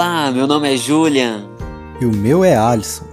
Olá, 0.00 0.30
meu 0.30 0.46
nome 0.46 0.72
é 0.72 0.76
Julian. 0.76 1.50
E 2.00 2.06
o 2.06 2.14
meu 2.14 2.44
é 2.44 2.56
Alisson. 2.56 3.04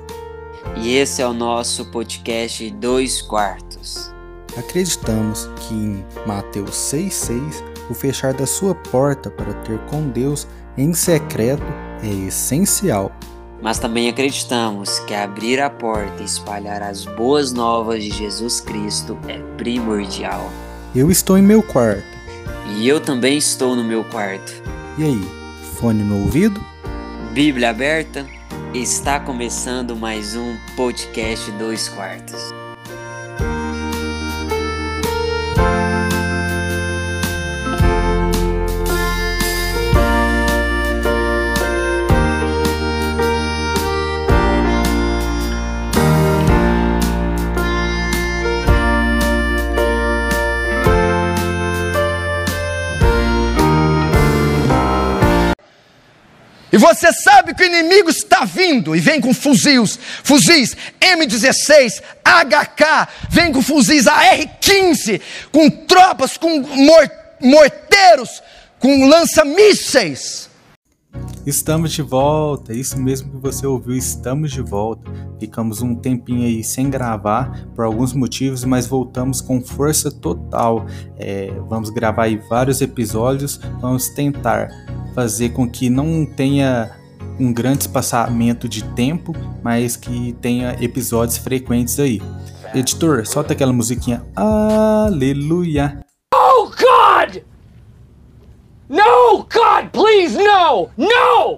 E 0.78 0.94
esse 0.94 1.20
é 1.20 1.28
o 1.28 1.34
nosso 1.34 1.84
podcast 1.86 2.70
Dois 2.74 3.24
Quartos. 3.24 4.14
Acreditamos 4.56 5.50
que 5.62 5.74
em 5.74 6.06
Mateus 6.28 6.76
6,6 6.76 7.64
o 7.90 7.96
fechar 7.96 8.36
da 8.36 8.46
sua 8.46 8.76
porta 8.76 9.32
para 9.32 9.52
ter 9.64 9.80
com 9.88 10.08
Deus 10.10 10.48
em 10.78 10.94
secreto 10.94 11.64
é 12.04 12.28
essencial. 12.28 13.12
Mas 13.64 13.80
também 13.80 14.08
acreditamos 14.08 15.00
que 15.08 15.16
abrir 15.16 15.60
a 15.60 15.72
porta 15.72 16.22
e 16.22 16.26
espalhar 16.26 16.84
as 16.84 17.04
boas 17.04 17.52
novas 17.52 18.04
de 18.04 18.12
Jesus 18.12 18.62
Cristo 18.62 19.18
é 19.28 19.40
primordial. 19.58 20.52
Eu 20.94 21.10
estou 21.10 21.36
em 21.36 21.42
meu 21.42 21.64
quarto. 21.64 22.06
E 22.78 22.88
eu 22.88 23.02
também 23.02 23.40
estou 23.40 23.76
no 23.76 23.84
meu 23.84 24.04
quarto. 24.04 24.54
E 25.00 25.04
aí, 25.04 25.28
fone 25.80 26.04
no 26.04 26.22
ouvido? 26.22 26.75
Bíblia 27.36 27.72
aberta? 27.72 28.26
Está 28.74 29.20
começando 29.20 29.94
mais 29.94 30.38
um 30.38 30.56
podcast 30.78 31.52
Dois 31.52 31.90
Quartos. 31.90 32.65
Você 56.86 57.12
sabe 57.12 57.56
que 57.56 57.64
o 57.64 57.66
inimigo 57.66 58.12
está 58.12 58.46
vindo 58.46 58.96
e 58.96 59.00
vem 59.00 59.20
com 59.20 59.34
fuzis, 59.34 59.98
fuzis 60.24 60.78
M16, 61.02 62.00
HK, 62.24 63.08
vem 63.28 63.52
com 63.52 63.60
fuzis 63.60 64.06
AR-15, 64.06 65.20
com 65.52 65.68
tropas, 65.68 66.38
com 66.38 66.60
mor 66.60 67.12
morteiros, 67.42 68.44
com 68.80 69.08
lança-mísseis. 69.08 70.48
Estamos 71.46 71.92
de 71.92 72.02
volta, 72.02 72.74
isso 72.74 73.00
mesmo 73.00 73.30
que 73.30 73.38
você 73.38 73.68
ouviu, 73.68 73.96
estamos 73.96 74.52
de 74.52 74.62
volta. 74.62 75.12
Ficamos 75.40 75.80
um 75.80 75.94
tempinho 75.94 76.44
aí 76.44 76.64
sem 76.64 76.90
gravar 76.90 77.68
por 77.76 77.86
alguns 77.86 78.14
motivos, 78.14 78.64
mas 78.64 78.88
voltamos 78.88 79.42
com 79.42 79.62
força 79.62 80.12
total. 80.12 80.88
É, 81.18 81.54
vamos 81.70 81.92
gravar 81.92 82.24
aí 82.24 82.42
vários 82.50 82.82
episódios, 82.82 83.60
vamos 83.80 84.10
tentar 84.10 84.70
fazer 85.14 85.50
com 85.50 85.70
que 85.70 85.88
não 85.88 86.26
tenha 86.26 86.92
um 87.40 87.54
grande 87.54 87.82
espaçamento 87.82 88.68
de 88.68 88.84
tempo, 88.94 89.34
mas 89.64 89.96
que 89.96 90.34
tenha 90.42 90.76
episódios 90.82 91.38
frequentes 91.38 92.00
aí. 92.00 92.22
Editor, 92.74 93.26
solta 93.26 93.54
aquela 93.54 93.72
musiquinha. 93.72 94.26
Aleluia. 94.36 96.05
No, 98.88 99.38
God, 99.40 99.90
please, 99.92 100.38
no! 100.38 100.90
No! 100.96 101.58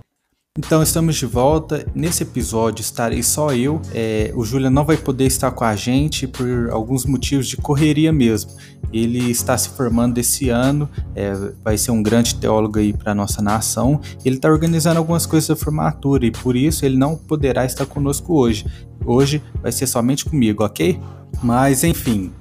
Então 0.58 0.82
estamos 0.82 1.18
de 1.18 1.26
volta. 1.26 1.86
Nesse 1.94 2.24
episódio 2.24 2.82
estarei 2.82 3.22
só 3.22 3.54
eu. 3.54 3.82
É, 3.94 4.32
o 4.34 4.46
Julian 4.46 4.70
não 4.70 4.86
vai 4.86 4.96
poder 4.96 5.26
estar 5.26 5.52
com 5.52 5.66
a 5.66 5.76
gente 5.76 6.26
por 6.26 6.70
alguns 6.72 7.06
motivos 7.06 7.48
de 7.48 7.58
correria 7.58 8.14
mesmo. 8.14 8.52
Ele 8.92 9.30
está 9.30 9.58
se 9.58 9.70
formando 9.70 10.18
esse 10.18 10.50
ano, 10.50 10.90
é, 11.14 11.34
vai 11.64 11.78
ser 11.78 11.92
um 11.92 12.02
grande 12.02 12.36
teólogo 12.36 12.80
aí 12.80 12.94
para 12.94 13.14
nossa 13.14 13.42
nação. 13.42 14.00
Ele 14.24 14.38
está 14.38 14.50
organizando 14.50 14.98
algumas 14.98 15.26
coisas 15.26 15.50
da 15.50 15.56
formatura 15.56 16.26
e 16.26 16.32
por 16.32 16.56
isso 16.56 16.86
ele 16.86 16.98
não 16.98 17.18
poderá 17.18 17.66
estar 17.66 17.86
conosco 17.86 18.34
hoje. 18.34 18.66
Hoje 19.06 19.44
vai 19.62 19.72
ser 19.74 19.86
somente 19.86 20.24
comigo, 20.24 20.64
ok? 20.64 21.00
Mas 21.44 21.84
enfim, 21.84 22.32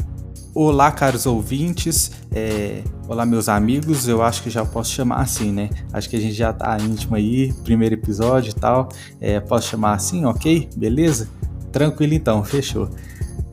Olá, 0.58 0.90
caros 0.90 1.26
ouvintes. 1.26 2.12
É... 2.32 2.82
Olá, 3.06 3.26
meus 3.26 3.46
amigos. 3.46 4.08
Eu 4.08 4.22
acho 4.22 4.42
que 4.42 4.48
já 4.48 4.64
posso 4.64 4.90
chamar 4.90 5.16
assim, 5.16 5.52
né? 5.52 5.68
Acho 5.92 6.08
que 6.08 6.16
a 6.16 6.18
gente 6.18 6.32
já 6.32 6.50
tá 6.50 6.78
íntimo 6.80 7.14
aí, 7.14 7.52
primeiro 7.62 7.94
episódio 7.94 8.52
e 8.52 8.54
tal. 8.54 8.88
É, 9.20 9.38
posso 9.38 9.68
chamar 9.68 9.92
assim, 9.92 10.24
ok? 10.24 10.66
Beleza? 10.74 11.28
Tranquilo 11.70 12.14
então, 12.14 12.42
fechou. 12.42 12.88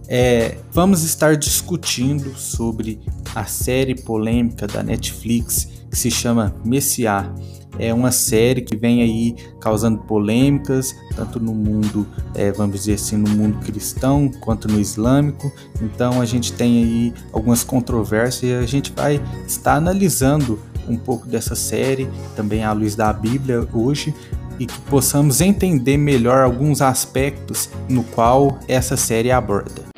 É, 0.08 0.58
vamos 0.72 1.04
estar 1.04 1.36
discutindo 1.36 2.38
sobre 2.38 3.02
a 3.36 3.44
série 3.44 3.96
polêmica 3.96 4.66
da 4.66 4.82
Netflix 4.82 5.73
que 5.94 6.00
se 6.00 6.10
chama 6.10 6.56
Messiah 6.66 7.32
é 7.78 7.94
uma 7.94 8.12
série 8.12 8.62
que 8.62 8.76
vem 8.76 9.02
aí 9.02 9.36
causando 9.60 10.00
polêmicas, 10.00 10.96
tanto 11.16 11.40
no 11.40 11.54
mundo, 11.54 12.08
é, 12.36 12.52
vamos 12.52 12.76
dizer 12.76 12.94
assim, 12.94 13.16
no 13.18 13.30
mundo 13.30 13.60
cristão 13.66 14.30
quanto 14.40 14.68
no 14.68 14.80
islâmico. 14.80 15.52
Então 15.82 16.22
a 16.22 16.26
gente 16.26 16.54
tem 16.54 16.84
aí 16.84 17.14
algumas 17.32 17.64
controvérsias 17.64 18.44
e 18.44 18.54
a 18.54 18.68
gente 18.68 18.92
vai 18.96 19.22
estar 19.48 19.76
analisando 19.76 20.60
um 20.88 20.98
pouco 20.98 21.28
dessa 21.28 21.56
série, 21.56 22.08
também 22.36 22.64
à 22.64 22.72
luz 22.74 22.96
da 22.96 23.12
Bíblia 23.12 23.68
hoje, 23.74 24.14
e 24.60 24.68
que 24.68 24.80
possamos 24.82 25.42
entender 25.42 25.98
melhor 25.98 26.44
alguns 26.44 26.82
aspectos 26.82 27.70
no 27.90 28.04
qual 28.04 28.60
essa 28.68 28.96
série 28.96 29.32
aborda. 29.32 29.93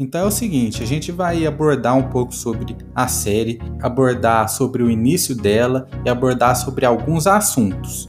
Então 0.00 0.20
é 0.20 0.24
o 0.24 0.30
seguinte, 0.30 0.80
a 0.80 0.86
gente 0.86 1.10
vai 1.10 1.44
abordar 1.44 1.96
um 1.96 2.04
pouco 2.04 2.32
sobre 2.32 2.76
a 2.94 3.08
série, 3.08 3.60
abordar 3.82 4.48
sobre 4.48 4.80
o 4.80 4.88
início 4.88 5.34
dela 5.34 5.88
e 6.04 6.08
abordar 6.08 6.54
sobre 6.54 6.86
alguns 6.86 7.26
assuntos. 7.26 8.06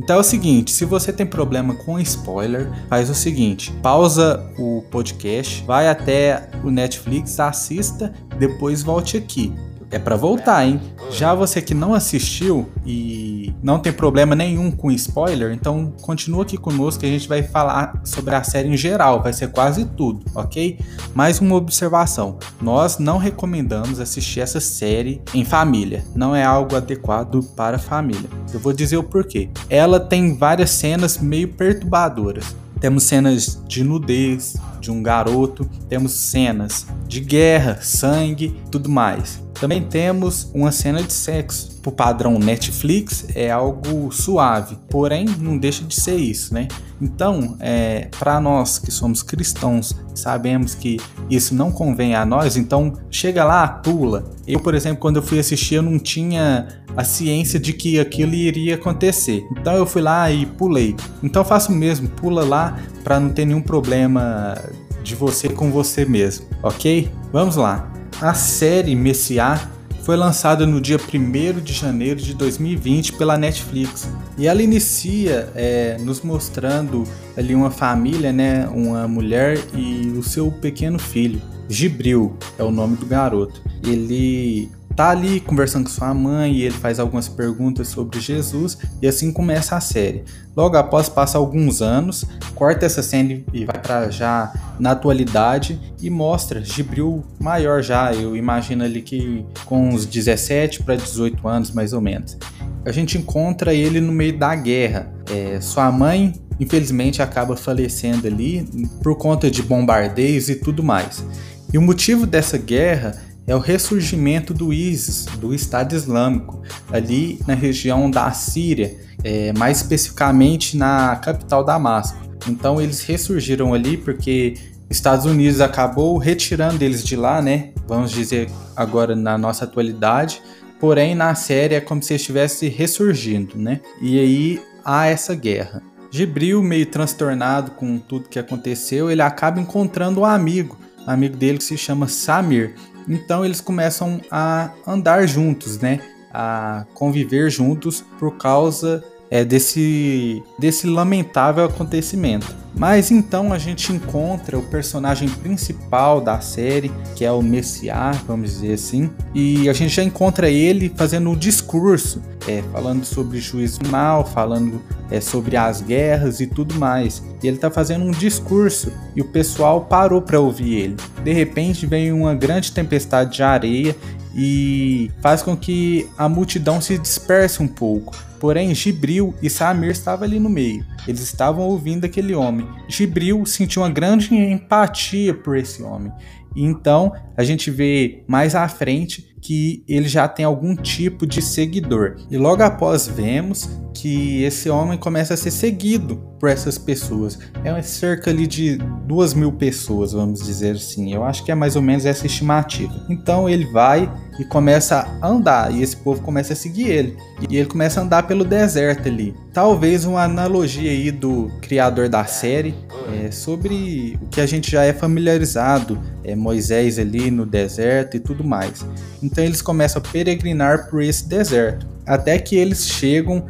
Então 0.00 0.16
é 0.16 0.20
o 0.20 0.22
seguinte, 0.22 0.70
se 0.70 0.84
você 0.84 1.12
tem 1.12 1.26
problema 1.26 1.74
com 1.84 1.98
spoiler, 1.98 2.70
faz 2.88 3.10
o 3.10 3.16
seguinte, 3.16 3.72
pausa 3.82 4.48
o 4.56 4.84
podcast, 4.92 5.64
vai 5.64 5.88
até 5.88 6.48
o 6.62 6.70
Netflix, 6.70 7.40
assista, 7.40 8.14
depois 8.38 8.80
volte 8.80 9.16
aqui 9.16 9.52
é 9.92 9.98
para 9.98 10.16
voltar, 10.16 10.66
hein? 10.66 10.80
Já 11.10 11.34
você 11.34 11.60
que 11.60 11.74
não 11.74 11.92
assistiu 11.92 12.66
e 12.84 13.52
não 13.62 13.78
tem 13.78 13.92
problema 13.92 14.34
nenhum 14.34 14.70
com 14.70 14.90
spoiler, 14.90 15.52
então 15.52 15.92
continua 16.00 16.42
aqui 16.42 16.56
conosco 16.56 17.00
que 17.00 17.06
a 17.06 17.10
gente 17.10 17.28
vai 17.28 17.42
falar 17.42 18.00
sobre 18.02 18.34
a 18.34 18.42
série 18.42 18.68
em 18.68 18.76
geral, 18.76 19.22
vai 19.22 19.34
ser 19.34 19.48
quase 19.48 19.84
tudo, 19.84 20.24
ok? 20.34 20.78
Mais 21.14 21.40
uma 21.40 21.54
observação: 21.56 22.38
nós 22.60 22.98
não 22.98 23.18
recomendamos 23.18 24.00
assistir 24.00 24.40
essa 24.40 24.60
série 24.60 25.20
em 25.34 25.44
família, 25.44 26.02
não 26.14 26.34
é 26.34 26.42
algo 26.42 26.74
adequado 26.74 27.42
para 27.54 27.78
família. 27.78 28.30
Eu 28.52 28.58
vou 28.58 28.72
dizer 28.72 28.96
o 28.96 29.02
porquê. 29.02 29.50
Ela 29.68 30.00
tem 30.00 30.36
várias 30.36 30.70
cenas 30.70 31.18
meio 31.18 31.48
perturbadoras. 31.48 32.56
Temos 32.80 33.04
cenas 33.04 33.62
de 33.68 33.84
nudez 33.84 34.56
de 34.82 34.90
um 34.90 35.02
garoto, 35.02 35.68
temos 35.88 36.12
cenas 36.12 36.86
de 37.06 37.20
guerra, 37.20 37.78
sangue, 37.80 38.60
tudo 38.70 38.90
mais. 38.90 39.40
Também 39.54 39.80
temos 39.80 40.50
uma 40.52 40.72
cena 40.72 41.00
de 41.02 41.12
sexo. 41.12 41.80
Por 41.82 41.92
padrão 41.92 42.38
Netflix 42.38 43.26
é 43.34 43.50
algo 43.50 44.10
suave, 44.12 44.76
porém 44.88 45.24
não 45.38 45.56
deixa 45.56 45.84
de 45.84 45.94
ser 45.94 46.16
isso, 46.16 46.52
né? 46.52 46.68
Então, 47.00 47.56
é, 47.60 48.08
para 48.18 48.40
nós 48.40 48.78
que 48.78 48.90
somos 48.90 49.22
cristãos, 49.22 49.92
sabemos 50.14 50.74
que 50.74 50.98
isso 51.28 51.54
não 51.54 51.72
convém 51.72 52.14
a 52.14 52.24
nós, 52.24 52.56
então 52.56 52.92
chega 53.10 53.44
lá, 53.44 53.66
pula. 53.66 54.24
Eu, 54.46 54.60
por 54.60 54.74
exemplo, 54.74 54.98
quando 54.98 55.16
eu 55.16 55.22
fui 55.22 55.38
assistir, 55.38 55.76
eu 55.76 55.82
não 55.82 55.98
tinha 55.98 56.68
a 56.96 57.04
ciência 57.04 57.58
de 57.58 57.72
que 57.72 57.98
aquilo 57.98 58.34
iria 58.34 58.74
acontecer. 58.74 59.46
Então 59.52 59.74
eu 59.74 59.86
fui 59.86 60.02
lá 60.02 60.30
e 60.30 60.46
pulei. 60.46 60.94
Então 61.22 61.44
faço 61.44 61.72
o 61.72 61.74
mesmo, 61.74 62.08
pula 62.08 62.44
lá 62.44 62.78
para 63.02 63.18
não 63.18 63.30
ter 63.30 63.44
nenhum 63.44 63.62
problema 63.62 64.54
de 65.02 65.14
você 65.14 65.48
com 65.48 65.70
você 65.70 66.04
mesmo, 66.04 66.46
ok? 66.62 67.10
Vamos 67.32 67.56
lá. 67.56 67.92
A 68.20 68.34
série 68.34 68.94
Messiah 68.94 69.68
foi 70.02 70.16
lançada 70.16 70.66
no 70.66 70.80
dia 70.80 70.98
1 70.98 71.60
de 71.60 71.72
janeiro 71.72 72.20
de 72.20 72.34
2020 72.34 73.12
pela 73.12 73.38
Netflix. 73.38 74.08
E 74.36 74.46
ela 74.46 74.62
inicia 74.62 75.48
é, 75.54 75.96
nos 76.00 76.20
mostrando 76.22 77.04
ali 77.36 77.54
uma 77.54 77.70
família, 77.70 78.32
né, 78.32 78.68
uma 78.68 79.06
mulher 79.06 79.58
e 79.74 80.12
o 80.16 80.22
seu 80.22 80.50
pequeno 80.50 80.98
filho. 80.98 81.40
Gibril 81.68 82.36
é 82.58 82.62
o 82.62 82.70
nome 82.70 82.96
do 82.96 83.06
garoto. 83.06 83.62
Ele 83.86 84.68
tá 84.94 85.10
ali 85.10 85.40
conversando 85.40 85.84
com 85.84 85.90
sua 85.90 86.12
mãe 86.12 86.52
e 86.52 86.62
ele 86.62 86.74
faz 86.74 86.98
algumas 87.00 87.28
perguntas 87.28 87.88
sobre 87.88 88.20
Jesus 88.20 88.78
e 89.00 89.06
assim 89.06 89.32
começa 89.32 89.76
a 89.76 89.80
série. 89.80 90.24
Logo 90.56 90.76
após 90.76 91.08
passa 91.08 91.38
alguns 91.38 91.80
anos, 91.80 92.24
corta 92.54 92.84
essa 92.84 93.02
cena 93.02 93.40
e 93.52 93.64
vai 93.64 93.78
para 93.80 94.10
já 94.10 94.52
na 94.78 94.90
atualidade 94.92 95.80
e 96.00 96.10
mostra 96.10 96.62
Gibril 96.62 97.24
maior 97.40 97.82
já, 97.82 98.12
eu 98.12 98.36
imagino 98.36 98.84
ali 98.84 99.00
que 99.00 99.44
com 99.64 99.88
uns 99.88 100.04
17 100.04 100.82
para 100.82 100.96
18 100.96 101.48
anos 101.48 101.70
mais 101.70 101.92
ou 101.92 102.00
menos. 102.00 102.36
A 102.84 102.92
gente 102.92 103.16
encontra 103.16 103.72
ele 103.72 104.00
no 104.00 104.12
meio 104.12 104.36
da 104.36 104.54
guerra. 104.54 105.12
É, 105.30 105.60
sua 105.60 105.90
mãe 105.90 106.34
infelizmente 106.60 107.22
acaba 107.22 107.56
falecendo 107.56 108.26
ali 108.26 108.66
por 109.02 109.16
conta 109.16 109.50
de 109.50 109.62
bombardeios 109.62 110.48
e 110.48 110.56
tudo 110.56 110.82
mais. 110.82 111.24
E 111.72 111.78
o 111.78 111.82
motivo 111.82 112.26
dessa 112.26 112.58
guerra 112.58 113.16
é 113.46 113.54
o 113.54 113.58
ressurgimento 113.58 114.54
do 114.54 114.72
ISIS, 114.72 115.26
do 115.38 115.54
Estado 115.54 115.94
Islâmico, 115.94 116.62
ali 116.92 117.40
na 117.46 117.54
região 117.54 118.10
da 118.10 118.30
Síria, 118.32 118.96
é, 119.24 119.52
mais 119.52 119.78
especificamente 119.78 120.76
na 120.76 121.16
capital 121.16 121.64
Damasco. 121.64 122.18
Então 122.48 122.80
eles 122.80 123.02
ressurgiram 123.02 123.72
ali 123.74 123.96
porque 123.96 124.54
Estados 124.92 125.24
Unidos 125.24 125.60
acabou 125.60 126.18
retirando 126.18 126.84
eles 126.84 127.02
de 127.02 127.16
lá, 127.16 127.40
né? 127.40 127.70
Vamos 127.86 128.10
dizer 128.10 128.50
agora 128.76 129.16
na 129.16 129.38
nossa 129.38 129.64
atualidade. 129.64 130.42
Porém, 130.78 131.14
na 131.14 131.34
série 131.34 131.76
é 131.76 131.80
como 131.80 132.02
se 132.02 132.14
estivesse 132.14 132.68
ressurgindo, 132.68 133.56
né? 133.56 133.80
E 134.00 134.18
aí 134.18 134.62
há 134.84 135.06
essa 135.06 135.34
guerra. 135.34 135.82
Gibril, 136.10 136.62
meio 136.62 136.84
transtornado 136.86 137.70
com 137.70 137.98
tudo 137.98 138.28
que 138.28 138.38
aconteceu, 138.38 139.10
ele 139.10 139.22
acaba 139.22 139.58
encontrando 139.58 140.20
um 140.20 140.24
amigo, 140.26 140.78
um 141.06 141.10
amigo 141.10 141.36
dele 141.36 141.56
que 141.56 141.64
se 141.64 141.78
chama 141.78 142.06
Samir. 142.06 142.74
Então 143.08 143.44
eles 143.44 143.60
começam 143.60 144.20
a 144.30 144.70
andar 144.86 145.26
juntos, 145.26 145.78
né? 145.78 146.00
A 146.32 146.86
conviver 146.94 147.50
juntos 147.50 148.04
por 148.18 148.36
causa 148.36 149.04
é, 149.32 149.46
desse, 149.46 150.42
desse 150.58 150.86
lamentável 150.86 151.64
acontecimento. 151.64 152.54
Mas 152.74 153.10
então 153.10 153.50
a 153.50 153.56
gente 153.56 153.90
encontra 153.90 154.58
o 154.58 154.62
personagem 154.62 155.26
principal 155.26 156.20
da 156.20 156.38
série, 156.40 156.92
que 157.16 157.24
é 157.24 157.32
o 157.32 157.40
Messias, 157.40 158.18
vamos 158.26 158.50
dizer 158.50 158.74
assim, 158.74 159.10
e 159.34 159.70
a 159.70 159.72
gente 159.72 159.94
já 159.94 160.02
encontra 160.02 160.50
ele 160.50 160.92
fazendo 160.94 161.30
um 161.30 161.36
discurso, 161.36 162.22
é, 162.46 162.62
falando 162.72 163.06
sobre 163.06 163.40
juízo 163.40 163.80
mal, 163.90 164.26
falando 164.26 164.82
é, 165.10 165.18
sobre 165.18 165.56
as 165.56 165.80
guerras 165.80 166.40
e 166.40 166.46
tudo 166.46 166.74
mais. 166.74 167.22
E 167.42 167.46
ele 167.46 167.56
está 167.56 167.70
fazendo 167.70 168.04
um 168.04 168.10
discurso 168.10 168.92
e 169.16 169.22
o 169.22 169.24
pessoal 169.24 169.82
parou 169.82 170.20
para 170.20 170.38
ouvir 170.38 170.74
ele. 170.74 170.96
De 171.24 171.32
repente 171.32 171.86
vem 171.86 172.12
uma 172.12 172.34
grande 172.34 172.70
tempestade 172.70 173.36
de 173.36 173.42
areia 173.42 173.96
e 174.34 175.10
faz 175.20 175.42
com 175.42 175.56
que 175.56 176.08
a 176.16 176.28
multidão 176.28 176.80
se 176.80 176.98
disperse 176.98 177.62
um 177.62 177.68
pouco. 177.68 178.16
Porém, 178.40 178.74
Gibril 178.74 179.34
e 179.40 179.48
Samir 179.48 179.90
estavam 179.90 180.24
ali 180.24 180.40
no 180.40 180.48
meio. 180.48 180.84
Eles 181.06 181.20
estavam 181.20 181.64
ouvindo 181.64 182.04
aquele 182.04 182.34
homem. 182.34 182.66
Gibril 182.88 183.46
sentiu 183.46 183.82
uma 183.82 183.90
grande 183.90 184.34
empatia 184.34 185.32
por 185.32 185.56
esse 185.56 185.82
homem. 185.82 186.12
Então, 186.54 187.12
a 187.36 187.44
gente 187.44 187.70
vê 187.70 188.24
mais 188.26 188.54
à 188.54 188.68
frente 188.68 189.31
que 189.42 189.84
ele 189.88 190.08
já 190.08 190.28
tem 190.28 190.44
algum 190.44 190.76
tipo 190.76 191.26
de 191.26 191.42
seguidor. 191.42 192.16
E 192.30 192.38
logo 192.38 192.62
após 192.62 193.08
vemos 193.08 193.68
que 193.92 194.42
esse 194.42 194.70
homem 194.70 194.96
começa 194.96 195.34
a 195.34 195.36
ser 195.36 195.50
seguido 195.50 196.16
por 196.38 196.48
essas 196.48 196.78
pessoas. 196.78 197.38
É 197.62 197.82
cerca 197.82 198.30
ali 198.30 198.46
de 198.46 198.76
duas 199.06 199.34
mil 199.34 199.52
pessoas, 199.52 200.12
vamos 200.12 200.42
dizer 200.42 200.76
assim. 200.76 201.12
Eu 201.12 201.24
acho 201.24 201.44
que 201.44 201.52
é 201.52 201.54
mais 201.54 201.76
ou 201.76 201.82
menos 201.82 202.06
essa 202.06 202.26
estimativa. 202.26 202.92
Então 203.08 203.48
ele 203.48 203.66
vai 203.66 204.10
e 204.38 204.44
começa 204.44 205.06
a 205.20 205.28
andar, 205.28 205.72
e 205.72 205.82
esse 205.82 205.96
povo 205.96 206.22
começa 206.22 206.52
a 206.52 206.56
seguir 206.56 206.88
ele. 206.88 207.16
E 207.48 207.56
ele 207.56 207.68
começa 207.68 208.00
a 208.00 208.02
andar 208.02 208.22
pelo 208.24 208.44
deserto 208.44 209.08
ali. 209.08 209.34
Talvez 209.52 210.04
uma 210.04 210.22
analogia 210.22 210.90
aí 210.90 211.10
do 211.10 211.50
criador 211.60 212.08
da 212.08 212.24
série 212.24 212.74
é, 213.12 213.30
sobre 213.30 214.18
o 214.22 214.26
que 214.28 214.40
a 214.40 214.46
gente 214.46 214.70
já 214.70 214.84
é 214.84 214.92
familiarizado, 214.92 216.00
é 216.24 216.34
Moisés 216.34 216.98
ali 216.98 217.30
no 217.30 217.44
deserto 217.44 218.16
e 218.16 218.20
tudo 218.20 218.42
mais. 218.42 218.84
Então 219.22 219.31
eles 219.40 219.62
começam 219.62 220.02
a 220.02 220.08
peregrinar 220.08 220.90
por 220.90 221.02
esse 221.02 221.28
deserto, 221.28 221.86
até 222.06 222.38
que 222.38 222.56
eles 222.56 222.88
chegam 222.88 223.44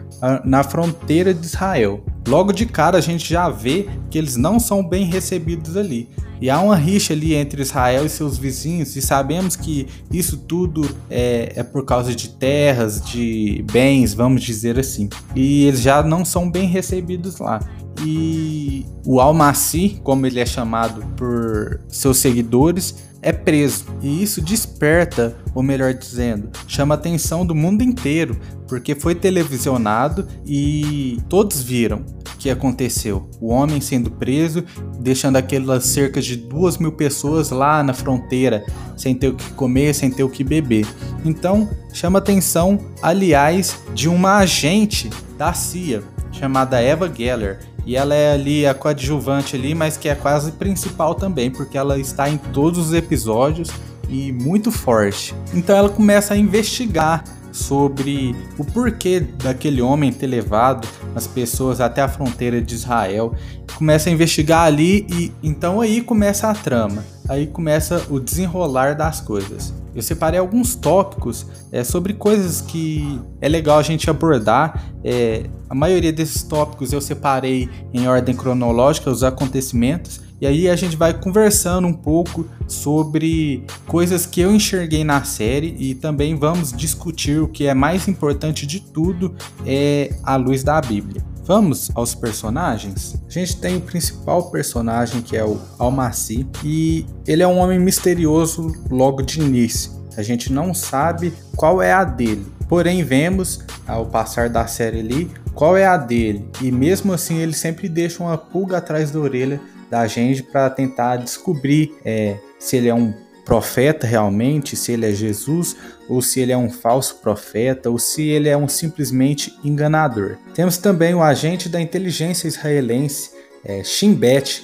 na 0.45 0.63
fronteira 0.63 1.35
de 1.35 1.45
Israel. 1.45 2.05
Logo 2.29 2.53
de 2.53 2.67
cara 2.67 2.99
a 2.99 3.01
gente 3.01 3.29
já 3.29 3.49
vê 3.49 3.89
que 4.09 4.17
eles 4.17 4.37
não 4.37 4.61
são 4.61 4.87
bem 4.87 5.05
recebidos 5.05 5.77
ali. 5.77 6.09
E 6.41 6.51
há 6.51 6.61
uma 6.61 6.77
rixa 6.77 7.13
ali 7.13 7.35
entre 7.35 7.63
Israel 7.63 8.05
e 8.05 8.09
seus 8.09 8.37
vizinhos, 8.37 8.97
e 8.97 9.03
sabemos 9.03 9.55
que 9.55 9.87
isso 10.13 10.37
tudo 10.37 10.89
é, 11.09 11.53
é 11.55 11.63
por 11.63 11.85
causa 11.85 12.15
de 12.15 12.31
terras, 12.31 13.01
de 13.01 13.65
bens, 13.71 14.13
vamos 14.13 14.43
dizer 14.43 14.79
assim. 14.79 15.09
E 15.37 15.67
eles 15.67 15.81
já 15.81 16.03
não 16.03 16.25
são 16.25 16.51
bem 16.51 16.67
recebidos 16.67 17.39
lá. 17.39 17.61
E 18.05 18.85
o 19.07 19.21
Al-Masih, 19.21 20.01
como 20.03 20.27
ele 20.27 20.41
é 20.41 20.47
chamado 20.47 21.05
por 21.17 21.81
seus 21.89 22.19
seguidores, 22.19 22.97
é 23.23 23.33
preso. 23.33 23.87
E 24.03 24.23
isso 24.23 24.43
desperta, 24.43 25.37
ou 25.55 25.63
melhor 25.63 25.95
dizendo, 25.95 26.51
chama 26.67 26.95
a 26.95 26.99
atenção 26.99 27.47
do 27.47 27.55
mundo 27.55 27.83
inteiro, 27.83 28.39
porque 28.67 28.95
foi 28.95 29.15
televisionado 29.15 30.27
e 30.45 31.21
todos 31.29 31.63
viram 31.63 32.05
o 32.35 32.37
que 32.37 32.51
aconteceu. 32.51 33.31
O 33.41 33.49
homem 33.49 33.81
sendo 33.81 34.11
preso, 34.11 34.65
deixando 34.99 35.37
aquelas 35.37 35.87
cerca 35.87 36.21
de 36.21 36.37
duas 36.37 36.77
mil 36.79 36.93
pessoas 36.93 37.51
lá 37.51 37.83
na 37.83 37.95
fronteira, 37.95 38.65
sem 38.97 39.15
ter 39.15 39.29
o 39.29 39.35
que 39.35 39.53
comer, 39.53 39.95
sem 39.95 40.11
ter 40.11 40.25
o 40.25 40.29
que 40.29 40.43
beber. 40.43 40.87
Então, 41.25 41.71
chama 41.93 42.19
atenção, 42.19 42.79
aliás, 43.01 43.79
de 43.95 44.09
uma 44.09 44.39
agente 44.39 45.09
da 45.39 45.53
CIA 45.53 46.03
chamada 46.33 46.81
Eva 46.81 47.13
Geller 47.15 47.61
e 47.85 47.97
ela 47.97 48.15
é 48.15 48.33
ali 48.33 48.67
a 48.67 48.75
coadjuvante 48.75 49.57
ali, 49.57 49.75
mas 49.75 49.97
que 49.97 50.09
é 50.09 50.15
quase 50.15 50.53
principal 50.53 51.15
também, 51.15 51.51
porque 51.51 51.77
ela 51.77 51.99
está 51.99 52.29
em 52.29 52.37
todos 52.37 52.79
os 52.79 52.93
episódios 52.93 53.71
e 54.09 54.33
muito 54.33 54.71
forte. 54.71 55.35
Então 55.53 55.77
ela 55.77 55.89
começa 55.89 56.35
a 56.35 56.37
investigar 56.37 57.25
sobre 57.51 58.35
o 58.57 58.65
porquê 58.65 59.21
daquele 59.21 59.83
homem 59.83 60.13
ter 60.13 60.27
levado 60.27 60.89
as 61.15 61.27
pessoas 61.27 61.81
até 61.81 62.01
a 62.01 62.09
fronteira 62.09 62.61
de 62.61 62.75
Israel. 62.75 63.35
Começa 63.77 64.09
a 64.09 64.13
investigar 64.13 64.65
ali 64.65 65.07
e 65.11 65.33
então 65.43 65.81
aí 65.81 66.01
começa 66.01 66.49
a 66.49 66.55
trama. 66.55 67.05
Aí 67.29 67.47
começa 67.47 68.07
o 68.11 68.19
desenrolar 68.19 68.95
das 68.95 69.21
coisas. 69.21 69.73
Eu 69.95 70.03
separei 70.03 70.39
alguns 70.39 70.75
tópicos 70.75 71.47
é, 71.71 71.85
sobre 71.85 72.15
coisas 72.15 72.61
que 72.61 73.21
é 73.41 73.49
legal 73.49 73.79
a 73.79 73.83
gente 73.83 74.09
abordar. 74.09 74.93
É, 75.05 75.45
a 75.69 75.75
maioria 75.75 76.13
desses 76.13 76.43
tópicos 76.43 76.93
eu 76.93 77.01
separei 77.01 77.69
em 77.93 78.09
ordem 78.09 78.35
cronológica, 78.35 79.11
os 79.11 79.23
acontecimentos, 79.23 80.21
e 80.41 80.47
aí 80.47 80.69
a 80.69 80.75
gente 80.75 80.97
vai 80.97 81.15
conversando 81.15 81.87
um 81.87 81.93
pouco 81.93 82.49
sobre 82.67 83.65
coisas 83.87 84.27
que 84.27 84.41
eu 84.41 84.53
enxerguei 84.53 85.05
na 85.05 85.23
série 85.23 85.77
e 85.79 85.95
também 85.95 86.35
vamos 86.35 86.73
discutir 86.73 87.41
o 87.41 87.47
que 87.47 87.67
é 87.67 87.75
mais 87.75 88.09
importante 88.09 88.67
de 88.67 88.81
tudo 88.81 89.37
é 89.65 90.17
a 90.25 90.35
luz 90.35 90.65
da 90.65 90.81
Bíblia. 90.81 91.32
Vamos 91.45 91.91
aos 91.95 92.15
personagens? 92.15 93.17
A 93.27 93.31
gente 93.31 93.57
tem 93.57 93.77
o 93.77 93.81
principal 93.81 94.51
personagem 94.51 95.23
que 95.23 95.37
é 95.37 95.45
o 95.45 95.59
Almaci 95.79 96.47
e 96.65 97.05
ele 97.27 97.43
é 97.43 97.47
um 97.47 97.59
homem 97.59 97.81
misterioso 97.81 98.73
logo 98.89 99.23
de 99.23 99.41
início. 99.41 99.91
A 100.17 100.23
gente 100.23 100.53
não 100.53 100.73
sabe 100.73 101.33
qual 101.57 101.83
é 101.83 101.93
a 101.93 102.05
dele. 102.05 102.47
Porém, 102.69 103.03
vemos 103.03 103.61
ao 103.87 104.07
passar 104.07 104.49
da 104.49 104.67
série 104.67 105.01
ali 105.01 105.31
qual 105.55 105.77
é 105.77 105.85
a 105.85 105.97
dele. 105.97 106.49
E 106.61 106.71
mesmo 106.71 107.13
assim, 107.13 107.39
ele 107.39 107.53
sempre 107.53 107.89
deixa 107.89 108.23
uma 108.23 108.39
pulga 108.39 108.79
atrás 108.79 109.11
da 109.11 109.19
orelha 109.19 109.61
da 109.91 110.07
gente 110.07 110.43
para 110.43 110.71
tentar 110.71 111.17
descobrir 111.17 111.93
é, 112.05 112.39
se 112.59 112.77
ele 112.77 112.89
é 112.89 112.95
um 112.95 113.13
profeta 113.45 114.07
realmente, 114.07 114.77
se 114.77 114.93
ele 114.93 115.07
é 115.07 115.13
Jesus, 115.13 115.77
ou 116.09 116.23
se 116.23 116.41
ele 116.41 116.53
é 116.53 116.57
um 116.57 116.71
falso 116.71 117.17
profeta, 117.17 117.91
ou 117.91 117.99
se 117.99 118.23
ele 118.23 118.49
é 118.49 118.57
um 118.57 118.69
simplesmente 118.69 119.57
enganador. 119.65 120.37
Temos 120.55 120.79
também 120.79 121.15
o 121.15 121.23
agente 121.23 121.69
da 121.69 121.81
inteligência 121.81 122.47
israelense, 122.47 123.31
é, 123.65 123.83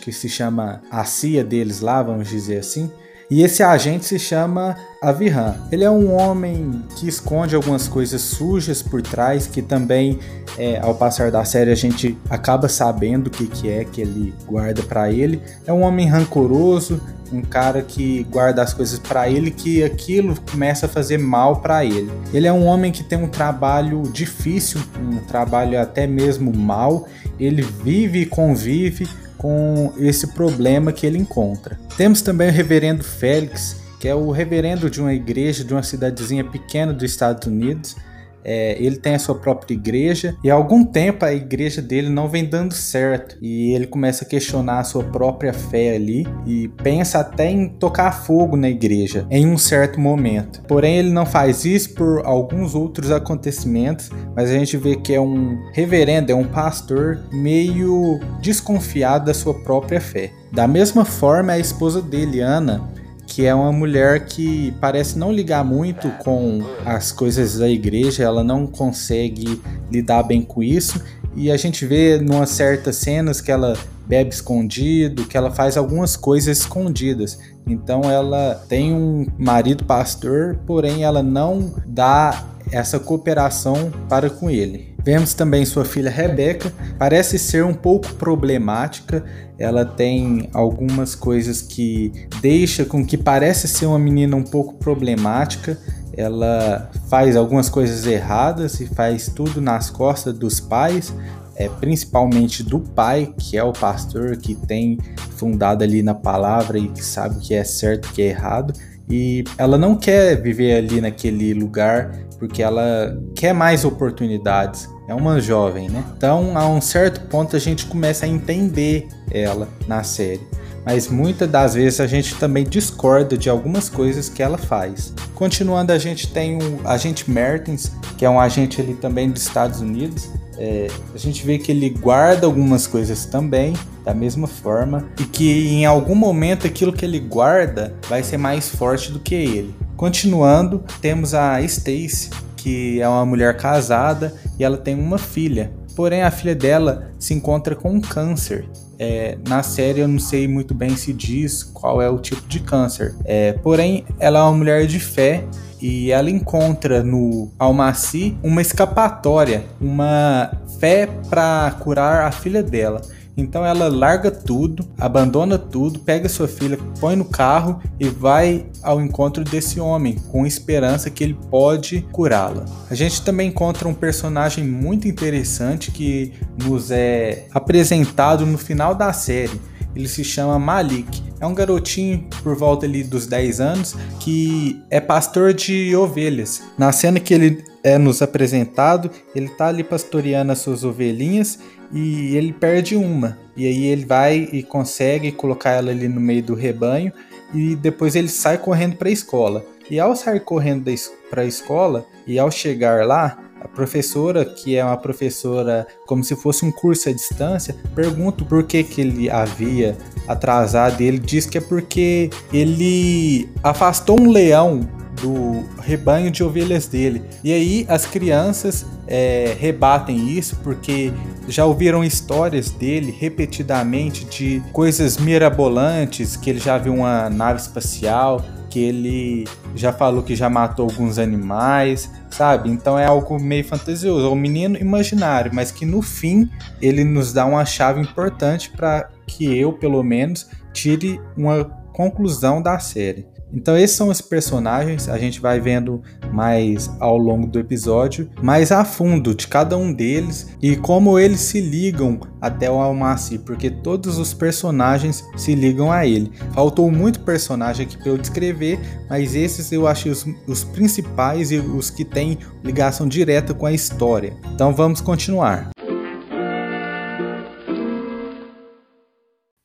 que 0.00 0.12
se 0.12 0.28
chama 0.28 0.82
a 0.90 1.04
CIA 1.04 1.44
deles 1.44 1.80
lá, 1.80 2.02
vamos 2.02 2.28
dizer 2.28 2.58
assim, 2.58 2.90
e 3.30 3.42
esse 3.42 3.62
agente 3.62 4.06
se 4.06 4.18
chama 4.18 4.74
Avihan. 5.02 5.54
Ele 5.70 5.84
é 5.84 5.90
um 5.90 6.14
homem 6.14 6.82
que 6.96 7.06
esconde 7.06 7.54
algumas 7.54 7.86
coisas 7.86 8.22
sujas 8.22 8.80
por 8.80 9.02
trás, 9.02 9.46
que 9.46 9.60
também, 9.60 10.18
é, 10.56 10.80
ao 10.80 10.94
passar 10.94 11.30
da 11.30 11.44
série, 11.44 11.70
a 11.70 11.74
gente 11.74 12.16
acaba 12.30 12.70
sabendo 12.70 13.26
o 13.26 13.30
que, 13.30 13.46
que 13.46 13.68
é 13.68 13.84
que 13.84 14.00
ele 14.00 14.34
guarda 14.46 14.82
para 14.82 15.12
ele. 15.12 15.42
É 15.66 15.72
um 15.72 15.82
homem 15.82 16.08
rancoroso, 16.08 17.02
um 17.32 17.42
cara 17.42 17.82
que 17.82 18.24
guarda 18.24 18.62
as 18.62 18.72
coisas 18.72 18.98
para 18.98 19.28
ele, 19.28 19.50
que 19.50 19.82
aquilo 19.82 20.34
começa 20.50 20.86
a 20.86 20.88
fazer 20.88 21.18
mal 21.18 21.60
para 21.60 21.84
ele. 21.84 22.10
Ele 22.32 22.46
é 22.46 22.52
um 22.52 22.64
homem 22.66 22.92
que 22.92 23.02
tem 23.02 23.18
um 23.18 23.28
trabalho 23.28 24.02
difícil, 24.12 24.80
um 24.98 25.18
trabalho 25.18 25.80
até 25.80 26.06
mesmo 26.06 26.54
mal. 26.54 27.08
Ele 27.38 27.62
vive 27.62 28.22
e 28.22 28.26
convive 28.26 29.08
com 29.36 29.92
esse 29.98 30.28
problema 30.28 30.92
que 30.92 31.06
ele 31.06 31.18
encontra. 31.18 31.78
Temos 31.96 32.20
também 32.20 32.48
o 32.48 32.52
reverendo 32.52 33.04
Félix, 33.04 33.76
que 34.00 34.08
é 34.08 34.14
o 34.14 34.30
reverendo 34.30 34.90
de 34.90 35.00
uma 35.00 35.14
igreja 35.14 35.64
de 35.64 35.72
uma 35.72 35.82
cidadezinha 35.82 36.44
pequena 36.44 36.92
dos 36.92 37.04
Estados 37.04 37.46
Unidos, 37.46 37.96
é, 38.44 38.76
ele 38.82 38.96
tem 38.96 39.14
a 39.14 39.18
sua 39.18 39.34
própria 39.34 39.74
igreja 39.74 40.36
e 40.42 40.50
há 40.50 40.54
algum 40.54 40.84
tempo 40.84 41.24
a 41.24 41.32
igreja 41.32 41.82
dele 41.82 42.08
não 42.08 42.28
vem 42.28 42.44
dando 42.44 42.74
certo 42.74 43.36
e 43.40 43.72
ele 43.74 43.86
começa 43.86 44.24
a 44.24 44.28
questionar 44.28 44.80
a 44.80 44.84
sua 44.84 45.04
própria 45.04 45.52
fé 45.52 45.94
ali 45.94 46.26
e 46.46 46.68
pensa 46.68 47.18
até 47.18 47.50
em 47.50 47.68
tocar 47.68 48.12
fogo 48.12 48.56
na 48.56 48.68
igreja 48.68 49.26
em 49.30 49.46
um 49.46 49.58
certo 49.58 50.00
momento. 50.00 50.62
Porém, 50.66 50.98
ele 50.98 51.10
não 51.10 51.26
faz 51.26 51.64
isso 51.64 51.94
por 51.94 52.24
alguns 52.24 52.74
outros 52.74 53.10
acontecimentos, 53.10 54.10
mas 54.34 54.50
a 54.50 54.54
gente 54.54 54.76
vê 54.76 54.96
que 54.96 55.14
é 55.14 55.20
um 55.20 55.58
reverendo, 55.72 56.32
é 56.32 56.34
um 56.34 56.44
pastor 56.44 57.20
meio 57.32 58.18
desconfiado 58.40 59.26
da 59.26 59.34
sua 59.34 59.54
própria 59.54 60.00
fé. 60.00 60.30
Da 60.52 60.66
mesma 60.66 61.04
forma, 61.04 61.52
a 61.52 61.58
esposa 61.58 62.00
dele, 62.00 62.40
Ana, 62.40 62.88
que 63.28 63.44
é 63.44 63.54
uma 63.54 63.70
mulher 63.70 64.24
que 64.24 64.74
parece 64.80 65.18
não 65.18 65.30
ligar 65.30 65.62
muito 65.62 66.08
com 66.24 66.62
as 66.84 67.12
coisas 67.12 67.58
da 67.58 67.68
igreja, 67.68 68.24
ela 68.24 68.42
não 68.42 68.66
consegue 68.66 69.60
lidar 69.92 70.22
bem 70.22 70.40
com 70.40 70.62
isso. 70.62 71.00
E 71.36 71.50
a 71.50 71.56
gente 71.56 71.84
vê 71.84 72.16
em 72.16 72.46
certas 72.46 72.96
cenas 72.96 73.42
que 73.42 73.52
ela 73.52 73.76
bebe 74.06 74.30
escondido, 74.30 75.26
que 75.26 75.36
ela 75.36 75.50
faz 75.50 75.76
algumas 75.76 76.16
coisas 76.16 76.58
escondidas. 76.60 77.38
Então 77.66 78.00
ela 78.10 78.64
tem 78.66 78.94
um 78.94 79.26
marido 79.38 79.84
pastor, 79.84 80.58
porém 80.66 81.04
ela 81.04 81.22
não 81.22 81.74
dá 81.86 82.46
essa 82.72 82.98
cooperação 82.98 83.92
para 84.08 84.30
com 84.30 84.48
ele. 84.48 84.87
Vemos 85.08 85.32
também 85.32 85.64
sua 85.64 85.86
filha 85.86 86.10
Rebeca, 86.10 86.70
parece 86.98 87.38
ser 87.38 87.64
um 87.64 87.72
pouco 87.72 88.12
problemática. 88.16 89.24
Ela 89.58 89.82
tem 89.82 90.50
algumas 90.52 91.14
coisas 91.14 91.62
que 91.62 92.12
deixa 92.42 92.84
com 92.84 93.02
que 93.02 93.16
parece 93.16 93.66
ser 93.66 93.86
uma 93.86 93.98
menina 93.98 94.36
um 94.36 94.42
pouco 94.42 94.74
problemática. 94.74 95.78
Ela 96.14 96.90
faz 97.08 97.36
algumas 97.36 97.70
coisas 97.70 98.06
erradas 98.06 98.80
e 98.80 98.86
faz 98.86 99.30
tudo 99.34 99.62
nas 99.62 99.88
costas 99.88 100.34
dos 100.34 100.60
pais, 100.60 101.10
é, 101.56 101.70
principalmente 101.70 102.62
do 102.62 102.78
pai, 102.78 103.32
que 103.38 103.56
é 103.56 103.64
o 103.64 103.72
pastor 103.72 104.36
que 104.36 104.54
tem 104.54 104.98
fundado 105.38 105.82
ali 105.82 106.02
na 106.02 106.14
palavra 106.14 106.78
e 106.78 106.86
que 106.86 107.02
sabe 107.02 107.38
o 107.38 107.40
que 107.40 107.54
é 107.54 107.64
certo 107.64 108.08
e 108.08 108.10
o 108.10 108.12
que 108.12 108.20
é 108.20 108.26
errado. 108.26 108.74
E 109.08 109.42
ela 109.56 109.78
não 109.78 109.96
quer 109.96 110.38
viver 110.38 110.74
ali 110.74 111.00
naquele 111.00 111.54
lugar 111.54 112.12
porque 112.38 112.62
ela 112.62 113.18
quer 113.34 113.54
mais 113.54 113.86
oportunidades. 113.86 114.97
É 115.08 115.14
uma 115.14 115.40
jovem, 115.40 115.88
né? 115.88 116.04
Então, 116.14 116.56
a 116.56 116.68
um 116.68 116.82
certo 116.82 117.22
ponto, 117.28 117.56
a 117.56 117.58
gente 117.58 117.86
começa 117.86 118.26
a 118.26 118.28
entender 118.28 119.08
ela 119.30 119.66
na 119.86 120.02
série. 120.02 120.46
Mas 120.84 121.08
muitas 121.08 121.50
das 121.50 121.74
vezes 121.74 121.98
a 121.98 122.06
gente 122.06 122.34
também 122.34 122.64
discorda 122.64 123.36
de 123.36 123.48
algumas 123.48 123.88
coisas 123.88 124.28
que 124.28 124.42
ela 124.42 124.58
faz. 124.58 125.14
Continuando, 125.34 125.92
a 125.92 125.98
gente 125.98 126.28
tem 126.28 126.58
o 126.58 126.86
agente 126.86 127.30
Mertens, 127.30 127.90
que 128.18 128.24
é 128.24 128.30
um 128.30 128.38
agente 128.38 128.82
ali 128.82 128.94
também 128.94 129.30
dos 129.30 129.42
Estados 129.42 129.80
Unidos, 129.80 130.30
é, 130.58 130.88
a 131.14 131.18
gente 131.18 131.46
vê 131.46 131.56
que 131.56 131.70
ele 131.70 131.88
guarda 131.88 132.46
algumas 132.46 132.86
coisas 132.86 133.24
também, 133.24 133.74
da 134.04 134.12
mesma 134.12 134.46
forma, 134.48 135.08
e 135.18 135.24
que 135.24 135.68
em 135.68 135.86
algum 135.86 136.16
momento 136.16 136.66
aquilo 136.66 136.92
que 136.92 137.04
ele 137.04 137.20
guarda 137.20 137.94
vai 138.08 138.22
ser 138.22 138.36
mais 138.36 138.68
forte 138.68 139.12
do 139.12 139.20
que 139.20 139.34
ele. 139.34 139.74
Continuando, 139.96 140.84
temos 141.00 141.32
a 141.32 141.62
Stacy, 141.62 142.30
que 142.58 143.00
é 143.00 143.08
uma 143.08 143.24
mulher 143.24 143.56
casada 143.56 144.34
e 144.58 144.64
ela 144.64 144.76
tem 144.76 144.94
uma 144.94 145.16
filha. 145.16 145.72
Porém, 145.96 146.22
a 146.22 146.30
filha 146.30 146.54
dela 146.54 147.10
se 147.18 147.32
encontra 147.32 147.74
com 147.74 147.90
um 147.90 148.00
câncer. 148.00 148.68
É, 148.98 149.38
na 149.48 149.62
série 149.62 150.00
eu 150.00 150.08
não 150.08 150.18
sei 150.18 150.46
muito 150.48 150.74
bem 150.74 150.96
se 150.96 151.12
diz 151.12 151.62
qual 151.62 152.02
é 152.02 152.10
o 152.10 152.18
tipo 152.18 152.46
de 152.48 152.60
câncer. 152.60 153.14
É, 153.24 153.52
porém, 153.52 154.04
ela 154.18 154.40
é 154.40 154.42
uma 154.42 154.52
mulher 154.52 154.86
de 154.86 155.00
fé 155.00 155.44
e 155.80 156.10
ela 156.10 156.28
encontra 156.28 157.02
no 157.02 157.50
Almaci 157.58 158.36
uma 158.42 158.60
escapatória, 158.60 159.64
uma 159.80 160.50
fé 160.80 161.08
para 161.30 161.74
curar 161.80 162.26
a 162.26 162.32
filha 162.32 162.62
dela. 162.62 163.00
Então 163.38 163.64
ela 163.64 163.86
larga 163.86 164.32
tudo, 164.32 164.84
abandona 164.98 165.56
tudo, 165.56 166.00
pega 166.00 166.28
sua 166.28 166.48
filha, 166.48 166.76
põe 166.98 167.14
no 167.14 167.24
carro 167.24 167.80
e 168.00 168.08
vai 168.08 168.66
ao 168.82 169.00
encontro 169.00 169.44
desse 169.44 169.78
homem 169.78 170.16
com 170.32 170.44
esperança 170.44 171.08
que 171.08 171.22
ele 171.22 171.38
pode 171.48 172.00
curá-la. 172.10 172.64
A 172.90 172.96
gente 172.96 173.22
também 173.22 173.48
encontra 173.48 173.86
um 173.86 173.94
personagem 173.94 174.64
muito 174.64 175.06
interessante 175.06 175.92
que 175.92 176.32
nos 176.60 176.90
é 176.90 177.46
apresentado 177.54 178.44
no 178.44 178.58
final 178.58 178.92
da 178.92 179.12
série. 179.12 179.60
Ele 179.94 180.08
se 180.08 180.24
chama 180.24 180.58
Malik. 180.58 181.22
É 181.40 181.46
um 181.46 181.54
garotinho 181.54 182.26
por 182.42 182.56
volta 182.56 182.86
ali 182.86 183.04
dos 183.04 183.26
10 183.26 183.60
anos 183.60 183.96
que 184.18 184.82
é 184.90 185.00
pastor 185.00 185.54
de 185.54 185.94
ovelhas. 185.94 186.62
Na 186.76 186.90
cena 186.90 187.20
que 187.20 187.32
ele 187.32 187.62
é 187.84 187.96
nos 187.96 188.20
apresentado, 188.20 189.10
ele 189.34 189.48
tá 189.48 189.68
ali 189.68 189.84
pastoreando 189.84 190.50
as 190.50 190.58
suas 190.58 190.82
ovelhinhas 190.82 191.60
e 191.92 192.36
ele 192.36 192.52
perde 192.52 192.96
uma. 192.96 193.38
E 193.56 193.66
aí 193.66 193.86
ele 193.86 194.04
vai 194.04 194.48
e 194.52 194.62
consegue 194.62 195.32
colocar 195.32 195.70
ela 195.70 195.90
ali 195.90 196.08
no 196.08 196.20
meio 196.20 196.42
do 196.42 196.54
rebanho 196.54 197.12
e 197.52 197.74
depois 197.74 198.14
ele 198.14 198.28
sai 198.28 198.58
correndo 198.58 198.96
para 198.96 199.08
a 199.08 199.12
escola. 199.12 199.64
E 199.90 199.98
ao 199.98 200.14
sair 200.14 200.40
correndo 200.40 200.90
para 201.30 201.42
a 201.42 201.46
escola 201.46 202.06
e 202.26 202.38
ao 202.38 202.50
chegar 202.50 203.06
lá, 203.06 203.38
a 203.60 203.66
professora, 203.66 204.44
que 204.44 204.76
é 204.76 204.84
uma 204.84 204.96
professora 204.96 205.86
como 206.06 206.22
se 206.22 206.36
fosse 206.36 206.64
um 206.64 206.70
curso 206.70 207.08
à 207.08 207.12
distância, 207.12 207.74
pergunta 207.94 208.44
por 208.44 208.62
que, 208.62 208.84
que 208.84 209.00
ele 209.00 209.30
havia 209.30 209.96
atrasado. 210.28 211.00
Ele 211.00 211.18
diz 211.18 211.46
que 211.46 211.58
é 211.58 211.60
porque 211.60 212.30
ele 212.52 213.48
afastou 213.62 214.20
um 214.20 214.30
leão 214.30 214.88
do 215.20 215.64
rebanho 215.80 216.30
de 216.30 216.42
ovelhas 216.42 216.86
dele. 216.86 217.22
E 217.42 217.52
aí 217.52 217.86
as 217.88 218.06
crianças 218.06 218.86
é, 219.06 219.56
rebatem 219.58 220.28
isso 220.28 220.56
porque 220.62 221.12
já 221.48 221.64
ouviram 221.64 222.04
histórias 222.04 222.70
dele 222.70 223.14
repetidamente 223.18 224.24
de 224.24 224.62
coisas 224.72 225.16
mirabolantes, 225.16 226.36
que 226.36 226.50
ele 226.50 226.58
já 226.58 226.78
viu 226.78 226.94
uma 226.94 227.28
nave 227.30 227.60
espacial, 227.60 228.44
que 228.68 228.78
ele 228.78 229.44
já 229.74 229.92
falou 229.92 230.22
que 230.22 230.36
já 230.36 230.48
matou 230.48 230.84
alguns 230.84 231.18
animais, 231.18 232.10
sabe? 232.30 232.70
Então 232.70 232.98
é 232.98 233.06
algo 233.06 233.40
meio 233.40 233.64
fantasioso, 233.64 234.26
é 234.26 234.30
um 234.30 234.36
menino 234.36 234.76
imaginário, 234.76 235.50
mas 235.54 235.70
que 235.70 235.86
no 235.86 236.02
fim 236.02 236.48
ele 236.80 237.04
nos 237.04 237.32
dá 237.32 237.46
uma 237.46 237.64
chave 237.64 238.00
importante 238.00 238.70
para 238.70 239.08
que 239.26 239.56
eu, 239.56 239.72
pelo 239.72 240.02
menos, 240.02 240.48
tire 240.72 241.20
uma 241.36 241.64
conclusão 241.92 242.62
da 242.62 242.78
série. 242.78 243.26
Então 243.52 243.76
esses 243.76 243.96
são 243.96 244.08
os 244.08 244.20
personagens, 244.20 245.08
a 245.08 245.18
gente 245.18 245.40
vai 245.40 245.58
vendo 245.60 246.02
mais 246.32 246.90
ao 247.00 247.16
longo 247.16 247.46
do 247.46 247.58
episódio, 247.58 248.30
mais 248.42 248.70
a 248.70 248.84
fundo 248.84 249.34
de 249.34 249.46
cada 249.46 249.76
um 249.76 249.92
deles 249.92 250.48
e 250.60 250.76
como 250.76 251.18
eles 251.18 251.40
se 251.40 251.60
ligam 251.60 252.20
até 252.40 252.70
o 252.70 252.80
Almaci, 252.80 253.38
porque 253.38 253.70
todos 253.70 254.18
os 254.18 254.34
personagens 254.34 255.24
se 255.36 255.54
ligam 255.54 255.90
a 255.90 256.06
ele. 256.06 256.30
Faltou 256.52 256.90
muito 256.90 257.20
personagem 257.20 257.86
aqui 257.86 257.96
para 257.96 258.08
eu 258.08 258.18
descrever, 258.18 258.78
mas 259.08 259.34
esses 259.34 259.72
eu 259.72 259.86
achei 259.86 260.12
os, 260.12 260.26
os 260.46 260.64
principais 260.64 261.50
e 261.50 261.58
os 261.58 261.90
que 261.90 262.04
têm 262.04 262.38
ligação 262.62 263.08
direta 263.08 263.54
com 263.54 263.66
a 263.66 263.72
história. 263.72 264.36
Então 264.54 264.74
vamos 264.74 265.00
continuar. 265.00 265.70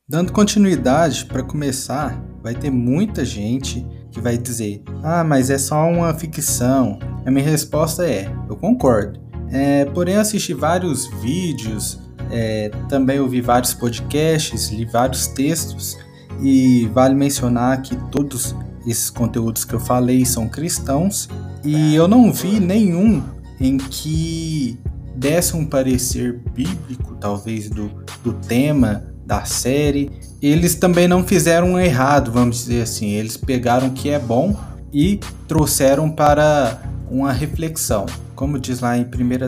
Dando 0.08 0.32
continuidade, 0.32 1.26
para 1.26 1.42
começar, 1.42 2.22
vai 2.44 2.54
ter 2.54 2.70
muita 2.70 3.24
gente 3.24 3.86
que 4.12 4.20
vai 4.20 4.38
dizer: 4.38 4.84
Ah, 5.02 5.24
mas 5.24 5.50
é 5.50 5.58
só 5.58 5.90
uma 5.90 6.14
ficção. 6.14 7.00
A 7.26 7.32
minha 7.32 7.50
resposta 7.50 8.06
é: 8.06 8.30
Eu 8.50 8.58
concordo. 8.58 9.20
É, 9.50 9.86
porém, 9.86 10.16
eu 10.16 10.22
assisti 10.22 10.54
vários 10.54 11.08
vídeos, 11.22 12.00
é, 12.30 12.70
também 12.90 13.20
ouvi 13.20 13.40
vários 13.40 13.74
podcasts, 13.74 14.70
li 14.70 14.84
vários 14.84 15.28
textos, 15.28 15.98
e 16.42 16.90
vale 16.94 17.16
mencionar 17.16 17.82
que 17.82 17.96
todos 18.12 18.56
esses 18.86 19.10
conteúdos 19.10 19.64
que 19.64 19.74
eu 19.74 19.80
falei 19.80 20.26
são 20.26 20.50
cristãos, 20.50 21.30
e 21.64 21.96
eu 21.96 22.08
não 22.08 22.34
vi 22.34 22.60
nenhum 22.60 23.24
em 23.60 23.78
que 23.78 24.80
desse 25.16 25.56
um 25.56 25.66
parecer 25.66 26.42
bíblico, 26.54 27.16
talvez, 27.20 27.70
do, 27.70 27.92
do 28.24 28.34
tema 28.34 29.06
da 29.26 29.46
série. 29.46 30.12
Eles 30.44 30.76
também 30.76 31.08
não 31.08 31.24
fizeram 31.24 31.80
errado, 31.80 32.30
vamos 32.30 32.66
dizer 32.66 32.82
assim. 32.82 33.12
Eles 33.12 33.38
pegaram 33.38 33.88
o 33.88 33.92
que 33.92 34.10
é 34.10 34.20
bom 34.20 34.54
e 34.92 35.18
trouxeram 35.48 36.10
para 36.10 36.82
uma 37.10 37.32
reflexão. 37.32 38.06
Como 38.36 38.60
diz 38.60 38.82
lá 38.82 38.98
em 38.98 39.04
1 39.04 39.08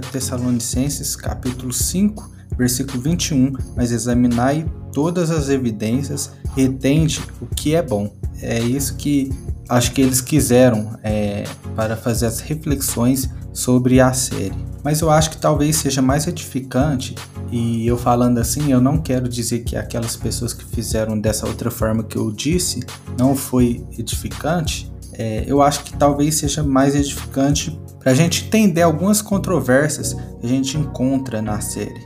Tessalonicenses, 0.10 1.14
capítulo 1.18 1.74
5, 1.74 2.32
versículo 2.58 3.02
21, 3.02 3.52
mas 3.76 3.92
examinai 3.92 4.66
todas 4.94 5.32
as 5.32 5.50
evidências, 5.50 6.32
retende 6.56 7.20
o 7.42 7.46
que 7.46 7.76
é 7.76 7.82
bom. 7.82 8.16
É 8.42 8.60
isso 8.60 8.96
que 8.96 9.34
acho 9.68 9.92
que 9.92 10.00
eles 10.00 10.22
quiseram 10.22 10.98
é, 11.04 11.44
para 11.76 11.98
fazer 11.98 12.28
as 12.28 12.40
reflexões 12.40 13.30
sobre 13.52 14.00
a 14.00 14.14
série. 14.14 14.56
Mas 14.86 15.02
eu 15.02 15.10
acho 15.10 15.32
que 15.32 15.38
talvez 15.38 15.78
seja 15.78 16.00
mais 16.00 16.28
edificante, 16.28 17.16
e 17.52 17.88
eu 17.88 17.98
falando 17.98 18.38
assim, 18.38 18.72
eu 18.72 18.80
não 18.80 19.00
quero 19.00 19.28
dizer 19.28 19.64
que 19.64 19.76
aquelas 19.76 20.16
pessoas 20.16 20.54
que 20.54 20.64
fizeram 20.64 21.20
dessa 21.20 21.48
outra 21.48 21.72
forma 21.72 22.04
que 22.04 22.16
eu 22.16 22.32
disse 22.32 22.82
não 23.18 23.36
foi 23.36 23.84
edificante. 23.98 24.94
É, 25.14 25.44
eu 25.48 25.60
acho 25.60 25.84
que 25.86 25.98
talvez 25.98 26.36
seja 26.36 26.62
mais 26.62 26.94
edificante 26.94 27.76
para 28.00 28.12
a 28.12 28.14
gente 28.14 28.46
entender 28.46 28.84
algumas 28.84 29.24
controvérsias 29.24 30.14
que 30.14 30.46
a 30.46 30.48
gente 30.48 30.78
encontra 30.78 31.42
na 31.42 31.60
série. 31.62 32.06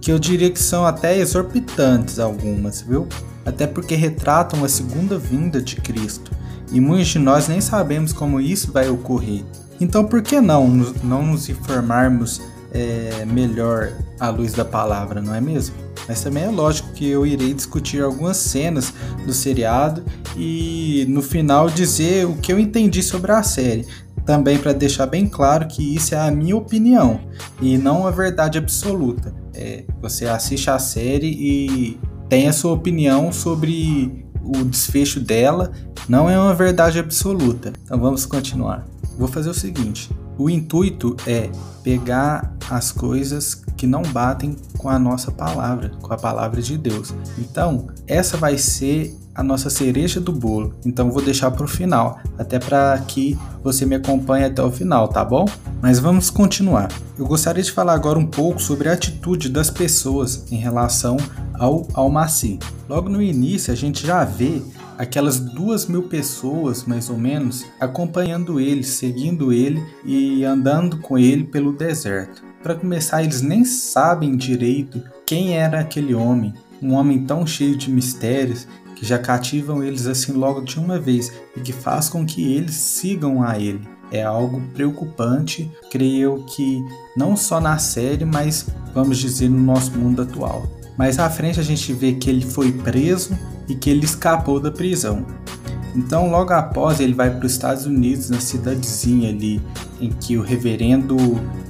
Que 0.00 0.12
eu 0.12 0.18
diria 0.18 0.50
que 0.50 0.60
são 0.60 0.86
até 0.86 1.18
exorbitantes 1.18 2.20
algumas, 2.20 2.82
viu? 2.82 3.08
Até 3.44 3.66
porque 3.66 3.96
retratam 3.96 4.64
a 4.64 4.68
segunda 4.68 5.18
vinda 5.18 5.60
de 5.60 5.74
Cristo. 5.74 6.30
E 6.70 6.80
muitos 6.80 7.08
de 7.08 7.18
nós 7.18 7.48
nem 7.48 7.60
sabemos 7.60 8.12
como 8.12 8.40
isso 8.40 8.70
vai 8.70 8.88
ocorrer. 8.88 9.42
Então, 9.82 10.04
por 10.04 10.22
que 10.22 10.40
não, 10.40 10.68
não 11.02 11.26
nos 11.26 11.48
informarmos 11.48 12.40
é, 12.70 13.24
melhor 13.26 13.92
à 14.20 14.30
luz 14.30 14.52
da 14.52 14.64
palavra, 14.64 15.20
não 15.20 15.34
é 15.34 15.40
mesmo? 15.40 15.74
Mas 16.06 16.22
também 16.22 16.44
é 16.44 16.48
lógico 16.48 16.92
que 16.92 17.08
eu 17.08 17.26
irei 17.26 17.52
discutir 17.52 18.00
algumas 18.00 18.36
cenas 18.36 18.94
do 19.26 19.32
seriado 19.32 20.04
e 20.36 21.04
no 21.08 21.20
final 21.20 21.68
dizer 21.68 22.26
o 22.26 22.36
que 22.36 22.52
eu 22.52 22.60
entendi 22.60 23.02
sobre 23.02 23.32
a 23.32 23.42
série. 23.42 23.84
Também 24.24 24.56
para 24.56 24.72
deixar 24.72 25.06
bem 25.06 25.26
claro 25.26 25.66
que 25.66 25.96
isso 25.96 26.14
é 26.14 26.18
a 26.18 26.30
minha 26.30 26.56
opinião 26.56 27.20
e 27.60 27.76
não 27.76 28.06
a 28.06 28.12
verdade 28.12 28.58
absoluta. 28.58 29.34
É, 29.52 29.82
você 30.00 30.26
assiste 30.26 30.70
a 30.70 30.78
série 30.78 31.26
e 31.26 32.00
tem 32.28 32.46
a 32.46 32.52
sua 32.52 32.72
opinião 32.72 33.32
sobre 33.32 34.24
o 34.44 34.64
desfecho 34.64 35.18
dela, 35.18 35.72
não 36.08 36.30
é 36.30 36.38
uma 36.38 36.54
verdade 36.54 37.00
absoluta. 37.00 37.72
Então 37.84 37.98
vamos 37.98 38.24
continuar. 38.24 38.91
Vou 39.18 39.28
fazer 39.28 39.50
o 39.50 39.54
seguinte: 39.54 40.10
o 40.38 40.48
intuito 40.48 41.16
é 41.26 41.50
pegar 41.82 42.56
as 42.70 42.92
coisas 42.92 43.62
que 43.76 43.86
não 43.86 44.02
batem 44.02 44.56
com 44.78 44.88
a 44.88 44.98
nossa 44.98 45.30
palavra, 45.30 45.90
com 46.00 46.12
a 46.12 46.16
palavra 46.16 46.62
de 46.62 46.78
Deus. 46.78 47.12
Então, 47.38 47.88
essa 48.06 48.36
vai 48.36 48.56
ser 48.56 49.16
a 49.34 49.42
nossa 49.42 49.70
cereja 49.70 50.20
do 50.20 50.32
bolo. 50.32 50.74
Então, 50.84 51.10
vou 51.10 51.22
deixar 51.22 51.50
para 51.50 51.64
o 51.64 51.68
final, 51.68 52.18
até 52.38 52.58
para 52.58 52.98
que 53.06 53.38
você 53.62 53.86
me 53.86 53.96
acompanhe 53.96 54.44
até 54.44 54.62
o 54.62 54.70
final, 54.70 55.08
tá 55.08 55.24
bom? 55.24 55.46
Mas 55.80 55.98
vamos 55.98 56.30
continuar. 56.30 56.88
Eu 57.18 57.26
gostaria 57.26 57.62
de 57.62 57.72
falar 57.72 57.94
agora 57.94 58.18
um 58.18 58.26
pouco 58.26 58.60
sobre 58.60 58.88
a 58.88 58.92
atitude 58.92 59.48
das 59.48 59.70
pessoas 59.70 60.44
em 60.50 60.56
relação 60.56 61.16
ao 61.54 61.86
Almaci. 61.94 62.58
Logo 62.88 63.08
no 63.08 63.22
início, 63.22 63.72
a 63.72 63.76
gente 63.76 64.06
já 64.06 64.24
vê 64.24 64.62
aquelas 65.02 65.40
duas 65.40 65.86
mil 65.86 66.04
pessoas, 66.04 66.84
mais 66.84 67.10
ou 67.10 67.18
menos, 67.18 67.66
acompanhando 67.80 68.60
ele, 68.60 68.84
seguindo 68.84 69.52
ele 69.52 69.84
e 70.04 70.44
andando 70.44 70.98
com 70.98 71.18
ele 71.18 71.42
pelo 71.42 71.72
deserto. 71.72 72.44
Para 72.62 72.76
começar, 72.76 73.20
eles 73.20 73.42
nem 73.42 73.64
sabem 73.64 74.36
direito 74.36 75.02
quem 75.26 75.56
era 75.58 75.80
aquele 75.80 76.14
homem, 76.14 76.54
um 76.80 76.92
homem 76.94 77.24
tão 77.24 77.44
cheio 77.44 77.76
de 77.76 77.90
mistérios 77.90 78.68
que 78.94 79.04
já 79.04 79.18
cativam 79.18 79.82
eles 79.82 80.06
assim 80.06 80.34
logo 80.34 80.60
de 80.60 80.78
uma 80.78 81.00
vez 81.00 81.32
e 81.56 81.60
que 81.60 81.72
faz 81.72 82.08
com 82.08 82.24
que 82.24 82.54
eles 82.54 82.76
sigam 82.76 83.42
a 83.42 83.58
ele. 83.58 83.80
É 84.12 84.22
algo 84.22 84.62
preocupante, 84.72 85.68
creio 85.90 86.44
que 86.44 86.80
não 87.16 87.36
só 87.36 87.60
na 87.60 87.76
série, 87.76 88.24
mas 88.24 88.68
vamos 88.94 89.18
dizer 89.18 89.48
no 89.48 89.58
nosso 89.58 89.98
mundo 89.98 90.22
atual. 90.22 90.70
Mais 90.96 91.18
à 91.18 91.28
frente 91.30 91.58
a 91.58 91.62
gente 91.62 91.92
vê 91.92 92.12
que 92.12 92.28
ele 92.28 92.44
foi 92.44 92.72
preso 92.72 93.36
e 93.68 93.74
que 93.74 93.90
ele 93.90 94.04
escapou 94.04 94.60
da 94.60 94.70
prisão. 94.70 95.24
Então, 95.94 96.30
logo 96.30 96.52
após, 96.52 97.00
ele 97.00 97.12
vai 97.12 97.30
para 97.30 97.44
os 97.44 97.52
Estados 97.52 97.84
Unidos, 97.84 98.30
na 98.30 98.40
cidadezinha 98.40 99.28
ali 99.28 99.60
em 100.00 100.10
que 100.10 100.36
o 100.36 100.42
reverendo 100.42 101.16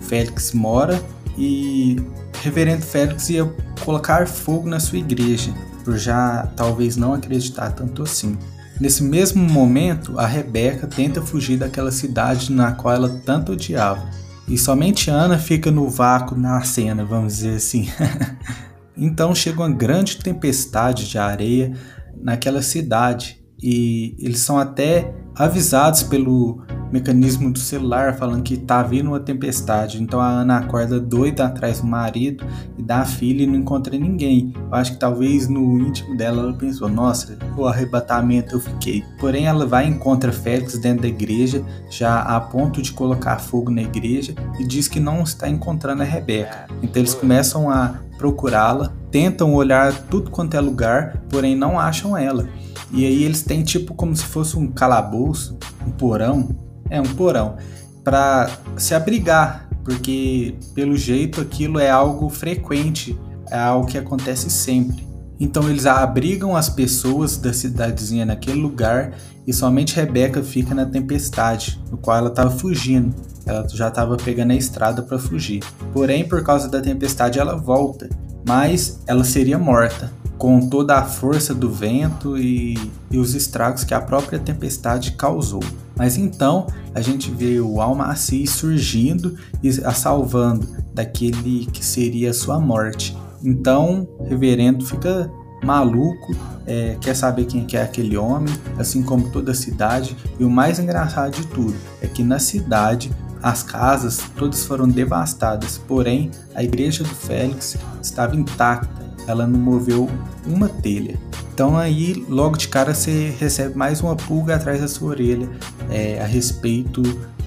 Félix 0.02 0.52
mora, 0.52 1.02
e 1.37 1.97
o 1.99 2.43
reverendo 2.43 2.83
Félix 2.83 3.31
ia 3.31 3.52
colocar 3.85 4.29
fogo 4.29 4.69
na 4.69 4.79
sua 4.79 4.99
igreja, 4.99 5.52
por 5.85 5.99
já 5.99 6.47
talvez 6.57 6.97
não 6.97 7.14
acreditar 7.14 7.73
tanto 7.73 8.02
assim. 8.02 8.38
Nesse 8.81 9.02
mesmo 9.02 9.43
momento, 9.43 10.19
a 10.19 10.26
Rebeca 10.26 10.87
tenta 10.87 11.21
fugir 11.21 11.57
daquela 11.57 11.91
cidade 11.91 12.52
na 12.52 12.73
qual 12.73 12.95
ela 12.95 13.21
tanto 13.25 13.52
odiava. 13.52 14.09
E 14.49 14.59
somente 14.59 15.11
Ana 15.11 15.38
fica 15.38 15.71
no 15.71 15.88
vácuo 15.88 16.37
na 16.37 16.62
cena, 16.62 17.05
vamos 17.05 17.35
dizer 17.35 17.57
assim. 17.57 17.88
Então 18.97 19.35
chega 19.35 19.61
uma 19.61 19.71
grande 19.71 20.19
tempestade 20.19 21.09
de 21.09 21.19
areia 21.19 21.73
naquela 22.21 22.63
cidade 22.63 23.43
e 23.63 24.17
eles 24.19 24.41
são 24.41 24.59
até 24.59 25.15
avisados 25.35 26.03
pelo 26.03 26.62
mecanismo 26.92 27.50
do 27.50 27.59
celular 27.59 28.14
falando 28.16 28.42
que 28.42 28.57
tá 28.57 28.83
vindo 28.83 29.09
uma 29.09 29.18
tempestade. 29.18 30.00
Então 30.00 30.20
a 30.20 30.28
Ana 30.28 30.59
acorda 30.59 31.00
doida 31.00 31.46
atrás 31.46 31.81
do 31.81 31.87
marido 31.87 32.44
e 32.76 32.83
da 32.83 33.05
filha 33.05 33.42
e 33.42 33.46
não 33.46 33.57
encontra 33.57 33.96
ninguém. 33.98 34.52
Eu 34.55 34.74
acho 34.74 34.92
que 34.92 34.98
talvez 34.98 35.48
no 35.48 35.81
íntimo 35.81 36.16
dela 36.16 36.42
ela 36.42 36.52
pensou: 36.52 36.88
nossa, 36.88 37.38
o 37.57 37.66
arrebatamento 37.66 38.57
eu 38.57 38.61
fiquei. 38.61 39.02
Porém, 39.18 39.46
ela 39.46 39.66
vai 39.66 39.87
e 39.87 39.90
encontra 39.90 40.31
Félix 40.33 40.78
dentro 40.78 41.02
da 41.02 41.09
igreja, 41.09 41.64
já 41.90 42.20
a 42.20 42.40
ponto 42.40 42.83
de 42.83 42.92
colocar 42.92 43.38
fogo 43.38 43.70
na 43.70 43.83
igreja 43.83 44.35
e 44.59 44.66
diz 44.66 44.87
que 44.87 45.00
não 45.00 45.22
está 45.22 45.48
encontrando 45.48 46.02
a 46.02 46.05
Rebeca. 46.05 46.66
Então 46.83 47.00
eles 47.00 47.14
começam 47.14 47.70
a 47.70 47.94
procurá-la, 48.18 48.92
tentam 49.11 49.55
olhar 49.55 49.92
tudo 50.09 50.31
quanto 50.31 50.57
é 50.57 50.61
lugar, 50.61 51.22
porém 51.28 51.57
não 51.57 51.78
acham 51.78 52.16
ela. 52.16 52.48
E 52.92 53.07
aí 53.07 53.24
eles 53.24 53.42
têm 53.42 53.62
tipo 53.62 53.94
como 53.94 54.14
se 54.14 54.24
fosse 54.24 54.57
um 54.59 54.68
calabouço, 54.68 55.59
um 55.87 55.90
porão, 55.90 56.50
é 56.92 57.00
um 57.00 57.14
porão, 57.14 57.57
para 58.05 58.50
se 58.76 58.94
abrigar, 58.94 59.66
porque 59.83 60.55
pelo 60.74 60.96
jeito 60.96 61.40
aquilo 61.40 61.78
é 61.78 61.90
algo 61.90 62.28
frequente, 62.28 63.18
é 63.50 63.59
algo 63.59 63.87
que 63.87 63.96
acontece 63.96 64.50
sempre. 64.50 65.07
Então 65.40 65.68
eles 65.68 65.87
abrigam 65.87 66.55
as 66.55 66.68
pessoas 66.68 67.37
da 67.37 67.52
cidadezinha 67.52 68.26
naquele 68.26 68.61
lugar 68.61 69.12
e 69.46 69.52
somente 69.52 69.96
Rebeca 69.96 70.42
fica 70.42 70.74
na 70.74 70.85
tempestade, 70.85 71.83
no 71.90 71.96
qual 71.96 72.18
ela 72.18 72.28
estava 72.28 72.50
fugindo. 72.50 73.14
Ela 73.44 73.66
já 73.68 73.88
estava 73.88 74.16
pegando 74.16 74.52
a 74.52 74.55
estrada 74.55 75.02
para 75.02 75.18
fugir. 75.18 75.64
Porém, 75.92 76.28
por 76.28 76.44
causa 76.44 76.68
da 76.68 76.81
tempestade, 76.81 77.40
ela 77.40 77.57
volta, 77.57 78.09
mas 78.46 79.00
ela 79.07 79.24
seria 79.24 79.59
morta 79.59 80.12
com 80.38 80.68
toda 80.68 80.99
a 80.99 81.05
força 81.05 81.55
do 81.55 81.71
vento 81.71 82.37
e, 82.37 82.77
e, 83.11 83.18
os 83.18 83.35
estragos 83.35 83.85
que 83.85 83.95
a 83.95 84.01
própria 84.01 84.38
tempestade 84.38 85.12
causou. 85.12 85.62
Mas 85.97 86.16
então 86.16 86.66
a 86.95 87.01
gente 87.01 87.31
vê 87.31 87.61
o 87.61 87.81
Almaci 87.81 88.47
surgindo 88.47 89.37
e 89.62 89.68
a 89.85 89.92
salvando 89.92 90.66
daquele 90.92 91.66
que 91.66 91.85
seria 91.85 92.33
sua 92.33 92.59
morte. 92.59 93.16
Então, 93.45 94.09
o 94.18 94.25
reverendo 94.25 94.85
fica 94.85 95.31
maluco, 95.62 96.35
é, 96.66 96.97
quer 97.01 97.14
saber 97.14 97.45
quem 97.45 97.66
é 97.73 97.83
aquele 97.83 98.16
homem, 98.16 98.53
assim 98.79 99.03
como 99.03 99.31
toda 99.31 99.53
a 99.53 99.55
cidade. 99.55 100.16
E 100.38 100.45
o 100.45 100.51
mais 100.51 100.79
engraçado 100.79 101.35
de 101.35 101.47
tudo 101.47 101.75
é 102.01 102.07
que 102.07 102.23
na 102.23 102.38
cidade 102.38 103.11
as 103.42 103.62
casas 103.62 104.21
todas 104.37 104.64
foram 104.64 104.88
devastadas, 104.88 105.77
porém 105.77 106.31
a 106.55 106.62
igreja 106.62 107.03
do 107.03 107.11
Félix 107.11 107.77
estava 108.01 108.37
intacta, 108.37 109.02
ela 109.27 109.47
não 109.47 109.59
moveu 109.59 110.09
uma 110.47 110.69
telha. 110.69 111.19
Então 111.55 111.77
aí 111.77 112.25
logo 112.29 112.57
de 112.57 112.69
cara 112.69 112.95
você 112.95 113.35
recebe 113.39 113.77
mais 113.77 114.01
uma 114.01 114.17
pulga 114.17 114.57
atrás 114.57 114.81
da 114.81 114.89
sua 114.89 115.11
orelha 115.11 115.49
é, 115.91 116.21
a 116.21 116.27
respeito 116.27 117.03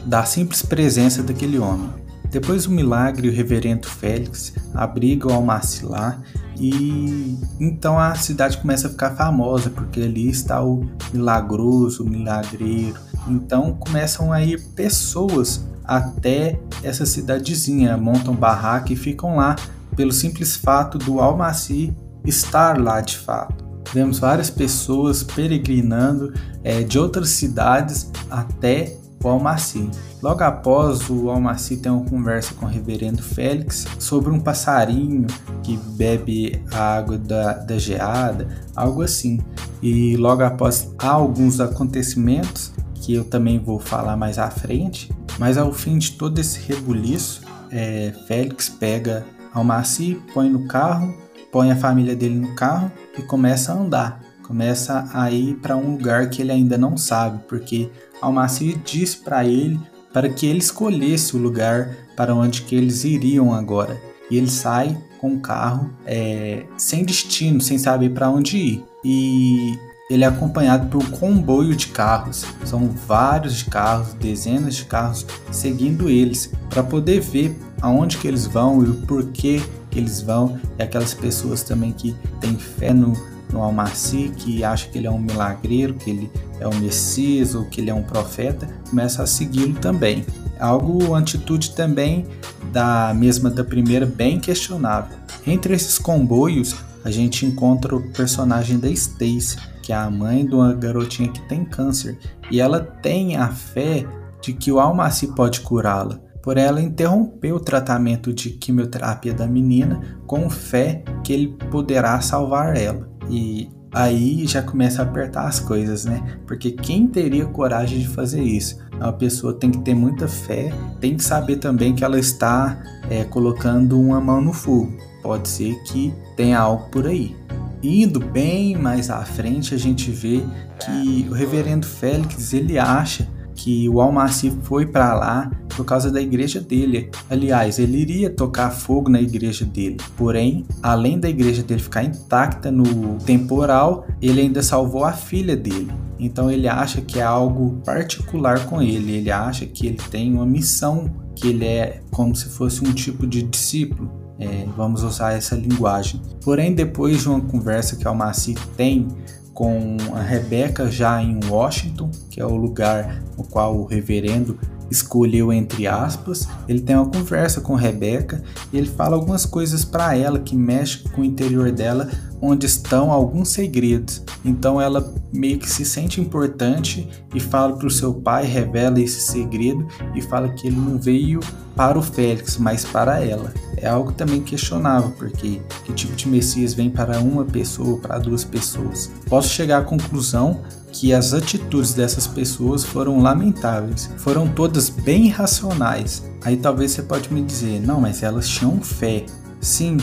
da 0.05 0.23
simples 0.23 0.61
presença 0.61 1.23
daquele 1.23 1.57
homem. 1.57 1.89
Depois 2.29 2.65
do 2.65 2.71
milagre, 2.71 3.29
o 3.29 3.31
reverendo 3.31 3.87
Félix 3.87 4.53
abriga 4.73 5.27
o 5.27 5.33
Almacilar 5.33 6.21
e 6.59 7.37
então 7.59 7.97
a 7.97 8.15
cidade 8.15 8.57
começa 8.57 8.87
a 8.87 8.89
ficar 8.89 9.11
famosa, 9.11 9.69
porque 9.69 10.01
ali 10.01 10.29
está 10.29 10.63
o 10.63 10.85
milagroso, 11.13 12.03
o 12.03 12.09
milagreiro. 12.09 12.99
Então 13.27 13.73
começam 13.73 14.31
a 14.31 14.43
ir 14.43 14.61
pessoas 14.75 15.65
até 15.83 16.59
essa 16.83 17.05
cidadezinha, 17.05 17.97
montam 17.97 18.33
barraca 18.33 18.91
e 18.91 18.95
ficam 18.95 19.37
lá 19.37 19.55
pelo 19.95 20.11
simples 20.11 20.55
fato 20.55 20.97
do 20.97 21.19
Almaci 21.19 21.95
estar 22.25 22.79
lá 22.79 23.01
de 23.01 23.17
fato. 23.17 23.63
Vemos 23.93 24.19
várias 24.19 24.49
pessoas 24.49 25.23
peregrinando 25.23 26.33
é, 26.63 26.83
de 26.83 26.97
outras 26.97 27.29
cidades 27.29 28.11
até 28.29 28.97
o 29.23 29.29
Almaci. 29.29 29.89
Logo 30.21 30.43
após, 30.43 31.09
o 31.09 31.29
Almaci 31.29 31.77
tem 31.77 31.91
uma 31.91 32.05
conversa 32.05 32.53
com 32.55 32.65
o 32.65 32.69
reverendo 32.69 33.21
Félix 33.21 33.85
sobre 33.99 34.31
um 34.31 34.39
passarinho 34.39 35.27
que 35.63 35.77
bebe 35.77 36.61
a 36.71 36.97
água 36.97 37.17
da, 37.17 37.53
da 37.53 37.77
geada, 37.77 38.47
algo 38.75 39.01
assim. 39.01 39.39
E 39.81 40.17
logo 40.17 40.43
após, 40.43 40.91
há 40.97 41.09
alguns 41.09 41.59
acontecimentos 41.59 42.73
que 42.95 43.13
eu 43.13 43.23
também 43.23 43.59
vou 43.59 43.79
falar 43.79 44.17
mais 44.17 44.39
à 44.39 44.49
frente, 44.49 45.11
mas 45.37 45.57
ao 45.57 45.71
fim 45.71 45.97
de 45.97 46.13
todo 46.13 46.39
esse 46.39 46.59
rebuliço, 46.67 47.41
é, 47.71 48.13
Félix 48.27 48.67
pega 48.69 49.25
Almaci, 49.55 50.21
põe 50.33 50.49
no 50.49 50.65
carro, 50.67 51.15
põe 51.49 51.71
a 51.71 51.75
família 51.77 52.13
dele 52.13 52.35
no 52.35 52.53
carro 52.55 52.91
e 53.17 53.21
começa 53.21 53.71
a 53.71 53.77
andar. 53.77 54.21
Começa 54.43 55.09
a 55.13 55.31
ir 55.31 55.55
para 55.55 55.77
um 55.77 55.93
lugar 55.93 56.29
que 56.29 56.41
ele 56.41 56.51
ainda 56.51 56.77
não 56.77 56.97
sabe, 56.97 57.41
porque 57.47 57.89
Almaci 58.21 58.79
disse 58.85 59.17
para 59.17 59.45
ele 59.45 59.79
para 60.13 60.29
que 60.29 60.45
ele 60.45 60.59
escolhesse 60.59 61.35
o 61.35 61.39
lugar 61.39 61.95
para 62.15 62.35
onde 62.35 62.61
que 62.63 62.75
eles 62.75 63.05
iriam 63.05 63.53
agora. 63.53 63.99
E 64.29 64.37
ele 64.37 64.49
sai 64.49 64.97
com 65.19 65.33
o 65.33 65.39
carro 65.39 65.89
é, 66.05 66.65
sem 66.77 67.03
destino, 67.03 67.61
sem 67.61 67.77
saber 67.77 68.09
para 68.09 68.29
onde 68.29 68.57
ir. 68.57 68.83
E 69.03 69.77
ele 70.09 70.23
é 70.23 70.27
acompanhado 70.27 70.87
por 70.87 71.01
um 71.01 71.09
comboio 71.11 71.75
de 71.75 71.87
carros. 71.87 72.45
São 72.63 72.87
vários 72.89 73.63
carros, 73.63 74.13
dezenas 74.13 74.75
de 74.75 74.85
carros 74.85 75.25
seguindo 75.51 76.09
eles 76.09 76.51
para 76.69 76.83
poder 76.83 77.21
ver 77.21 77.57
aonde 77.85 78.17
que 78.17 78.27
eles 78.27 78.47
vão 78.47 78.83
e 78.83 78.89
o 78.89 78.95
porquê 79.01 79.61
que 79.91 79.99
eles 79.99 80.19
vão. 80.19 80.59
E 80.79 80.81
aquelas 80.81 81.13
pessoas 81.13 81.61
também 81.61 81.91
que 81.91 82.15
têm 82.41 82.57
fé 82.57 82.91
no, 82.91 83.13
no 83.53 83.61
Almaci, 83.61 84.31
que 84.35 84.63
acha 84.63 84.89
que 84.89 84.97
ele 84.97 85.05
é 85.05 85.11
um 85.11 85.19
milagreiro, 85.19 85.93
que 85.93 86.09
ele 86.09 86.31
é 86.59 86.67
um 86.67 86.73
Messias 86.79 87.53
ou 87.53 87.65
que 87.65 87.79
ele 87.79 87.91
é 87.91 87.93
um 87.93 88.01
profeta, 88.01 88.67
começa 88.89 89.21
a 89.21 89.27
segui-lo 89.27 89.75
também. 89.75 90.25
Algo, 90.59 91.13
atitude 91.13 91.75
também 91.75 92.25
da 92.73 93.13
mesma 93.13 93.51
da 93.51 93.63
primeira 93.63 94.07
bem 94.07 94.39
questionável. 94.39 95.15
Entre 95.45 95.75
esses 95.75 95.99
comboios, 95.99 96.75
a 97.03 97.11
gente 97.11 97.45
encontra 97.45 97.95
o 97.95 98.01
personagem 98.13 98.79
da 98.79 98.89
Stacy, 98.89 99.57
que 99.83 99.93
é 99.93 99.95
a 99.95 100.09
mãe 100.09 100.43
de 100.43 100.55
uma 100.55 100.73
garotinha 100.73 101.29
que 101.29 101.41
tem 101.47 101.63
câncer, 101.63 102.17
e 102.49 102.59
ela 102.59 102.79
tem 102.79 103.37
a 103.37 103.49
fé 103.49 104.07
de 104.41 104.53
que 104.53 104.71
o 104.71 104.79
Almaci 104.79 105.27
pode 105.27 105.59
curá-la. 105.61 106.24
Por 106.45 106.57
ela 106.57 106.79
interromper 106.79 107.53
o 107.53 107.59
tratamento 107.59 108.31
de 108.31 108.51
quimioterapia 108.51 109.33
da 109.33 109.47
menina 109.47 109.99
com 110.27 110.47
fé 110.47 111.03
que 111.23 111.33
ele 111.33 111.57
poderá 111.71 112.21
salvar 112.21 112.77
ela. 112.77 113.09
E 113.27 113.67
aí 113.91 114.45
já 114.45 114.61
começa 114.61 115.01
a 115.01 115.05
apertar 115.05 115.47
as 115.47 115.59
coisas, 115.59 116.05
né? 116.05 116.37
Porque 116.45 116.69
quem 116.69 117.07
teria 117.07 117.47
coragem 117.47 117.97
de 117.97 118.07
fazer 118.07 118.43
isso? 118.43 118.77
A 118.99 119.11
pessoa 119.11 119.55
tem 119.55 119.71
que 119.71 119.79
ter 119.79 119.95
muita 119.95 120.27
fé, 120.27 120.71
tem 121.01 121.17
que 121.17 121.23
saber 121.23 121.55
também 121.55 121.95
que 121.95 122.03
ela 122.03 122.19
está 122.19 122.79
é, 123.09 123.23
colocando 123.23 123.99
uma 123.99 124.21
mão 124.21 124.39
no 124.39 124.53
fogo. 124.53 124.95
Pode 125.23 125.49
ser 125.49 125.73
que 125.85 126.13
tenha 126.37 126.59
algo 126.59 126.91
por 126.91 127.07
aí. 127.07 127.35
Indo 127.81 128.19
bem 128.19 128.77
mais 128.77 129.09
à 129.09 129.23
frente, 129.25 129.73
a 129.73 129.79
gente 129.79 130.11
vê 130.11 130.43
que 130.79 131.27
o 131.27 131.33
reverendo 131.33 131.87
Félix 131.87 132.53
ele 132.53 132.77
acha 132.77 133.27
que 133.55 133.87
o 133.89 134.01
Almaci 134.01 134.51
foi 134.63 134.85
para 134.85 135.13
lá 135.13 135.49
por 135.75 135.85
causa 135.85 136.11
da 136.11 136.21
igreja 136.21 136.59
dele. 136.59 137.09
Aliás, 137.29 137.79
ele 137.79 137.97
iria 137.97 138.29
tocar 138.29 138.69
fogo 138.69 139.09
na 139.09 139.21
igreja 139.21 139.65
dele. 139.65 139.97
Porém, 140.17 140.65
além 140.83 141.19
da 141.19 141.29
igreja 141.29 141.63
dele 141.63 141.81
ficar 141.81 142.03
intacta 142.03 142.69
no 142.69 143.17
temporal, 143.19 144.05
ele 144.21 144.41
ainda 144.41 144.61
salvou 144.61 145.05
a 145.05 145.13
filha 145.13 145.55
dele. 145.55 145.91
Então 146.19 146.51
ele 146.51 146.67
acha 146.67 147.01
que 147.01 147.19
é 147.19 147.23
algo 147.23 147.81
particular 147.85 148.65
com 148.65 148.81
ele. 148.81 149.13
Ele 149.13 149.31
acha 149.31 149.65
que 149.65 149.87
ele 149.87 149.99
tem 150.11 150.33
uma 150.33 150.45
missão, 150.45 151.09
que 151.35 151.47
ele 151.47 151.65
é 151.65 152.01
como 152.11 152.35
se 152.35 152.49
fosse 152.49 152.83
um 152.83 152.93
tipo 152.93 153.25
de 153.25 153.41
discípulo. 153.41 154.11
É, 154.37 154.65
vamos 154.75 155.01
usar 155.01 155.33
essa 155.33 155.55
linguagem. 155.55 156.21
Porém, 156.43 156.73
depois 156.73 157.21
de 157.21 157.29
uma 157.29 157.39
conversa 157.39 157.95
que 157.95 158.05
Almaci 158.05 158.53
tem 158.75 159.07
com 159.55 159.95
a 160.13 160.21
Rebeca 160.21 160.91
já 160.91 161.23
em 161.23 161.39
Washington, 161.49 162.11
que 162.29 162.41
é 162.41 162.45
o 162.45 162.57
lugar 162.57 163.23
no 163.37 163.43
qual 163.45 163.77
o 163.77 163.85
reverendo 163.85 164.59
escolheu 164.91 165.51
entre 165.51 165.87
aspas, 165.87 166.47
ele 166.67 166.81
tem 166.81 166.95
uma 166.95 167.09
conversa 167.09 167.61
com 167.61 167.73
Rebeca 167.73 168.43
e 168.71 168.77
ele 168.77 168.87
fala 168.87 169.15
algumas 169.15 169.45
coisas 169.45 169.83
para 169.83 170.15
ela 170.15 170.39
que 170.39 170.55
mexe 170.55 171.09
com 171.09 171.21
o 171.21 171.25
interior 171.25 171.71
dela, 171.71 172.09
onde 172.41 172.65
estão 172.65 173.11
alguns 173.11 173.49
segredos. 173.49 174.21
Então 174.43 174.79
ela 174.79 175.13
meio 175.33 175.57
que 175.57 175.69
se 175.69 175.85
sente 175.85 176.21
importante 176.21 177.09
e 177.33 177.39
fala 177.39 177.75
para 177.75 177.87
o 177.87 177.91
seu 177.91 178.13
pai, 178.13 178.45
revela 178.45 178.99
esse 178.99 179.21
segredo 179.21 179.87
e 180.13 180.21
fala 180.21 180.49
que 180.49 180.67
ele 180.67 180.77
não 180.77 180.99
veio 180.99 181.39
para 181.75 181.99
o 181.99 182.01
Félix, 182.01 182.57
mas 182.57 182.85
para 182.85 183.19
ela. 183.19 183.53
É 183.77 183.87
algo 183.87 184.11
também 184.11 184.41
questionável, 184.41 185.11
porque 185.17 185.61
que 185.83 185.93
tipo 185.93 186.15
de 186.15 186.27
Messias 186.27 186.73
vem 186.73 186.89
para 186.89 187.19
uma 187.19 187.43
pessoa 187.43 187.89
ou 187.89 187.97
para 187.99 188.17
duas 188.17 188.43
pessoas? 188.43 189.11
Posso 189.27 189.49
chegar 189.49 189.79
à 189.79 189.83
conclusão 189.83 190.61
que 190.91 191.13
as 191.13 191.33
atitudes 191.33 191.93
dessas 191.93 192.25
pessoas 192.25 192.83
foram 192.83 193.21
lamentáveis, 193.21 194.09
foram 194.17 194.47
todas 194.47 194.89
bem 194.89 195.25
irracionais. 195.25 196.23
Aí 196.43 196.55
talvez 196.55 196.91
você 196.91 197.03
pode 197.03 197.33
me 197.33 197.43
dizer, 197.43 197.81
não, 197.81 197.99
mas 197.99 198.23
elas 198.23 198.47
tinham 198.47 198.79
fé. 198.79 199.25
Sim, 199.59 199.97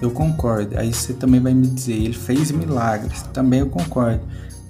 eu 0.00 0.10
concordo. 0.10 0.78
Aí 0.78 0.92
você 0.94 1.12
também 1.12 1.40
vai 1.40 1.52
me 1.52 1.66
dizer, 1.66 1.94
ele 1.94 2.12
fez 2.12 2.52
milagres. 2.52 3.22
Também 3.32 3.60
eu 3.60 3.68
concordo. 3.68 4.20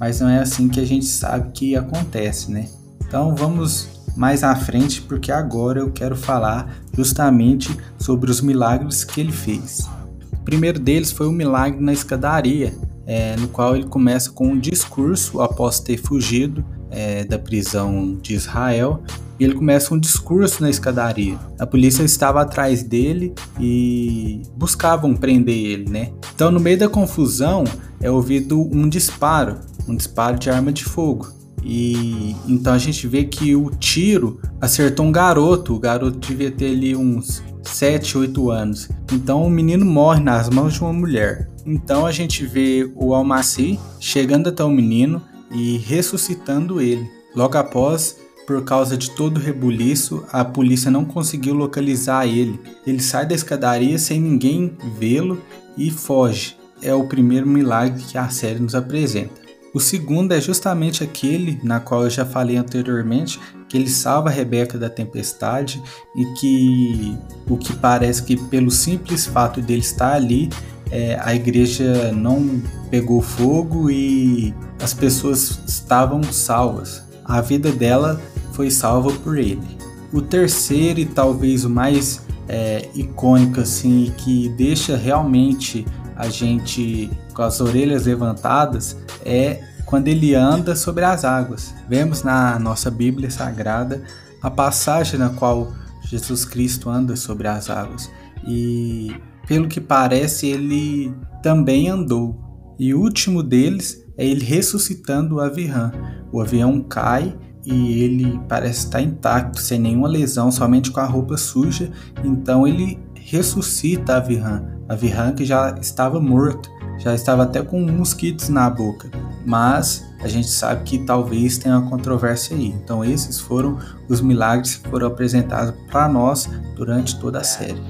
Mas 0.01 0.21
não 0.21 0.29
é 0.29 0.39
assim 0.39 0.69
que 0.69 0.81
a 0.81 0.85
gente 0.85 1.07
sabe 1.07 1.51
que 1.53 1.77
acontece, 1.77 2.51
né? 2.51 2.69
Então 3.07 3.35
vamos 3.35 3.96
mais 4.17 4.43
à 4.43 4.57
frente, 4.57 5.03
porque 5.03 5.31
agora 5.31 5.81
eu 5.81 5.91
quero 5.91 6.17
falar 6.17 6.75
justamente 6.97 7.77
sobre 7.99 8.31
os 8.31 8.41
milagres 8.41 9.05
que 9.05 9.21
ele 9.21 9.33
fez. 9.33 9.89
O 10.33 10.45
primeiro 10.45 10.79
deles 10.79 11.13
foi 11.13 11.27
o 11.27 11.33
milagre 11.33 11.81
na 11.81 11.93
escadaria, 11.93 12.75
é, 13.07 13.37
no 13.37 13.49
qual 13.49 13.77
ele 13.77 13.87
começa 13.87 14.31
com 14.31 14.49
um 14.49 14.59
discurso 14.59 15.41
após 15.41 15.79
ter 15.79 15.99
fugido 15.99 16.65
é, 16.91 17.25
da 17.25 17.39
prisão 17.39 18.17
de 18.21 18.35
Israel. 18.35 19.03
E 19.39 19.45
ele 19.45 19.55
começa 19.55 19.93
um 19.93 19.99
discurso 19.99 20.63
na 20.63 20.71
escadaria. 20.71 21.39
A 21.59 21.67
polícia 21.67 22.03
estava 22.03 22.41
atrás 22.41 22.83
dele 22.83 23.35
e 23.61 24.41
buscavam 24.57 25.15
prender 25.15 25.55
ele, 25.55 25.91
né? 25.91 26.13
Então, 26.35 26.51
no 26.51 26.59
meio 26.59 26.79
da 26.79 26.89
confusão, 26.89 27.65
é 28.01 28.11
ouvido 28.11 28.59
um 28.59 28.89
disparo, 28.89 29.59
um 29.87 29.95
disparo 29.95 30.39
de 30.39 30.49
arma 30.49 30.73
de 30.73 30.85
fogo. 30.85 31.36
E 31.69 32.37
então 32.47 32.73
a 32.73 32.79
gente 32.79 33.09
vê 33.09 33.25
que 33.25 33.57
o 33.57 33.71
tiro 33.71 34.41
acertou 34.61 35.05
um 35.05 35.11
garoto. 35.11 35.75
O 35.75 35.81
garoto 35.81 36.17
devia 36.17 36.51
ter 36.51 36.71
ali 36.71 36.95
uns 36.95 37.43
7, 37.65 38.17
8 38.19 38.51
anos. 38.51 38.89
Então 39.13 39.45
o 39.45 39.51
menino 39.51 39.85
morre 39.85 40.23
nas 40.23 40.49
mãos 40.49 40.75
de 40.75 40.81
uma 40.81 40.93
mulher. 40.93 41.49
Então 41.67 42.07
a 42.07 42.13
gente 42.13 42.47
vê 42.47 42.89
o 42.95 43.13
Almaci 43.13 43.81
chegando 43.99 44.49
até 44.49 44.63
o 44.63 44.71
menino 44.71 45.21
e 45.51 45.79
ressuscitando 45.79 46.81
ele. 46.81 47.11
Logo 47.35 47.59
após, 47.59 48.17
por 48.47 48.63
causa 48.63 48.97
de 48.97 49.11
todo 49.11 49.39
o 49.39 49.41
rebuliço, 49.41 50.25
a 50.31 50.45
polícia 50.45 50.89
não 50.89 51.05
conseguiu 51.05 51.55
localizar 51.55 52.29
ele. 52.29 52.61
Ele 52.87 53.01
sai 53.01 53.27
da 53.27 53.35
escadaria 53.35 53.99
sem 53.99 54.21
ninguém 54.21 54.77
vê-lo 54.97 55.43
e 55.77 55.91
foge. 55.91 56.57
É 56.81 56.95
o 56.95 57.09
primeiro 57.09 57.49
milagre 57.49 58.05
que 58.05 58.17
a 58.17 58.29
série 58.29 58.61
nos 58.61 58.77
apresenta. 58.77 59.46
O 59.77 59.79
segundo 59.79 60.33
é 60.33 60.41
justamente 60.41 61.05
aquele 61.05 61.61
na 61.63 61.79
qual 61.79 62.05
eu 62.05 62.09
já 62.09 62.25
falei 62.25 62.57
anteriormente, 62.57 63.39
que 63.69 63.77
ele 63.77 63.91
salva 63.91 64.31
Rebeca 64.31 64.79
da 64.79 64.89
tempestade 64.89 65.83
e 66.17 66.25
que 66.33 67.15
o 67.47 67.59
que 67.59 67.77
parece 67.77 68.23
que 68.23 68.39
pelo 68.39 68.71
simples 68.71 69.27
fato 69.27 69.61
dele 69.61 69.81
estar 69.81 70.15
ali, 70.15 70.49
é, 70.91 71.21
a 71.21 71.35
igreja 71.35 72.11
não 72.11 72.63
pegou 72.91 73.21
fogo 73.21 73.91
e 73.91 74.55
as 74.81 74.95
pessoas 74.95 75.61
estavam 75.67 76.23
salvas. 76.23 77.03
A 77.23 77.43
vida 77.43 77.71
dela 77.71 78.19
foi 78.53 78.71
salva 78.71 79.13
por 79.13 79.37
ele. 79.37 79.77
O 80.11 80.23
terceiro 80.23 81.01
e 81.01 81.05
talvez 81.05 81.67
o 81.67 81.69
mais 81.69 82.23
é, 82.49 82.89
icônico 82.95 83.61
assim 83.61 84.11
que 84.17 84.49
deixa 84.57 84.97
realmente 84.97 85.85
a 86.17 86.29
gente 86.29 87.11
com 87.35 87.43
as 87.43 87.61
orelhas 87.61 88.07
levantadas 88.07 88.97
é 89.25 89.63
quando 89.85 90.09
ele 90.09 90.35
anda 90.35 90.75
sobre 90.75 91.05
as 91.05 91.25
águas. 91.25 91.75
Vemos 91.89 92.23
na 92.23 92.59
nossa 92.59 92.91
Bíblia 92.91 93.31
Sagrada 93.31 94.03
a 94.43 94.51
passagem 94.51 95.19
na 95.19 95.31
qual 95.31 95.73
Jesus 96.03 96.45
Cristo 96.45 96.89
anda 96.91 97.17
sobre 97.17 97.49
as 97.49 97.71
águas. 97.71 98.11
E 98.47 99.15
pelo 99.47 99.69
que 99.69 99.81
parece, 99.81 100.47
ele 100.47 101.15
também 101.43 101.89
andou. 101.89 102.41
E 102.79 102.93
o 102.93 103.01
último 103.01 103.43
deles 103.43 104.05
é 104.17 104.27
ele 104.27 104.45
ressuscitando 104.45 105.37
o 105.37 105.41
avião. 105.41 105.93
O 106.33 106.41
avião 106.41 106.81
cai 106.81 107.37
e 107.65 108.03
ele 108.03 108.41
parece 108.49 108.87
estar 108.87 109.01
intacto, 109.01 109.61
sem 109.61 109.79
nenhuma 109.79 110.09
lesão, 110.09 110.51
somente 110.53 110.91
com 110.91 111.01
a 111.01 111.05
roupa 111.05 111.37
suja. 111.37 111.91
Então 112.25 112.67
ele 112.67 112.99
ressuscita 113.15 114.15
a 114.15 114.17
Avihan, 114.19 114.76
Avihan 114.89 115.33
que 115.33 115.45
já 115.45 115.77
estava 115.81 116.21
morto, 116.21 116.71
já 116.99 117.15
estava 117.15 117.43
até 117.43 117.63
com 117.63 117.81
mosquitos 117.81 118.49
na 118.49 118.69
boca. 118.71 119.11
Mas 119.45 120.05
a 120.21 120.29
gente 120.29 120.49
sabe 120.49 120.83
que 120.85 120.99
talvez 120.99 121.59
tenha 121.59 121.79
uma 121.79 121.89
controvérsia 121.89 122.57
aí. 122.57 122.69
Então 122.69 123.05
esses 123.05 123.39
foram 123.39 123.79
os 124.09 124.21
milagres 124.21 124.77
que 124.77 124.89
foram 124.89 125.07
apresentados 125.07 125.75
para 125.91 126.09
nós 126.09 126.49
durante 126.75 127.19
toda 127.19 127.41
a 127.41 127.45
série. 127.45 127.81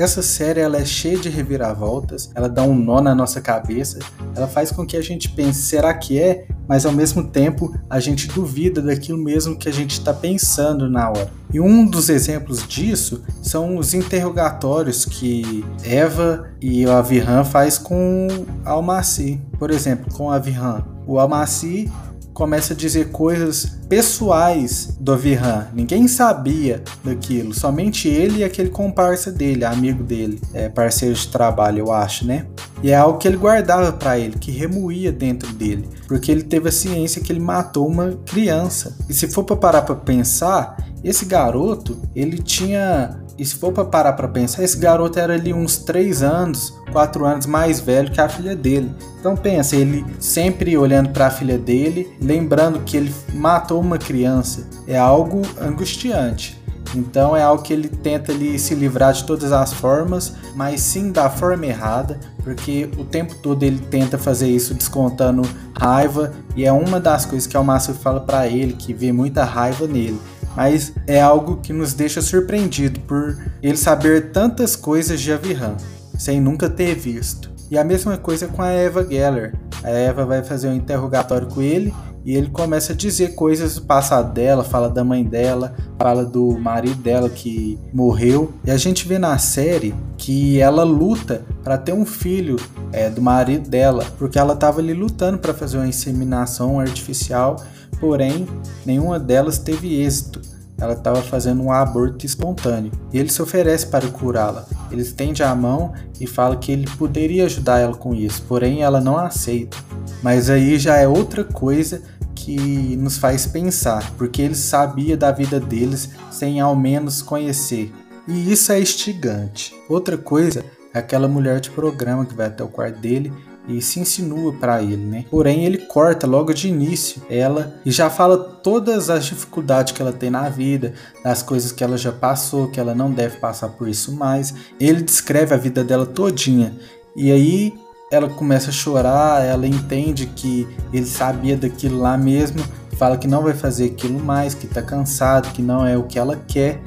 Essa 0.00 0.22
série 0.22 0.60
ela 0.60 0.78
é 0.78 0.84
cheia 0.86 1.18
de 1.18 1.28
reviravoltas, 1.28 2.30
ela 2.34 2.48
dá 2.48 2.62
um 2.62 2.74
nó 2.74 3.02
na 3.02 3.14
nossa 3.14 3.38
cabeça, 3.38 3.98
ela 4.34 4.46
faz 4.46 4.72
com 4.72 4.86
que 4.86 4.96
a 4.96 5.02
gente 5.02 5.28
pense, 5.28 5.60
será 5.60 5.92
que 5.92 6.18
é? 6.18 6.46
Mas 6.66 6.86
ao 6.86 6.92
mesmo 6.92 7.28
tempo 7.28 7.78
a 7.88 8.00
gente 8.00 8.26
duvida 8.26 8.80
daquilo 8.80 9.22
mesmo 9.22 9.58
que 9.58 9.68
a 9.68 9.72
gente 9.72 9.90
está 9.90 10.14
pensando 10.14 10.88
na 10.88 11.10
hora. 11.10 11.30
E 11.52 11.60
um 11.60 11.84
dos 11.84 12.08
exemplos 12.08 12.66
disso 12.66 13.22
são 13.42 13.76
os 13.76 13.92
interrogatórios 13.92 15.04
que 15.04 15.62
Eva 15.84 16.48
e 16.62 16.86
o 16.86 16.92
Avirhan 16.92 17.44
faz 17.44 17.76
com 17.76 18.26
Almaci. 18.64 19.38
Por 19.58 19.70
exemplo, 19.70 20.10
com 20.14 20.30
Avirhan. 20.30 20.82
O 21.06 21.18
Almaci 21.18 21.92
começa 22.40 22.72
a 22.72 22.76
dizer 22.76 23.10
coisas 23.10 23.66
pessoais 23.86 24.96
do 24.98 25.12
Avirhan. 25.12 25.66
Ninguém 25.74 26.08
sabia 26.08 26.82
daquilo, 27.04 27.52
somente 27.52 28.08
ele 28.08 28.38
e 28.38 28.44
aquele 28.44 28.70
comparsa 28.70 29.30
dele, 29.30 29.62
amigo 29.62 30.02
dele, 30.02 30.40
é, 30.54 30.66
parceiro 30.70 31.14
de 31.14 31.28
trabalho, 31.28 31.80
eu 31.80 31.92
acho, 31.92 32.26
né? 32.26 32.46
E 32.82 32.92
é 32.92 32.96
algo 32.96 33.18
que 33.18 33.28
ele 33.28 33.36
guardava 33.36 33.92
para 33.92 34.18
ele, 34.18 34.38
que 34.38 34.50
remoía 34.50 35.12
dentro 35.12 35.52
dele, 35.52 35.86
porque 36.08 36.32
ele 36.32 36.42
teve 36.42 36.70
a 36.70 36.72
ciência 36.72 37.20
que 37.20 37.30
ele 37.30 37.40
matou 37.40 37.86
uma 37.86 38.18
criança. 38.24 38.96
E 39.06 39.12
se 39.12 39.28
for 39.28 39.44
para 39.44 39.56
parar 39.56 39.82
para 39.82 39.94
pensar, 39.94 40.78
esse 41.04 41.26
garoto, 41.26 42.00
ele 42.16 42.38
tinha 42.38 43.20
e 43.40 43.44
se 43.46 43.54
for 43.54 43.72
para 43.72 43.86
parar 43.86 44.12
para 44.12 44.28
pensar, 44.28 44.62
esse 44.62 44.76
garoto 44.76 45.18
era 45.18 45.32
ali 45.32 45.54
uns 45.54 45.78
3 45.78 46.22
anos, 46.22 46.74
4 46.92 47.24
anos 47.24 47.46
mais 47.46 47.80
velho 47.80 48.10
que 48.10 48.20
a 48.20 48.28
filha 48.28 48.54
dele. 48.54 48.94
Então 49.18 49.34
pensa, 49.34 49.74
ele 49.76 50.04
sempre 50.18 50.76
olhando 50.76 51.08
para 51.08 51.28
a 51.28 51.30
filha 51.30 51.56
dele, 51.56 52.14
lembrando 52.20 52.80
que 52.80 52.98
ele 52.98 53.14
matou 53.32 53.80
uma 53.80 53.96
criança, 53.96 54.68
é 54.86 54.98
algo 54.98 55.40
angustiante. 55.58 56.60
Então 56.94 57.34
é 57.34 57.42
algo 57.42 57.62
que 57.62 57.72
ele 57.72 57.88
tenta 57.88 58.30
ali 58.30 58.58
se 58.58 58.74
livrar 58.74 59.14
de 59.14 59.24
todas 59.24 59.52
as 59.52 59.72
formas, 59.72 60.34
mas 60.54 60.82
sim 60.82 61.10
da 61.10 61.30
forma 61.30 61.64
errada, 61.64 62.20
porque 62.44 62.90
o 62.98 63.04
tempo 63.04 63.34
todo 63.36 63.62
ele 63.62 63.78
tenta 63.78 64.18
fazer 64.18 64.48
isso 64.48 64.74
descontando 64.74 65.48
raiva 65.78 66.32
e 66.54 66.66
é 66.66 66.72
uma 66.72 67.00
das 67.00 67.24
coisas 67.24 67.46
que 67.46 67.56
o 67.56 67.64
Márcio 67.64 67.94
fala 67.94 68.20
para 68.20 68.46
ele 68.48 68.74
que 68.74 68.92
vê 68.92 69.12
muita 69.12 69.44
raiva 69.44 69.86
nele. 69.86 70.20
Mas 70.56 70.92
é 71.06 71.20
algo 71.20 71.58
que 71.58 71.72
nos 71.72 71.94
deixa 71.94 72.20
surpreendido 72.20 73.00
por 73.00 73.38
ele 73.62 73.76
saber 73.76 74.32
tantas 74.32 74.76
coisas 74.76 75.20
de 75.20 75.32
Avirhan, 75.32 75.76
sem 76.18 76.40
nunca 76.40 76.68
ter 76.68 76.94
visto. 76.94 77.50
E 77.70 77.78
a 77.78 77.84
mesma 77.84 78.16
coisa 78.18 78.48
com 78.48 78.62
a 78.62 78.68
Eva 78.68 79.06
Geller. 79.08 79.54
A 79.82 79.90
Eva 79.90 80.26
vai 80.26 80.42
fazer 80.42 80.68
um 80.68 80.74
interrogatório 80.74 81.46
com 81.46 81.62
ele 81.62 81.94
e 82.24 82.34
ele 82.34 82.50
começa 82.50 82.92
a 82.92 82.96
dizer 82.96 83.34
coisas 83.34 83.76
do 83.76 83.82
passado 83.82 84.32
dela, 84.34 84.62
fala 84.62 84.90
da 84.90 85.02
mãe 85.02 85.24
dela, 85.24 85.74
fala 85.98 86.24
do 86.24 86.58
marido 86.58 86.96
dela 86.96 87.30
que 87.30 87.78
morreu. 87.92 88.52
E 88.64 88.70
a 88.70 88.76
gente 88.76 89.08
vê 89.08 89.18
na 89.18 89.38
série 89.38 89.94
que 90.18 90.60
ela 90.60 90.82
luta 90.82 91.42
para 91.64 91.78
ter 91.78 91.92
um 91.92 92.04
filho 92.04 92.56
é, 92.92 93.08
do 93.08 93.22
marido 93.22 93.68
dela, 93.68 94.04
porque 94.18 94.38
ela 94.38 94.52
estava 94.52 94.80
ali 94.80 94.92
lutando 94.92 95.38
para 95.38 95.54
fazer 95.54 95.78
uma 95.78 95.88
inseminação 95.88 96.78
artificial, 96.78 97.56
porém 98.00 98.46
nenhuma 98.84 99.18
delas 99.18 99.58
teve 99.58 100.00
êxito. 100.00 100.40
Ela 100.78 100.94
estava 100.94 101.20
fazendo 101.20 101.62
um 101.62 101.70
aborto 101.70 102.24
espontâneo. 102.24 102.90
E 103.12 103.18
ele 103.18 103.28
se 103.28 103.42
oferece 103.42 103.86
para 103.86 104.08
curá-la. 104.08 104.66
Ele 104.90 105.02
estende 105.02 105.42
a 105.42 105.54
mão 105.54 105.92
e 106.18 106.26
fala 106.26 106.56
que 106.56 106.72
ele 106.72 106.88
poderia 106.96 107.44
ajudar 107.44 107.80
ela 107.80 107.94
com 107.94 108.14
isso, 108.14 108.42
porém 108.48 108.82
ela 108.82 109.00
não 109.00 109.18
aceita. 109.18 109.76
Mas 110.22 110.48
aí 110.48 110.78
já 110.78 110.96
é 110.96 111.06
outra 111.06 111.44
coisa 111.44 112.02
que 112.34 112.96
nos 112.96 113.18
faz 113.18 113.46
pensar, 113.46 114.10
porque 114.16 114.40
ele 114.40 114.54
sabia 114.54 115.16
da 115.16 115.30
vida 115.30 115.60
deles 115.60 116.08
sem 116.30 116.58
ao 116.58 116.74
menos 116.74 117.20
conhecer. 117.20 117.92
E 118.26 118.50
isso 118.50 118.72
é 118.72 118.80
instigante. 118.80 119.74
Outra 119.88 120.16
coisa 120.16 120.64
é 120.94 120.98
aquela 120.98 121.28
mulher 121.28 121.60
de 121.60 121.70
programa 121.70 122.24
que 122.24 122.34
vai 122.34 122.46
até 122.46 122.64
o 122.64 122.68
quarto 122.68 122.98
dele 122.98 123.30
e 123.76 123.82
se 123.82 124.00
insinua 124.00 124.52
para 124.52 124.82
ele, 124.82 124.96
né? 124.96 125.24
Porém, 125.30 125.64
ele 125.64 125.78
corta 125.78 126.26
logo 126.26 126.52
de 126.52 126.68
início 126.68 127.22
ela 127.28 127.74
e 127.84 127.90
já 127.90 128.10
fala 128.10 128.36
todas 128.36 129.10
as 129.10 129.24
dificuldades 129.24 129.92
que 129.92 130.02
ela 130.02 130.12
tem 130.12 130.30
na 130.30 130.48
vida, 130.48 130.94
das 131.22 131.42
coisas 131.42 131.72
que 131.72 131.82
ela 131.82 131.96
já 131.96 132.12
passou, 132.12 132.68
que 132.68 132.80
ela 132.80 132.94
não 132.94 133.10
deve 133.10 133.38
passar 133.38 133.68
por 133.68 133.88
isso 133.88 134.12
mais. 134.12 134.54
Ele 134.78 135.02
descreve 135.02 135.54
a 135.54 135.58
vida 135.58 135.82
dela 135.84 136.06
todinha. 136.06 136.76
E 137.16 137.30
aí 137.30 137.74
ela 138.10 138.28
começa 138.28 138.70
a 138.70 138.72
chorar, 138.72 139.44
ela 139.44 139.66
entende 139.66 140.26
que 140.26 140.66
ele 140.92 141.06
sabia 141.06 141.56
daquilo 141.56 141.98
lá 141.98 142.18
mesmo, 142.18 142.60
fala 142.96 143.16
que 143.16 143.28
não 143.28 143.42
vai 143.42 143.54
fazer 143.54 143.86
aquilo 143.86 144.18
mais, 144.18 144.52
que 144.52 144.66
tá 144.66 144.82
cansado, 144.82 145.52
que 145.52 145.62
não 145.62 145.86
é 145.86 145.96
o 145.96 146.02
que 146.02 146.18
ela 146.18 146.36
quer 146.36 146.82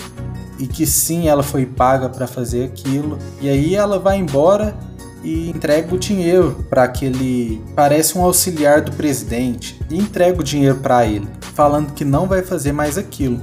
e 0.60 0.68
que 0.68 0.86
sim, 0.86 1.28
ela 1.28 1.44
foi 1.44 1.66
paga 1.66 2.10
para 2.10 2.28
fazer 2.28 2.66
aquilo. 2.66 3.18
E 3.42 3.50
aí 3.50 3.76
ela 3.76 4.00
vai 4.00 4.18
embora 4.18 4.78
e 5.24 5.50
entrega 5.50 5.96
o 5.96 5.98
dinheiro 5.98 6.66
para 6.70 6.84
aquele 6.84 7.62
parece 7.76 8.18
um 8.18 8.24
auxiliar 8.24 8.82
do 8.82 8.92
presidente 8.92 9.80
e 9.90 9.98
entrega 9.98 10.40
o 10.40 10.44
dinheiro 10.44 10.78
para 10.80 11.06
ele, 11.06 11.28
falando 11.54 11.94
que 11.94 12.04
não 12.04 12.28
vai 12.28 12.42
fazer 12.42 12.72
mais 12.72 12.98
aquilo. 12.98 13.42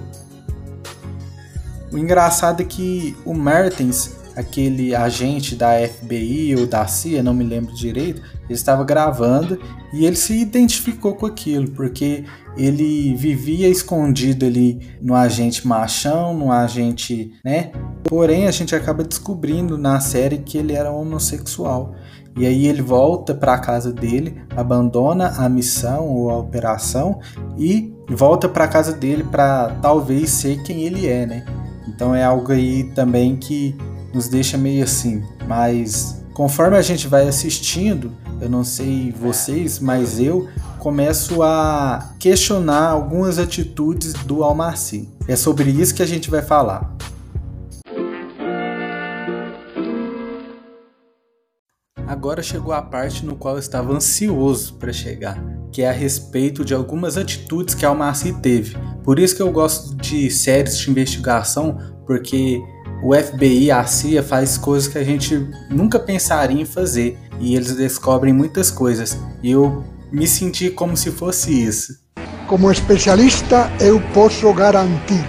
O 1.91 1.99
engraçado 1.99 2.61
é 2.61 2.65
que 2.65 3.17
o 3.25 3.35
Mertens 3.35 4.21
aquele 4.37 4.95
agente 4.95 5.55
da 5.55 5.73
FBI 5.87 6.57
ou 6.57 6.67
da 6.67 6.87
CIA, 6.87 7.23
não 7.23 7.35
me 7.35 7.45
lembro 7.45 7.75
direito, 7.75 8.23
estava 8.53 8.85
gravando 8.85 9.59
e 9.93 10.05
ele 10.05 10.17
se 10.17 10.41
identificou 10.41 11.15
com 11.15 11.27
aquilo, 11.27 11.71
porque 11.71 12.25
ele 12.57 13.15
vivia 13.15 13.69
escondido 13.69 14.47
ali 14.47 14.81
no 15.01 15.15
agente 15.15 15.67
machão, 15.67 16.35
no 16.35 16.51
agente, 16.51 17.33
né? 17.45 17.71
Porém, 18.05 18.47
a 18.47 18.51
gente 18.51 18.75
acaba 18.75 19.05
descobrindo 19.05 19.79
na 19.79 20.01
série 20.01 20.39
que 20.39 20.59
ele 20.59 20.73
era 20.73 20.91
homossexual. 20.91 21.95
E 22.37 22.47
aí 22.47 22.67
ele 22.67 22.81
volta 22.81 23.35
para 23.35 23.55
a 23.55 23.59
casa 23.59 23.93
dele, 23.93 24.41
abandona 24.57 25.35
a 25.37 25.49
missão 25.49 26.09
ou 26.09 26.31
a 26.31 26.39
operação 26.39 27.19
e 27.59 27.93
volta 28.09 28.49
para 28.49 28.65
a 28.65 28.69
casa 28.69 28.93
dele 28.93 29.25
para 29.25 29.77
talvez 29.83 30.31
ser 30.31 30.63
quem 30.63 30.83
ele 30.83 31.07
é, 31.07 31.27
né? 31.27 31.45
Então 31.89 32.15
é 32.15 32.23
algo 32.23 32.53
aí 32.53 32.85
também 32.95 33.37
que 33.37 33.77
nos 34.15 34.29
deixa 34.29 34.57
meio 34.57 34.85
assim. 34.85 35.23
Mas 35.47 36.25
conforme 36.33 36.77
a 36.77 36.83
gente 36.83 37.09
vai 37.09 37.29
assistindo, 37.29 38.13
eu 38.41 38.49
não 38.49 38.65
sei 38.65 39.13
vocês, 39.13 39.79
mas 39.79 40.19
eu 40.19 40.49
começo 40.79 41.43
a 41.43 42.15
questionar 42.19 42.89
algumas 42.89 43.39
atitudes 43.39 44.15
do 44.15 44.43
Almaci. 44.43 45.09
É 45.29 45.37
sobre 45.37 45.71
isso 45.71 45.95
que 45.95 46.03
a 46.03 46.07
gente 46.07 46.31
vai 46.31 46.43
falar. 46.43 46.97
Agora 52.07 52.43
chegou 52.43 52.73
a 52.73 52.83
parte 52.83 53.25
no 53.25 53.37
qual 53.37 53.55
eu 53.55 53.61
estava 53.61 53.93
ansioso 53.93 54.75
para 54.75 54.93
chegar, 54.93 55.39
que 55.71 55.83
é 55.83 55.89
a 55.89 55.93
respeito 55.93 56.65
de 56.65 56.75
algumas 56.75 57.17
atitudes 57.17 57.75
que 57.75 57.87
Almaci 57.87 58.33
teve. 58.33 58.77
Por 59.05 59.19
isso 59.19 59.37
que 59.37 59.43
eu 59.43 59.53
gosto 59.53 59.95
de 59.97 60.31
séries 60.31 60.79
de 60.79 60.91
investigação, 60.91 61.79
porque 62.07 62.61
o 63.03 63.15
FBI, 63.15 63.71
a 63.71 63.85
CIA 63.85 64.23
faz 64.23 64.59
coisas 64.59 64.87
que 64.87 64.99
a 64.99 65.05
gente 65.05 65.49
nunca 65.71 65.99
pensaria 65.99 66.61
em 66.61 66.67
fazer 66.67 67.19
e 67.39 67.57
eles 67.57 67.75
descobrem 67.75 68.33
muitas 68.33 68.71
coisas. 68.71 69.19
E 69.43 69.51
eu 69.51 69.85
me 70.13 70.27
senti 70.27 70.71
como 70.71 70.97
se 70.97 71.11
fosse 71.11 71.51
isso. 71.51 71.99
Como 72.47 72.71
especialista, 72.71 73.71
eu 73.81 74.01
posso 74.13 74.53
garantir: 74.53 75.25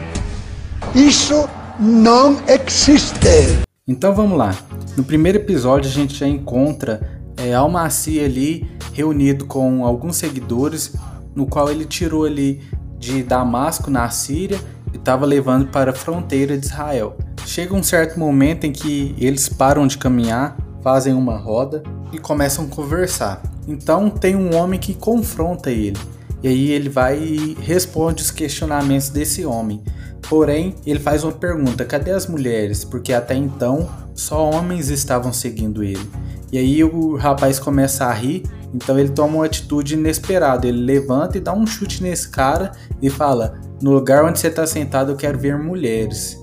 isso 0.93 1.47
não 1.79 2.37
existe. 2.47 3.63
Então 3.87 4.13
vamos 4.13 4.37
lá. 4.37 4.55
No 4.97 5.03
primeiro 5.03 5.37
episódio 5.37 5.89
a 5.89 5.93
gente 5.93 6.15
já 6.15 6.27
encontra 6.27 7.21
é, 7.37 7.53
Almaci 7.53 8.19
ali 8.19 8.69
reunido 8.93 9.45
com 9.45 9.85
alguns 9.85 10.17
seguidores, 10.17 10.93
no 11.33 11.45
qual 11.45 11.69
ele 11.71 11.85
tirou 11.85 12.25
ali 12.25 12.61
de 12.99 13.23
Damasco, 13.23 13.89
na 13.89 14.09
Síria, 14.09 14.59
e 14.93 14.97
estava 14.97 15.25
levando 15.25 15.67
para 15.67 15.91
a 15.91 15.93
fronteira 15.93 16.57
de 16.57 16.65
Israel. 16.65 17.17
Chega 17.45 17.73
um 17.73 17.83
certo 17.83 18.19
momento 18.19 18.65
em 18.65 18.71
que 18.71 19.15
eles 19.17 19.49
param 19.49 19.85
de 19.87 19.97
caminhar, 19.97 20.55
fazem 20.81 21.13
uma 21.13 21.37
roda 21.37 21.83
e 22.11 22.17
começam 22.17 22.65
a 22.65 22.67
conversar. 22.67 23.41
Então 23.67 24.09
tem 24.09 24.35
um 24.35 24.55
homem 24.55 24.79
que 24.79 24.93
confronta 24.93 25.69
ele. 25.69 25.97
E 26.43 26.47
aí 26.47 26.71
ele 26.71 26.89
vai 26.89 27.19
e 27.19 27.57
responde 27.61 28.23
os 28.23 28.31
questionamentos 28.31 29.09
desse 29.09 29.45
homem. 29.45 29.83
Porém, 30.27 30.75
ele 30.85 30.99
faz 30.99 31.23
uma 31.23 31.33
pergunta: 31.33 31.85
cadê 31.85 32.11
as 32.11 32.25
mulheres? 32.25 32.83
Porque 32.83 33.13
até 33.13 33.35
então 33.35 33.89
só 34.15 34.49
homens 34.49 34.89
estavam 34.89 35.31
seguindo 35.31 35.83
ele. 35.83 36.09
E 36.51 36.57
aí 36.57 36.83
o 36.83 37.15
rapaz 37.15 37.59
começa 37.59 38.05
a 38.05 38.13
rir, 38.13 38.43
então 38.73 38.97
ele 38.97 39.09
toma 39.09 39.35
uma 39.35 39.45
atitude 39.45 39.93
inesperada. 39.93 40.67
Ele 40.67 40.81
levanta 40.81 41.37
e 41.37 41.41
dá 41.41 41.53
um 41.53 41.67
chute 41.67 42.01
nesse 42.01 42.29
cara 42.29 42.71
e 43.01 43.09
fala: 43.09 43.59
No 43.81 43.91
lugar 43.91 44.25
onde 44.25 44.39
você 44.39 44.47
está 44.47 44.65
sentado, 44.65 45.11
eu 45.11 45.15
quero 45.15 45.37
ver 45.37 45.57
mulheres. 45.57 46.40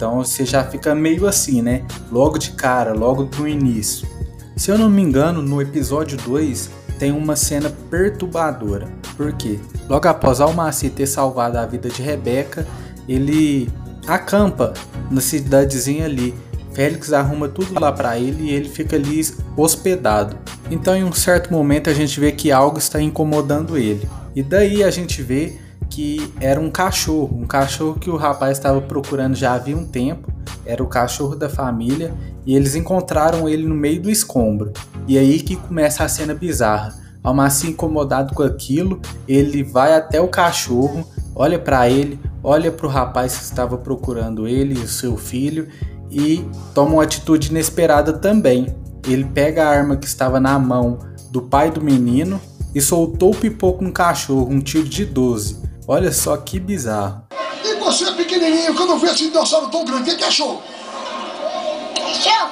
Então 0.00 0.24
você 0.24 0.46
já 0.46 0.64
fica 0.64 0.94
meio 0.94 1.26
assim, 1.26 1.60
né? 1.60 1.84
Logo 2.10 2.38
de 2.38 2.52
cara, 2.52 2.94
logo 2.94 3.28
no 3.38 3.46
início. 3.46 4.08
Se 4.56 4.70
eu 4.70 4.78
não 4.78 4.88
me 4.88 5.02
engano, 5.02 5.42
no 5.42 5.60
episódio 5.60 6.16
2 6.16 6.70
tem 6.98 7.12
uma 7.12 7.36
cena 7.36 7.70
perturbadora. 7.90 8.88
Por 9.14 9.30
quê? 9.34 9.60
Logo 9.90 10.08
após 10.08 10.40
Almaci 10.40 10.88
ter 10.88 11.06
salvado 11.06 11.58
a 11.58 11.66
vida 11.66 11.90
de 11.90 12.00
Rebeca, 12.00 12.66
ele 13.06 13.68
acampa 14.06 14.72
na 15.10 15.20
cidadezinha 15.20 16.06
ali. 16.06 16.34
Félix 16.72 17.12
arruma 17.12 17.46
tudo 17.46 17.78
lá 17.78 17.92
para 17.92 18.18
ele 18.18 18.44
e 18.44 18.54
ele 18.54 18.70
fica 18.70 18.96
ali 18.96 19.20
hospedado. 19.54 20.34
Então, 20.70 20.96
em 20.96 21.04
um 21.04 21.12
certo 21.12 21.52
momento, 21.52 21.90
a 21.90 21.94
gente 21.94 22.18
vê 22.18 22.32
que 22.32 22.50
algo 22.50 22.78
está 22.78 23.02
incomodando 23.02 23.76
ele. 23.76 24.08
E 24.34 24.42
daí 24.42 24.82
a 24.82 24.90
gente 24.90 25.20
vê 25.20 25.58
que 25.90 26.32
era 26.40 26.60
um 26.60 26.70
cachorro, 26.70 27.36
um 27.36 27.46
cachorro 27.46 27.98
que 27.98 28.08
o 28.08 28.16
rapaz 28.16 28.56
estava 28.56 28.80
procurando 28.80 29.34
já 29.34 29.54
havia 29.54 29.76
um 29.76 29.84
tempo, 29.84 30.32
era 30.64 30.82
o 30.82 30.86
cachorro 30.86 31.34
da 31.34 31.48
família, 31.48 32.14
e 32.46 32.54
eles 32.54 32.74
encontraram 32.74 33.48
ele 33.48 33.66
no 33.66 33.74
meio 33.74 34.00
do 34.00 34.10
escombro. 34.10 34.72
E 35.06 35.18
aí 35.18 35.40
que 35.40 35.56
começa 35.56 36.04
a 36.04 36.08
cena 36.08 36.32
bizarra. 36.32 36.94
Almaci 37.22 37.68
incomodado 37.68 38.34
com 38.34 38.42
aquilo, 38.42 39.00
ele 39.28 39.62
vai 39.62 39.92
até 39.92 40.20
o 40.20 40.28
cachorro, 40.28 41.06
olha 41.34 41.58
para 41.58 41.90
ele, 41.90 42.18
olha 42.42 42.72
para 42.72 42.86
o 42.86 42.90
rapaz 42.90 43.36
que 43.36 43.44
estava 43.44 43.76
procurando 43.76 44.48
ele 44.48 44.78
e 44.78 44.82
o 44.82 44.88
seu 44.88 45.18
filho 45.18 45.68
e 46.10 46.44
toma 46.74 46.94
uma 46.94 47.02
atitude 47.02 47.50
inesperada 47.50 48.12
também. 48.14 48.74
Ele 49.06 49.24
pega 49.24 49.64
a 49.64 49.68
arma 49.68 49.96
que 49.96 50.06
estava 50.06 50.40
na 50.40 50.58
mão 50.58 50.98
do 51.30 51.42
pai 51.42 51.70
do 51.70 51.82
menino 51.82 52.40
e 52.74 52.80
soltou 52.80 53.32
o 53.32 53.36
pipoco 53.36 53.84
no 53.84 53.92
cachorro, 53.92 54.48
um 54.50 54.60
tiro 54.60 54.88
de 54.88 55.04
12. 55.04 55.69
Olha 55.92 56.12
só 56.12 56.36
que 56.36 56.60
bizarro. 56.60 57.24
E 57.64 57.74
você 57.80 58.04
é 58.04 58.12
pequenininho, 58.12 58.76
quando 58.76 58.96
vê 58.96 59.08
esse 59.08 59.26
dinossauro 59.26 59.70
tão 59.70 59.84
grande, 59.84 60.12
o 60.12 60.16
que 60.16 60.22
achou? 60.22 60.62
Cachorro? 61.96 62.50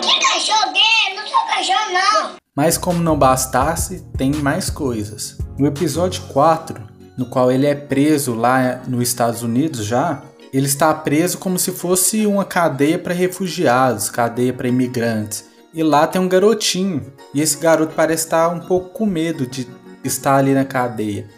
Que 0.00 0.20
cachorro 0.20 0.72
é? 0.76 1.14
Não 1.16 1.26
sou 1.26 1.40
cachorro, 1.48 1.92
não. 1.92 2.30
Mas 2.54 2.78
como 2.78 3.02
não 3.02 3.18
bastasse, 3.18 4.06
tem 4.16 4.30
mais 4.30 4.70
coisas. 4.70 5.36
No 5.58 5.66
episódio 5.66 6.22
4, 6.28 6.80
no 7.18 7.26
qual 7.26 7.50
ele 7.50 7.66
é 7.66 7.74
preso 7.74 8.32
lá 8.32 8.80
nos 8.86 9.08
Estados 9.08 9.42
Unidos 9.42 9.84
já, 9.84 10.22
ele 10.52 10.66
está 10.66 10.94
preso 10.94 11.38
como 11.38 11.58
se 11.58 11.72
fosse 11.72 12.26
uma 12.26 12.44
cadeia 12.44 12.96
para 12.96 13.12
refugiados, 13.12 14.08
cadeia 14.08 14.52
para 14.52 14.68
imigrantes. 14.68 15.46
E 15.74 15.82
lá 15.82 16.06
tem 16.06 16.20
um 16.20 16.28
garotinho, 16.28 17.12
e 17.34 17.40
esse 17.40 17.56
garoto 17.56 17.94
parece 17.96 18.26
estar 18.26 18.50
um 18.50 18.60
pouco 18.60 18.90
com 18.90 19.04
medo 19.04 19.48
de 19.48 19.66
estar 20.04 20.36
ali 20.36 20.54
na 20.54 20.64
cadeia. 20.64 21.28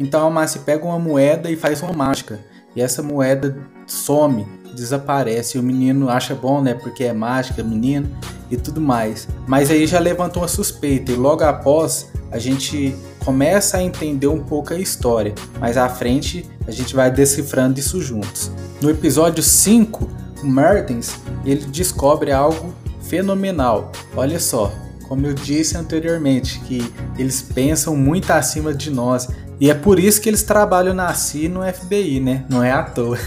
Então 0.00 0.26
a 0.26 0.30
Marcy 0.30 0.60
pega 0.60 0.82
uma 0.84 0.98
moeda 0.98 1.50
e 1.50 1.56
faz 1.56 1.82
uma 1.82 1.92
mágica, 1.92 2.40
e 2.74 2.80
essa 2.80 3.02
moeda 3.02 3.56
some, 3.86 4.46
desaparece. 4.74 5.58
E 5.58 5.60
o 5.60 5.62
menino 5.62 6.08
acha 6.08 6.34
bom, 6.34 6.62
né? 6.62 6.72
Porque 6.72 7.04
é 7.04 7.12
mágica, 7.12 7.62
menino 7.62 8.08
e 8.50 8.56
tudo 8.56 8.80
mais. 8.80 9.28
Mas 9.46 9.70
aí 9.70 9.86
já 9.86 9.98
levantou 9.98 10.42
uma 10.42 10.48
suspeita, 10.48 11.12
e 11.12 11.16
logo 11.16 11.44
após 11.44 12.08
a 12.32 12.38
gente 12.38 12.96
começa 13.24 13.76
a 13.76 13.82
entender 13.82 14.28
um 14.28 14.42
pouco 14.42 14.72
a 14.72 14.78
história. 14.78 15.34
Mais 15.58 15.76
à 15.76 15.88
frente 15.88 16.48
a 16.66 16.70
gente 16.70 16.94
vai 16.96 17.10
decifrando 17.10 17.78
isso 17.78 18.00
juntos. 18.00 18.50
No 18.80 18.88
episódio 18.88 19.42
5, 19.42 20.08
o 20.42 20.46
Mertens 20.46 21.14
ele 21.44 21.66
descobre 21.66 22.32
algo 22.32 22.74
fenomenal. 23.02 23.92
Olha 24.16 24.40
só, 24.40 24.72
como 25.10 25.26
eu 25.26 25.34
disse 25.34 25.76
anteriormente, 25.76 26.60
que 26.60 26.88
eles 27.18 27.42
pensam 27.42 27.96
muito 27.96 28.30
acima 28.30 28.72
de 28.72 28.92
nós. 28.92 29.26
E 29.58 29.68
é 29.68 29.74
por 29.74 29.98
isso 29.98 30.20
que 30.20 30.28
eles 30.28 30.44
trabalham 30.44 30.94
na 30.94 31.12
CIA 31.14 31.48
no 31.48 31.62
FBI, 31.64 32.20
né? 32.20 32.44
Não 32.48 32.62
é 32.62 32.70
à 32.70 32.84
toa. 32.84 33.18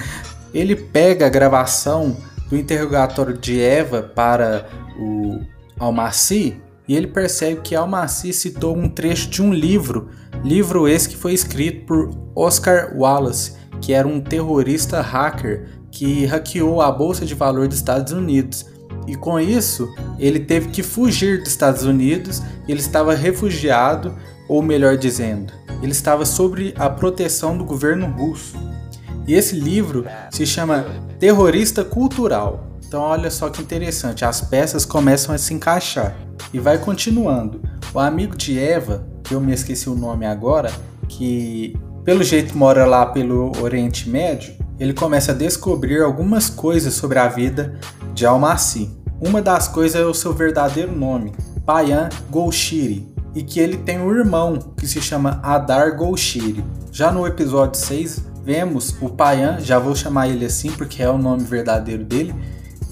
ele 0.52 0.76
pega 0.76 1.24
a 1.24 1.30
gravação 1.30 2.14
do 2.50 2.58
interrogatório 2.58 3.38
de 3.38 3.58
Eva 3.58 4.02
para 4.02 4.68
o 4.98 5.40
Almaci 5.78 6.60
e 6.86 6.94
ele 6.94 7.06
percebe 7.06 7.62
que 7.62 7.74
Almaci 7.74 8.34
citou 8.34 8.76
um 8.76 8.86
trecho 8.86 9.30
de 9.30 9.40
um 9.40 9.50
livro, 9.50 10.10
livro 10.44 10.86
esse 10.86 11.08
que 11.08 11.16
foi 11.16 11.32
escrito 11.32 11.86
por 11.86 12.10
Oscar 12.34 12.94
Wallace, 12.94 13.54
que 13.80 13.94
era 13.94 14.06
um 14.06 14.20
terrorista 14.20 15.00
hacker 15.00 15.66
que 15.90 16.26
hackeou 16.26 16.82
a 16.82 16.92
bolsa 16.92 17.24
de 17.24 17.34
valor 17.34 17.66
dos 17.66 17.78
Estados 17.78 18.12
Unidos. 18.12 18.66
E 19.10 19.16
com 19.16 19.40
isso, 19.40 19.92
ele 20.20 20.38
teve 20.38 20.68
que 20.68 20.84
fugir 20.84 21.40
dos 21.40 21.48
Estados 21.48 21.82
Unidos, 21.82 22.40
ele 22.68 22.78
estava 22.78 23.12
refugiado, 23.12 24.14
ou 24.48 24.62
melhor 24.62 24.96
dizendo, 24.96 25.52
ele 25.82 25.90
estava 25.90 26.24
sob 26.24 26.72
a 26.78 26.88
proteção 26.88 27.58
do 27.58 27.64
governo 27.64 28.06
russo. 28.06 28.56
E 29.26 29.34
esse 29.34 29.56
livro 29.56 30.06
se 30.30 30.46
chama 30.46 30.86
Terrorista 31.18 31.82
Cultural. 31.82 32.70
Então 32.86 33.00
olha 33.00 33.32
só 33.32 33.50
que 33.50 33.60
interessante, 33.60 34.24
as 34.24 34.42
peças 34.42 34.84
começam 34.84 35.34
a 35.34 35.38
se 35.38 35.52
encaixar 35.54 36.16
e 36.54 36.60
vai 36.60 36.78
continuando. 36.78 37.60
O 37.92 37.98
amigo 37.98 38.36
de 38.36 38.60
Eva, 38.60 39.04
que 39.24 39.34
eu 39.34 39.40
me 39.40 39.52
esqueci 39.52 39.90
o 39.90 39.96
nome 39.96 40.24
agora, 40.24 40.70
que 41.08 41.76
pelo 42.04 42.22
jeito 42.22 42.56
mora 42.56 42.86
lá 42.86 43.06
pelo 43.06 43.60
Oriente 43.60 44.08
Médio, 44.08 44.54
ele 44.78 44.94
começa 44.94 45.32
a 45.32 45.34
descobrir 45.34 46.00
algumas 46.00 46.48
coisas 46.48 46.94
sobre 46.94 47.18
a 47.18 47.26
vida 47.26 47.76
de 48.14 48.24
Almaci. 48.26 48.99
Uma 49.20 49.42
das 49.42 49.68
coisas 49.68 50.00
é 50.00 50.04
o 50.04 50.14
seu 50.14 50.32
verdadeiro 50.32 50.96
nome, 50.96 51.32
Payan 51.66 52.08
Golshiri, 52.30 53.06
e 53.34 53.42
que 53.42 53.60
ele 53.60 53.76
tem 53.76 54.00
um 54.00 54.10
irmão 54.10 54.58
que 54.74 54.86
se 54.86 54.98
chama 55.02 55.38
Adar 55.42 55.94
Golshiri. 55.94 56.64
Já 56.90 57.12
no 57.12 57.26
episódio 57.26 57.78
6, 57.78 58.24
vemos 58.42 58.96
o 58.98 59.10
Payan, 59.10 59.60
já 59.60 59.78
vou 59.78 59.94
chamar 59.94 60.28
ele 60.28 60.46
assim 60.46 60.72
porque 60.72 61.02
é 61.02 61.10
o 61.10 61.18
nome 61.18 61.44
verdadeiro 61.44 62.02
dele, 62.02 62.34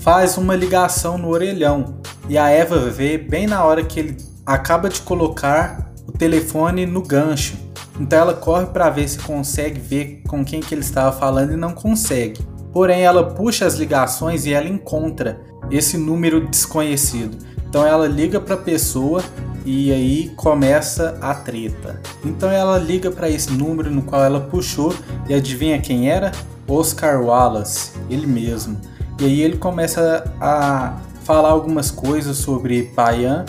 faz 0.00 0.36
uma 0.36 0.54
ligação 0.54 1.16
no 1.16 1.28
orelhão 1.28 1.96
e 2.28 2.36
a 2.36 2.50
Eva 2.50 2.78
vê 2.90 3.16
bem 3.16 3.46
na 3.46 3.64
hora 3.64 3.82
que 3.82 3.98
ele 3.98 4.16
acaba 4.44 4.90
de 4.90 5.00
colocar 5.00 5.90
o 6.06 6.12
telefone 6.12 6.84
no 6.84 7.00
gancho. 7.00 7.56
Então 7.98 8.18
ela 8.18 8.34
corre 8.34 8.66
para 8.66 8.90
ver 8.90 9.08
se 9.08 9.18
consegue 9.18 9.80
ver 9.80 10.22
com 10.28 10.44
quem 10.44 10.60
que 10.60 10.74
ele 10.74 10.82
estava 10.82 11.10
falando 11.10 11.54
e 11.54 11.56
não 11.56 11.72
consegue. 11.72 12.46
Porém, 12.72 13.02
ela 13.02 13.24
puxa 13.24 13.66
as 13.66 13.74
ligações 13.74 14.46
e 14.46 14.52
ela 14.52 14.68
encontra 14.68 15.40
esse 15.70 15.96
número 15.96 16.46
desconhecido. 16.46 17.36
Então 17.68 17.84
ela 17.84 18.06
liga 18.06 18.40
para 18.40 18.54
a 18.54 18.58
pessoa 18.58 19.22
e 19.64 19.92
aí 19.92 20.30
começa 20.36 21.18
a 21.20 21.34
treta. 21.34 22.00
Então 22.24 22.50
ela 22.50 22.78
liga 22.78 23.10
para 23.10 23.28
esse 23.28 23.50
número 23.52 23.90
no 23.90 24.02
qual 24.02 24.24
ela 24.24 24.40
puxou 24.40 24.94
e 25.28 25.34
adivinha 25.34 25.78
quem 25.78 26.10
era? 26.10 26.32
Oscar 26.66 27.22
Wallace, 27.22 27.92
ele 28.08 28.26
mesmo. 28.26 28.78
E 29.20 29.24
aí 29.24 29.42
ele 29.42 29.56
começa 29.56 30.32
a 30.40 30.98
falar 31.24 31.50
algumas 31.50 31.90
coisas 31.90 32.38
sobre 32.38 32.84
Payan. 32.94 33.44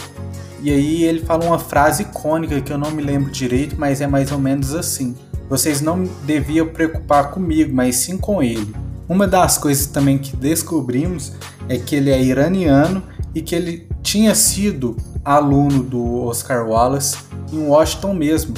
E 0.61 0.69
aí 0.69 1.03
ele 1.03 1.21
fala 1.21 1.45
uma 1.45 1.59
frase 1.59 2.03
icônica 2.03 2.59
que 2.59 2.73
eu 2.73 2.77
não 2.77 2.91
me 2.91 3.01
lembro 3.01 3.31
direito, 3.31 3.75
mas 3.77 4.01
é 4.01 4.07
mais 4.07 4.31
ou 4.31 4.37
menos 4.37 4.75
assim: 4.75 5.15
Vocês 5.49 5.79
não 5.79 6.03
deviam 6.23 6.67
preocupar 6.67 7.31
comigo, 7.31 7.73
mas 7.73 7.95
sim 7.95 8.17
com 8.17 8.43
ele. 8.43 8.73
Uma 9.09 9.27
das 9.27 9.57
coisas 9.57 9.87
também 9.87 10.19
que 10.19 10.37
descobrimos 10.37 11.33
é 11.67 11.77
que 11.77 11.95
ele 11.95 12.11
é 12.11 12.21
iraniano 12.21 13.03
e 13.33 13.41
que 13.41 13.55
ele 13.55 13.89
tinha 14.03 14.35
sido 14.35 14.95
aluno 15.25 15.83
do 15.83 16.25
Oscar 16.25 16.65
Wallace 16.67 17.17
em 17.51 17.67
Washington 17.67 18.13
mesmo. 18.13 18.53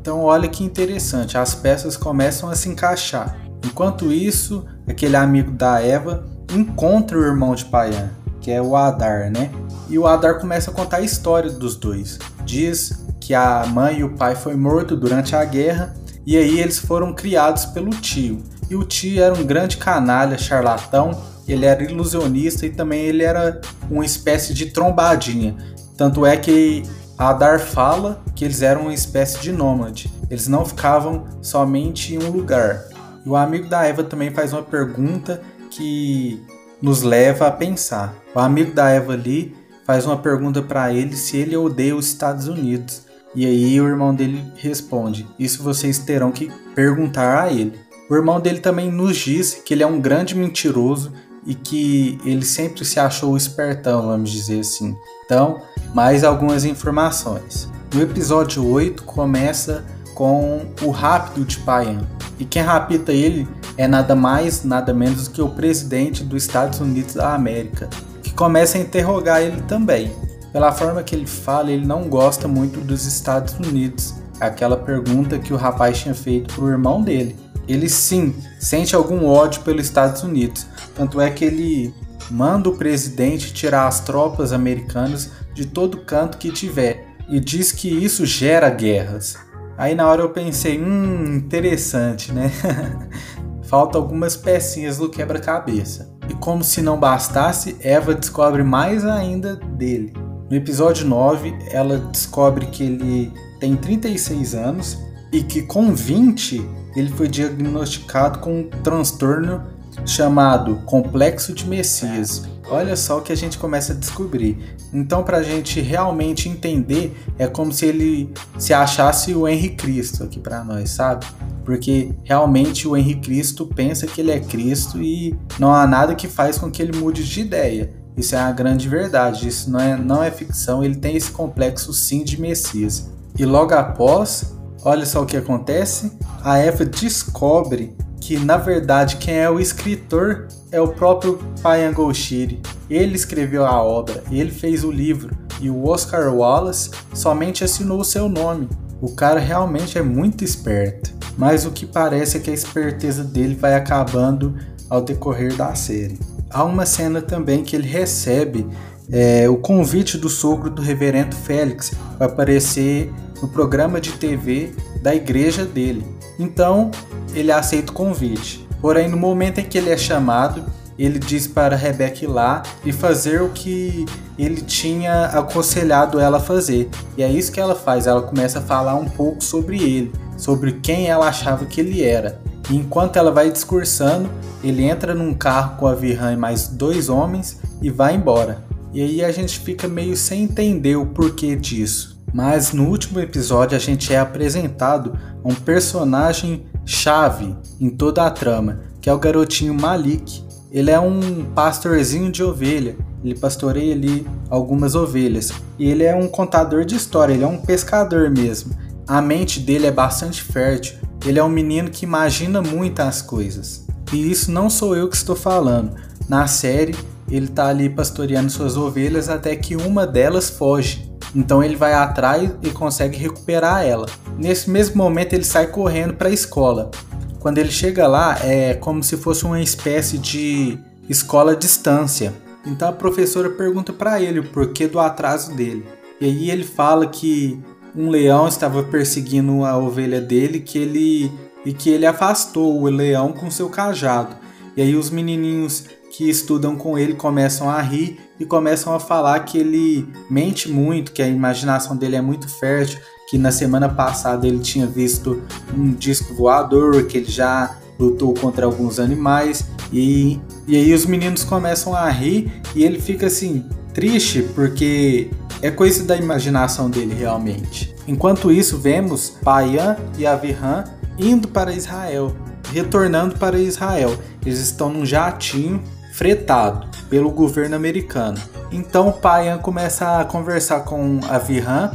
Então 0.00 0.22
olha 0.22 0.48
que 0.48 0.62
interessante, 0.62 1.38
as 1.38 1.54
peças 1.54 1.96
começam 1.96 2.48
a 2.48 2.54
se 2.54 2.68
encaixar. 2.68 3.36
Enquanto 3.64 4.12
isso, 4.12 4.64
aquele 4.86 5.16
amigo 5.16 5.50
da 5.50 5.80
Eva 5.82 6.26
encontra 6.52 7.18
o 7.18 7.24
irmão 7.24 7.54
de 7.54 7.64
Payan 7.64 8.10
que 8.40 8.52
é 8.52 8.62
o 8.62 8.74
Adar, 8.76 9.30
né? 9.30 9.50
E 9.90 9.98
o 9.98 10.06
Adar 10.06 10.40
começa 10.40 10.70
a 10.70 10.74
contar 10.74 10.98
a 10.98 11.02
história 11.02 11.50
dos 11.50 11.76
dois. 11.76 12.18
Diz 12.46 13.04
que 13.20 13.34
a 13.34 13.66
mãe 13.66 13.98
e 13.98 14.04
o 14.04 14.14
pai 14.14 14.34
foi 14.34 14.54
morto 14.54 14.96
durante 14.96 15.36
a 15.36 15.44
guerra 15.44 15.94
e 16.24 16.34
aí 16.34 16.58
eles 16.58 16.78
foram 16.78 17.12
criados 17.12 17.66
pelo 17.66 17.90
tio. 17.90 18.42
E 18.70 18.76
o 18.76 18.84
tio 18.84 19.22
era 19.22 19.34
um 19.34 19.44
grande 19.44 19.76
canalha, 19.76 20.36
charlatão, 20.36 21.18
ele 21.46 21.64
era 21.64 21.82
ilusionista 21.82 22.66
e 22.66 22.70
também 22.70 23.00
ele 23.02 23.22
era 23.22 23.60
uma 23.90 24.04
espécie 24.04 24.52
de 24.52 24.66
trombadinha. 24.66 25.56
Tanto 25.96 26.26
é 26.26 26.36
que 26.36 26.82
Adar 27.16 27.58
fala 27.58 28.22
que 28.34 28.44
eles 28.44 28.62
eram 28.62 28.82
uma 28.82 28.94
espécie 28.94 29.40
de 29.40 29.50
nômade. 29.50 30.12
Eles 30.30 30.46
não 30.46 30.64
ficavam 30.64 31.24
somente 31.42 32.14
em 32.14 32.22
um 32.22 32.30
lugar. 32.30 32.84
E 33.24 33.28
o 33.28 33.34
amigo 33.34 33.68
da 33.68 33.84
Eva 33.84 34.04
também 34.04 34.30
faz 34.30 34.52
uma 34.52 34.62
pergunta 34.62 35.40
que 35.70 36.40
nos 36.80 37.02
leva 37.02 37.48
a 37.48 37.50
pensar. 37.50 38.14
O 38.34 38.38
amigo 38.38 38.72
da 38.72 38.88
Eva 38.90 39.14
ali 39.14 39.56
faz 39.84 40.06
uma 40.06 40.18
pergunta 40.18 40.62
para 40.62 40.92
ele 40.92 41.16
se 41.16 41.36
ele 41.38 41.56
odeia 41.56 41.96
os 41.96 42.06
Estados 42.06 42.46
Unidos. 42.46 43.02
E 43.34 43.44
aí 43.44 43.80
o 43.80 43.88
irmão 43.88 44.14
dele 44.14 44.44
responde: 44.56 45.26
Isso 45.38 45.62
vocês 45.62 45.98
terão 45.98 46.30
que 46.30 46.52
perguntar 46.74 47.42
a 47.42 47.52
ele. 47.52 47.78
O 48.10 48.14
irmão 48.14 48.40
dele 48.40 48.60
também 48.60 48.90
nos 48.90 49.16
diz 49.16 49.54
que 49.54 49.74
ele 49.74 49.82
é 49.82 49.86
um 49.86 50.00
grande 50.00 50.34
mentiroso 50.34 51.12
e 51.46 51.54
que 51.54 52.18
ele 52.24 52.44
sempre 52.44 52.84
se 52.84 52.98
achou 52.98 53.36
espertão, 53.36 54.06
vamos 54.06 54.30
dizer 54.30 54.60
assim. 54.60 54.96
Então, 55.24 55.60
mais 55.94 56.24
algumas 56.24 56.64
informações. 56.64 57.68
No 57.94 58.02
episódio 58.02 58.66
8 58.66 59.02
começa 59.02 59.84
com 60.14 60.60
o 60.82 60.90
rápido 60.90 61.44
de 61.44 61.58
Payan. 61.60 62.00
E 62.38 62.44
quem 62.44 62.62
rapta 62.62 63.12
ele 63.12 63.46
é 63.76 63.86
nada 63.86 64.14
mais, 64.14 64.64
nada 64.64 64.92
menos 64.92 65.28
que 65.28 65.40
o 65.40 65.48
presidente 65.48 66.24
dos 66.24 66.42
Estados 66.42 66.80
Unidos 66.80 67.14
da 67.14 67.34
América, 67.34 67.88
que 68.22 68.32
começa 68.32 68.78
a 68.78 68.80
interrogar 68.80 69.42
ele 69.42 69.62
também. 69.62 70.10
Pela 70.52 70.72
forma 70.72 71.02
que 71.02 71.14
ele 71.14 71.26
fala, 71.26 71.70
ele 71.70 71.86
não 71.86 72.08
gosta 72.08 72.48
muito 72.48 72.80
dos 72.80 73.06
Estados 73.06 73.54
Unidos. 73.54 74.14
Aquela 74.40 74.76
pergunta 74.76 75.38
que 75.38 75.52
o 75.52 75.56
rapaz 75.56 75.98
tinha 76.00 76.14
feito 76.14 76.54
pro 76.54 76.68
irmão 76.68 77.02
dele. 77.02 77.36
Ele 77.68 77.88
sim 77.88 78.34
sente 78.58 78.96
algum 78.96 79.26
ódio 79.26 79.62
pelos 79.62 79.86
Estados 79.86 80.22
Unidos, 80.22 80.66
tanto 80.94 81.20
é 81.20 81.30
que 81.30 81.44
ele 81.44 81.94
manda 82.30 82.68
o 82.68 82.76
presidente 82.76 83.52
tirar 83.52 83.86
as 83.86 84.00
tropas 84.00 84.52
americanas 84.52 85.30
de 85.54 85.66
todo 85.66 85.98
canto 85.98 86.38
que 86.38 86.50
tiver 86.50 87.06
e 87.28 87.38
diz 87.38 87.70
que 87.72 87.88
isso 87.88 88.24
gera 88.24 88.70
guerras. 88.70 89.36
Aí 89.76 89.94
na 89.94 90.08
hora 90.08 90.22
eu 90.22 90.30
pensei, 90.30 90.80
hum, 90.80 91.36
interessante, 91.36 92.32
né? 92.32 92.50
falta 93.68 93.98
algumas 93.98 94.34
pecinhas 94.34 94.96
do 94.96 95.10
quebra-cabeça. 95.10 96.10
E 96.28 96.34
como 96.34 96.64
se 96.64 96.80
não 96.80 96.98
bastasse, 96.98 97.76
Eva 97.80 98.14
descobre 98.14 98.62
mais 98.62 99.04
ainda 99.04 99.56
dele. 99.56 100.14
No 100.50 100.56
episódio 100.56 101.06
9, 101.06 101.54
ela 101.70 101.98
descobre 101.98 102.66
que 102.66 102.82
ele 102.82 103.32
tem 103.60 103.76
36 103.76 104.54
anos 104.54 104.98
e 105.30 105.42
que 105.42 105.62
com 105.62 105.94
20 105.94 106.66
ele 106.98 107.10
foi 107.10 107.28
diagnosticado 107.28 108.40
com 108.40 108.60
um 108.60 108.70
transtorno 108.82 109.62
chamado 110.06 110.76
Complexo 110.84 111.52
de 111.52 111.66
Messias. 111.66 112.42
Olha 112.70 112.96
só 112.96 113.18
o 113.18 113.22
que 113.22 113.32
a 113.32 113.36
gente 113.36 113.56
começa 113.56 113.92
a 113.92 113.96
descobrir. 113.96 114.76
Então, 114.92 115.22
para 115.22 115.38
a 115.38 115.42
gente 115.42 115.80
realmente 115.80 116.48
entender, 116.48 117.16
é 117.38 117.46
como 117.46 117.72
se 117.72 117.86
ele 117.86 118.32
se 118.58 118.74
achasse 118.74 119.34
o 119.34 119.48
Henrique 119.48 119.76
Cristo 119.76 120.24
aqui 120.24 120.38
para 120.38 120.62
nós, 120.62 120.90
sabe? 120.90 121.26
Porque 121.64 122.12
realmente 122.24 122.86
o 122.86 122.96
Henrique 122.96 123.22
Cristo 123.22 123.66
pensa 123.66 124.06
que 124.06 124.20
ele 124.20 124.30
é 124.30 124.40
Cristo 124.40 125.02
e 125.02 125.34
não 125.58 125.74
há 125.74 125.86
nada 125.86 126.14
que 126.14 126.28
faz 126.28 126.58
com 126.58 126.70
que 126.70 126.82
ele 126.82 126.98
mude 126.98 127.24
de 127.24 127.40
ideia. 127.40 127.92
Isso 128.16 128.34
é 128.34 128.38
a 128.38 128.50
grande 128.50 128.88
verdade, 128.88 129.46
isso 129.46 129.70
não 129.70 129.80
é, 129.80 129.96
não 129.96 130.22
é 130.22 130.30
ficção, 130.30 130.82
ele 130.82 130.96
tem 130.96 131.16
esse 131.16 131.30
complexo 131.30 131.92
sim 131.92 132.24
de 132.24 132.40
Messias. 132.40 133.10
E 133.38 133.44
logo 133.44 133.72
após, 133.72 134.57
olha 134.84 135.06
só 135.06 135.22
o 135.22 135.26
que 135.26 135.36
acontece: 135.36 136.12
a 136.42 136.58
Eva 136.58 136.84
descobre 136.84 137.94
que 138.20 138.38
na 138.38 138.56
verdade 138.56 139.16
quem 139.16 139.34
é 139.34 139.48
o 139.48 139.60
escritor 139.60 140.48
é 140.70 140.80
o 140.80 140.88
próprio 140.88 141.38
Payan 141.62 141.92
Golshiri. 141.92 142.60
Ele 142.90 143.14
escreveu 143.14 143.64
a 143.64 143.82
obra, 143.82 144.22
ele 144.30 144.50
fez 144.50 144.84
o 144.84 144.90
livro 144.90 145.36
e 145.60 145.70
o 145.70 145.86
Oscar 145.86 146.32
Wallace 146.34 146.90
somente 147.14 147.64
assinou 147.64 148.00
o 148.00 148.04
seu 148.04 148.28
nome. 148.28 148.68
O 149.00 149.14
cara 149.14 149.38
realmente 149.38 149.96
é 149.96 150.02
muito 150.02 150.44
esperto, 150.44 151.12
mas 151.36 151.64
o 151.64 151.70
que 151.70 151.86
parece 151.86 152.36
é 152.36 152.40
que 152.40 152.50
a 152.50 152.54
esperteza 152.54 153.22
dele 153.22 153.54
vai 153.54 153.74
acabando 153.74 154.56
ao 154.90 155.00
decorrer 155.00 155.56
da 155.56 155.74
série. 155.74 156.18
Há 156.50 156.64
uma 156.64 156.86
cena 156.86 157.20
também 157.20 157.62
que 157.62 157.76
ele 157.76 157.86
recebe 157.86 158.66
é, 159.10 159.48
o 159.48 159.56
convite 159.56 160.18
do 160.18 160.28
sogro 160.28 160.70
do 160.70 160.82
reverendo 160.82 161.34
Félix 161.36 161.92
para 162.16 162.26
aparecer 162.26 163.12
no 163.40 163.48
programa 163.48 164.00
de 164.00 164.12
TV 164.12 164.72
da 165.02 165.14
igreja 165.14 165.64
dele. 165.64 166.06
Então 166.38 166.90
ele 167.34 167.52
aceita 167.52 167.92
o 167.92 167.94
convite. 167.94 168.66
Porém, 168.80 169.08
no 169.08 169.16
momento 169.16 169.58
em 169.58 169.64
que 169.64 169.76
ele 169.76 169.90
é 169.90 169.96
chamado, 169.96 170.64
ele 170.98 171.18
diz 171.18 171.46
para 171.46 171.76
Rebeca 171.76 172.24
ir 172.24 172.28
lá 172.28 172.62
e 172.84 172.92
fazer 172.92 173.40
o 173.40 173.50
que 173.50 174.04
ele 174.38 174.60
tinha 174.62 175.26
aconselhado 175.26 176.18
ela 176.18 176.38
a 176.38 176.40
fazer. 176.40 176.88
E 177.16 177.22
é 177.22 177.30
isso 177.30 177.52
que 177.52 177.60
ela 177.60 177.74
faz, 177.74 178.06
ela 178.06 178.22
começa 178.22 178.58
a 178.58 178.62
falar 178.62 178.94
um 178.96 179.08
pouco 179.08 179.42
sobre 179.42 179.80
ele, 179.80 180.12
sobre 180.36 180.72
quem 180.72 181.06
ela 181.06 181.28
achava 181.28 181.66
que 181.66 181.80
ele 181.80 182.02
era. 182.02 182.40
E 182.68 182.76
enquanto 182.76 183.16
ela 183.16 183.30
vai 183.30 183.50
discursando, 183.50 184.28
ele 184.62 184.84
entra 184.84 185.14
num 185.14 185.34
carro 185.34 185.76
com 185.76 185.86
a 185.86 185.94
Virran 185.94 186.32
e 186.32 186.36
mais 186.36 186.68
dois 186.68 187.08
homens 187.08 187.60
e 187.80 187.90
vai 187.90 188.14
embora. 188.14 188.64
E 188.92 189.00
aí 189.00 189.24
a 189.24 189.30
gente 189.30 189.60
fica 189.60 189.86
meio 189.86 190.16
sem 190.16 190.44
entender 190.44 190.96
o 190.96 191.06
porquê 191.06 191.54
disso. 191.54 192.17
Mas 192.32 192.72
no 192.72 192.86
último 192.88 193.20
episódio 193.20 193.76
a 193.76 193.80
gente 193.80 194.12
é 194.12 194.18
apresentado 194.18 195.18
a 195.42 195.48
um 195.48 195.54
personagem 195.54 196.66
chave 196.84 197.54
em 197.80 197.90
toda 197.90 198.26
a 198.26 198.30
trama, 198.30 198.80
que 199.00 199.08
é 199.08 199.12
o 199.12 199.18
garotinho 199.18 199.74
Malik. 199.74 200.44
Ele 200.70 200.90
é 200.90 201.00
um 201.00 201.44
pastorzinho 201.54 202.30
de 202.30 202.42
ovelha. 202.42 202.96
Ele 203.24 203.34
pastoreia 203.34 203.94
ali 203.94 204.26
algumas 204.48 204.94
ovelhas. 204.94 205.52
E 205.78 205.90
ele 205.90 206.04
é 206.04 206.14
um 206.14 206.28
contador 206.28 206.84
de 206.84 206.94
história, 206.94 207.32
ele 207.32 207.44
é 207.44 207.46
um 207.46 207.58
pescador 207.58 208.30
mesmo. 208.30 208.74
A 209.06 209.20
mente 209.22 209.60
dele 209.60 209.86
é 209.86 209.90
bastante 209.90 210.42
fértil. 210.42 210.98
Ele 211.24 211.38
é 211.38 211.44
um 211.44 211.48
menino 211.48 211.90
que 211.90 212.04
imagina 212.04 212.62
muitas 212.62 213.22
coisas. 213.22 213.86
E 214.12 214.30
isso 214.30 214.52
não 214.52 214.70
sou 214.70 214.94
eu 214.94 215.08
que 215.08 215.16
estou 215.16 215.34
falando. 215.34 215.96
Na 216.28 216.46
série, 216.46 216.94
ele 217.30 217.48
tá 217.48 217.68
ali 217.68 217.88
pastoreando 217.88 218.50
suas 218.50 218.76
ovelhas 218.76 219.28
até 219.28 219.56
que 219.56 219.76
uma 219.76 220.06
delas 220.06 220.48
foge. 220.48 221.10
Então 221.34 221.62
ele 221.62 221.76
vai 221.76 221.92
atrás 221.92 222.50
e 222.62 222.70
consegue 222.70 223.16
recuperar 223.16 223.84
ela. 223.84 224.06
Nesse 224.38 224.70
mesmo 224.70 224.96
momento 224.96 225.32
ele 225.32 225.44
sai 225.44 225.66
correndo 225.66 226.14
para 226.14 226.28
a 226.28 226.32
escola. 226.32 226.90
Quando 227.38 227.58
ele 227.58 227.70
chega 227.70 228.06
lá, 228.06 228.38
é 228.42 228.74
como 228.74 229.02
se 229.02 229.16
fosse 229.16 229.44
uma 229.44 229.60
espécie 229.60 230.18
de 230.18 230.78
escola 231.08 231.52
à 231.52 231.54
distância. 231.54 232.32
Então 232.66 232.88
a 232.88 232.92
professora 232.92 233.50
pergunta 233.50 233.92
para 233.92 234.20
ele 234.20 234.40
o 234.40 234.48
porquê 234.50 234.86
do 234.86 234.98
atraso 234.98 235.54
dele. 235.54 235.86
E 236.20 236.26
aí 236.26 236.50
ele 236.50 236.64
fala 236.64 237.06
que 237.06 237.58
um 237.94 238.10
leão 238.10 238.48
estava 238.48 238.82
perseguindo 238.82 239.64
a 239.64 239.76
ovelha 239.78 240.20
dele, 240.20 240.60
que 240.60 240.78
ele 240.78 241.32
e 241.64 241.72
que 241.72 241.90
ele 241.90 242.06
afastou 242.06 242.80
o 242.80 242.88
leão 242.88 243.32
com 243.32 243.50
seu 243.50 243.68
cajado. 243.68 244.36
E 244.76 244.82
aí 244.82 244.94
os 244.94 245.10
menininhos 245.10 245.84
que 246.10 246.28
estudam 246.28 246.76
com 246.76 246.98
ele 246.98 247.14
começam 247.14 247.68
a 247.68 247.80
rir 247.80 248.18
e 248.38 248.44
começam 248.44 248.94
a 248.94 249.00
falar 249.00 249.40
que 249.40 249.58
ele 249.58 250.08
mente 250.30 250.68
muito, 250.68 251.12
que 251.12 251.22
a 251.22 251.28
imaginação 251.28 251.96
dele 251.96 252.16
é 252.16 252.20
muito 252.20 252.48
fértil, 252.48 252.98
que 253.28 253.36
na 253.36 253.52
semana 253.52 253.88
passada 253.88 254.46
ele 254.46 254.60
tinha 254.60 254.86
visto 254.86 255.42
um 255.76 255.92
disco 255.92 256.34
voador, 256.34 257.04
que 257.04 257.18
ele 257.18 257.30
já 257.30 257.76
lutou 257.98 258.32
contra 258.32 258.64
alguns 258.64 258.98
animais 258.98 259.64
e, 259.92 260.40
e 260.66 260.76
aí 260.76 260.94
os 260.94 261.04
meninos 261.04 261.44
começam 261.44 261.94
a 261.94 262.08
rir 262.08 262.52
e 262.74 262.84
ele 262.84 263.00
fica 263.00 263.26
assim 263.26 263.64
triste 263.92 264.42
porque 264.54 265.30
é 265.60 265.70
coisa 265.70 266.04
da 266.04 266.16
imaginação 266.16 266.88
dele 266.88 267.14
realmente. 267.14 267.94
Enquanto 268.06 268.52
isso, 268.52 268.78
vemos 268.78 269.30
Payan 269.42 269.96
e 270.16 270.26
Avihan 270.26 270.84
indo 271.18 271.48
para 271.48 271.72
Israel, 271.72 272.34
retornando 272.72 273.36
para 273.36 273.58
Israel. 273.58 274.16
Eles 274.46 274.60
estão 274.60 274.90
num 274.90 275.04
jatinho 275.04 275.82
fretado 276.18 276.88
pelo 277.08 277.30
governo 277.30 277.76
americano. 277.76 278.38
Então 278.72 279.12
Payan 279.12 279.58
começa 279.58 280.18
a 280.18 280.24
conversar 280.24 280.80
com 280.80 281.20
Avihan 281.28 281.92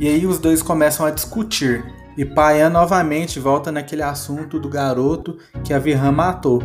e 0.00 0.08
aí 0.08 0.26
os 0.26 0.40
dois 0.40 0.60
começam 0.60 1.06
a 1.06 1.10
discutir. 1.10 1.84
E 2.18 2.24
Payan 2.24 2.70
novamente 2.70 3.38
volta 3.38 3.70
naquele 3.70 4.02
assunto 4.02 4.58
do 4.58 4.68
garoto 4.68 5.38
que 5.62 5.72
Avihan 5.72 6.10
matou. 6.10 6.60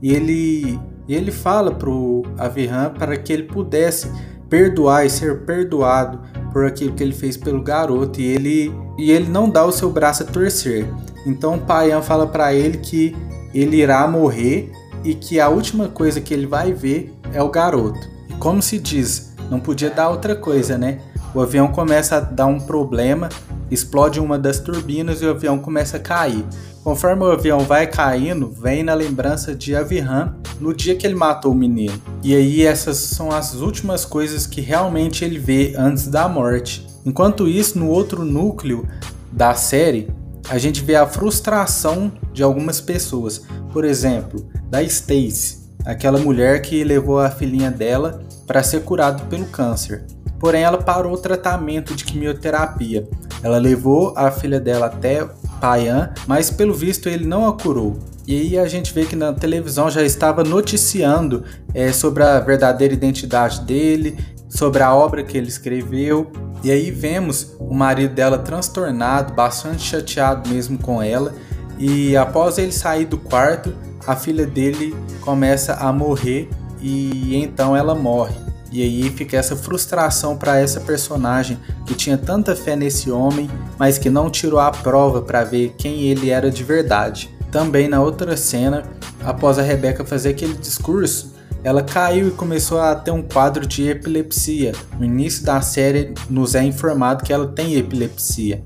E 0.00 0.14
ele, 0.14 0.80
ele 1.06 1.30
fala 1.30 1.72
pro 1.72 2.22
Avihan 2.38 2.94
para 2.98 3.18
que 3.18 3.34
ele 3.34 3.42
pudesse 3.42 4.10
perdoar 4.48 5.04
e 5.04 5.10
ser 5.10 5.42
perdoado 5.42 6.22
por 6.50 6.64
aquilo 6.64 6.94
que 6.94 7.02
ele 7.02 7.12
fez 7.12 7.36
pelo 7.36 7.62
garoto 7.62 8.18
e 8.18 8.24
ele 8.24 8.74
e 8.98 9.10
ele 9.10 9.28
não 9.28 9.48
dá 9.48 9.62
o 9.66 9.70
seu 9.70 9.90
braço 9.90 10.22
a 10.22 10.26
torcer. 10.26 10.86
Então 11.26 11.58
Payan 11.58 12.00
fala 12.00 12.26
para 12.26 12.54
ele 12.54 12.78
que 12.78 13.14
ele 13.52 13.76
irá 13.76 14.08
morrer 14.08 14.72
e 15.04 15.14
que 15.14 15.40
a 15.40 15.48
última 15.48 15.88
coisa 15.88 16.20
que 16.20 16.32
ele 16.32 16.46
vai 16.46 16.72
ver 16.72 17.14
é 17.32 17.42
o 17.42 17.50
garoto. 17.50 18.00
E 18.28 18.34
como 18.34 18.62
se 18.62 18.78
diz, 18.78 19.34
não 19.50 19.60
podia 19.60 19.90
dar 19.90 20.08
outra 20.08 20.34
coisa, 20.36 20.76
né? 20.78 21.00
O 21.34 21.40
avião 21.40 21.68
começa 21.68 22.16
a 22.16 22.20
dar 22.20 22.46
um 22.46 22.58
problema, 22.58 23.28
explode 23.70 24.18
uma 24.18 24.38
das 24.38 24.58
turbinas 24.58 25.22
e 25.22 25.26
o 25.26 25.30
avião 25.30 25.58
começa 25.58 25.96
a 25.96 26.00
cair. 26.00 26.44
Conforme 26.82 27.22
o 27.22 27.30
avião 27.30 27.60
vai 27.60 27.86
caindo, 27.86 28.50
vem 28.50 28.82
na 28.82 28.94
lembrança 28.94 29.54
de 29.54 29.76
Avihan 29.76 30.34
no 30.58 30.74
dia 30.74 30.96
que 30.96 31.06
ele 31.06 31.14
matou 31.14 31.52
o 31.52 31.54
menino. 31.54 32.00
E 32.22 32.34
aí 32.34 32.62
essas 32.62 32.96
são 32.96 33.30
as 33.30 33.54
últimas 33.54 34.04
coisas 34.04 34.46
que 34.46 34.60
realmente 34.60 35.24
ele 35.24 35.38
vê 35.38 35.74
antes 35.76 36.06
da 36.08 36.28
morte. 36.28 36.86
Enquanto 37.04 37.46
isso, 37.46 37.78
no 37.78 37.88
outro 37.88 38.24
núcleo 38.24 38.88
da 39.30 39.54
série, 39.54 40.10
a 40.48 40.58
gente 40.58 40.82
vê 40.82 40.96
a 40.96 41.06
frustração 41.06 42.12
de 42.32 42.42
algumas 42.42 42.80
pessoas. 42.80 43.42
Por 43.72 43.84
exemplo, 43.84 44.48
da 44.68 44.82
Stacy, 44.82 45.58
aquela 45.84 46.18
mulher 46.18 46.62
que 46.62 46.82
levou 46.84 47.18
a 47.18 47.30
filhinha 47.30 47.70
dela 47.70 48.22
para 48.46 48.62
ser 48.62 48.82
curada 48.82 49.22
pelo 49.24 49.46
câncer. 49.46 50.04
Porém, 50.38 50.62
ela 50.62 50.78
parou 50.78 51.12
o 51.12 51.18
tratamento 51.18 51.94
de 51.94 52.04
quimioterapia. 52.04 53.06
Ela 53.42 53.58
levou 53.58 54.14
a 54.16 54.30
filha 54.30 54.58
dela 54.58 54.86
até 54.86 55.26
Payan, 55.60 56.12
mas 56.26 56.50
pelo 56.50 56.72
visto 56.72 57.08
ele 57.08 57.26
não 57.26 57.46
a 57.46 57.52
curou. 57.52 57.98
E 58.26 58.34
aí 58.40 58.58
a 58.58 58.66
gente 58.66 58.94
vê 58.94 59.04
que 59.04 59.16
na 59.16 59.32
televisão 59.32 59.90
já 59.90 60.02
estava 60.02 60.44
noticiando 60.44 61.44
é, 61.74 61.92
sobre 61.92 62.22
a 62.22 62.38
verdadeira 62.40 62.94
identidade 62.94 63.60
dele, 63.62 64.16
sobre 64.50 64.82
a 64.82 64.94
obra 64.94 65.22
que 65.22 65.38
ele 65.38 65.48
escreveu. 65.48 66.30
E 66.62 66.70
aí 66.70 66.90
vemos 66.90 67.54
o 67.58 67.72
marido 67.72 68.14
dela 68.14 68.36
transtornado, 68.36 69.32
bastante 69.32 69.82
chateado 69.82 70.50
mesmo 70.50 70.76
com 70.76 71.00
ela. 71.00 71.32
E 71.78 72.14
após 72.16 72.58
ele 72.58 72.72
sair 72.72 73.06
do 73.06 73.16
quarto, 73.16 73.72
a 74.06 74.14
filha 74.14 74.46
dele 74.46 74.94
começa 75.22 75.74
a 75.74 75.90
morrer 75.92 76.50
e 76.82 77.34
então 77.36 77.74
ela 77.74 77.94
morre. 77.94 78.34
E 78.72 78.82
aí 78.82 79.10
fica 79.10 79.36
essa 79.36 79.56
frustração 79.56 80.36
para 80.36 80.58
essa 80.58 80.80
personagem 80.80 81.58
que 81.86 81.94
tinha 81.94 82.16
tanta 82.16 82.54
fé 82.54 82.76
nesse 82.76 83.10
homem, 83.10 83.50
mas 83.78 83.98
que 83.98 84.08
não 84.08 84.30
tirou 84.30 84.60
a 84.60 84.70
prova 84.70 85.22
para 85.22 85.42
ver 85.42 85.74
quem 85.76 86.02
ele 86.02 86.30
era 86.30 86.50
de 86.50 86.62
verdade. 86.62 87.34
Também 87.50 87.88
na 87.88 88.00
outra 88.00 88.36
cena, 88.36 88.84
após 89.24 89.58
a 89.58 89.62
Rebeca 89.62 90.04
fazer 90.04 90.30
aquele 90.30 90.54
discurso, 90.54 91.34
ela 91.62 91.82
caiu 91.82 92.28
e 92.28 92.32
começou 92.32 92.80
a 92.80 92.94
ter 92.94 93.10
um 93.10 93.22
quadro 93.22 93.66
de 93.66 93.88
epilepsia. 93.88 94.72
No 94.98 95.04
início 95.04 95.44
da 95.44 95.60
série, 95.60 96.14
nos 96.28 96.54
é 96.54 96.64
informado 96.64 97.24
que 97.24 97.32
ela 97.32 97.46
tem 97.46 97.74
epilepsia. 97.74 98.64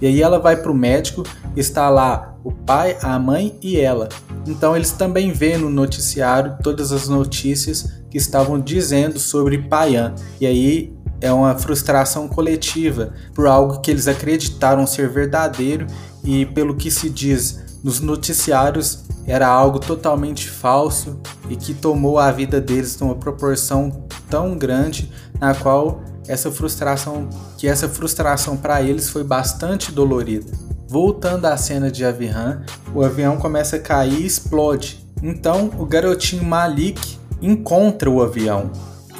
E 0.00 0.06
aí 0.06 0.22
ela 0.22 0.38
vai 0.38 0.56
para 0.56 0.70
o 0.70 0.74
médico, 0.74 1.22
está 1.56 1.88
lá 1.90 2.34
o 2.42 2.52
pai, 2.52 2.96
a 3.02 3.18
mãe 3.18 3.58
e 3.62 3.78
ela. 3.78 4.08
Então 4.46 4.74
eles 4.74 4.92
também 4.92 5.32
vêem 5.32 5.58
no 5.58 5.70
noticiário 5.70 6.56
todas 6.62 6.92
as 6.92 7.08
notícias 7.08 8.02
que 8.10 8.16
estavam 8.16 8.58
dizendo 8.58 9.18
sobre 9.18 9.58
Payan. 9.58 10.14
E 10.40 10.46
aí 10.46 10.94
é 11.20 11.30
uma 11.30 11.54
frustração 11.54 12.26
coletiva 12.26 13.12
por 13.34 13.46
algo 13.46 13.80
que 13.80 13.90
eles 13.90 14.08
acreditaram 14.08 14.86
ser 14.86 15.08
verdadeiro 15.08 15.86
e 16.24 16.46
pelo 16.46 16.74
que 16.74 16.90
se 16.90 17.10
diz 17.10 17.78
nos 17.84 18.00
noticiários 18.00 19.04
era 19.30 19.46
algo 19.46 19.78
totalmente 19.78 20.50
falso 20.50 21.20
e 21.48 21.54
que 21.54 21.72
tomou 21.72 22.18
a 22.18 22.32
vida 22.32 22.60
deles 22.60 22.98
numa 22.98 23.14
proporção 23.14 24.04
tão 24.28 24.58
grande 24.58 25.12
na 25.38 25.54
qual 25.54 26.02
essa 26.26 26.50
frustração 26.50 27.28
que 27.56 27.68
essa 27.68 27.88
frustração 27.88 28.56
para 28.56 28.82
eles 28.82 29.08
foi 29.08 29.22
bastante 29.22 29.92
dolorida. 29.92 30.50
Voltando 30.88 31.46
à 31.46 31.56
cena 31.56 31.90
de 31.90 32.04
Avihan, 32.04 32.62
o 32.92 33.04
avião 33.04 33.36
começa 33.36 33.76
a 33.76 33.80
cair 33.80 34.20
e 34.20 34.26
explode. 34.26 35.06
Então 35.22 35.70
o 35.78 35.86
garotinho 35.86 36.42
Malik 36.42 37.16
encontra 37.40 38.10
o 38.10 38.20
avião 38.20 38.70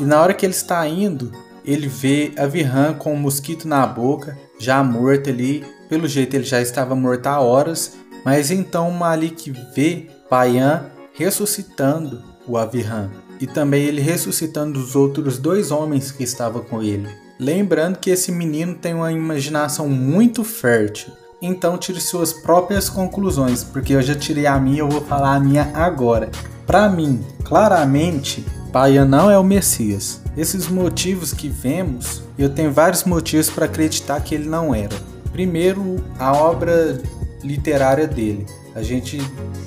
e 0.00 0.04
na 0.04 0.20
hora 0.20 0.34
que 0.34 0.46
ele 0.46 0.54
está 0.54 0.88
indo, 0.88 1.30
ele 1.64 1.86
vê 1.86 2.32
Avihan 2.36 2.94
com 2.94 3.12
um 3.12 3.18
mosquito 3.18 3.68
na 3.68 3.86
boca, 3.86 4.36
já 4.58 4.82
morto 4.82 5.28
ali. 5.28 5.62
Pelo 5.88 6.08
jeito 6.08 6.34
ele 6.34 6.44
já 6.44 6.60
estava 6.60 6.96
morto 6.96 7.26
há 7.26 7.38
horas 7.38 7.92
Mas 8.24 8.50
então 8.50 8.90
Malik 8.90 9.52
vê 9.74 10.08
Payan 10.28 10.86
ressuscitando 11.14 12.22
o 12.46 12.56
Avirhan 12.56 13.10
e 13.40 13.46
também 13.46 13.84
ele 13.84 14.00
ressuscitando 14.00 14.78
os 14.78 14.94
outros 14.94 15.38
dois 15.38 15.70
homens 15.70 16.10
que 16.10 16.22
estavam 16.22 16.62
com 16.62 16.82
ele. 16.82 17.08
Lembrando 17.38 17.98
que 17.98 18.10
esse 18.10 18.30
menino 18.30 18.74
tem 18.74 18.92
uma 18.92 19.10
imaginação 19.10 19.88
muito 19.88 20.44
fértil. 20.44 21.12
Então 21.40 21.78
tire 21.78 22.00
suas 22.00 22.34
próprias 22.34 22.90
conclusões, 22.90 23.64
porque 23.64 23.94
eu 23.94 24.02
já 24.02 24.14
tirei 24.14 24.46
a 24.46 24.60
minha, 24.60 24.80
eu 24.80 24.88
vou 24.90 25.00
falar 25.00 25.36
a 25.36 25.40
minha 25.40 25.72
agora. 25.74 26.30
Para 26.66 26.86
mim, 26.90 27.24
claramente, 27.42 28.44
Paia 28.70 29.06
não 29.06 29.30
é 29.30 29.38
o 29.38 29.42
Messias. 29.42 30.20
Esses 30.36 30.68
motivos 30.68 31.32
que 31.32 31.48
vemos, 31.48 32.22
eu 32.38 32.50
tenho 32.50 32.70
vários 32.70 33.04
motivos 33.04 33.48
para 33.48 33.64
acreditar 33.64 34.20
que 34.20 34.34
ele 34.34 34.48
não 34.48 34.74
era. 34.74 34.94
Primeiro, 35.32 35.96
a 36.18 36.32
obra 36.34 37.00
literária 37.42 38.06
dele. 38.06 38.46
A 38.74 38.82
gente 38.82 39.18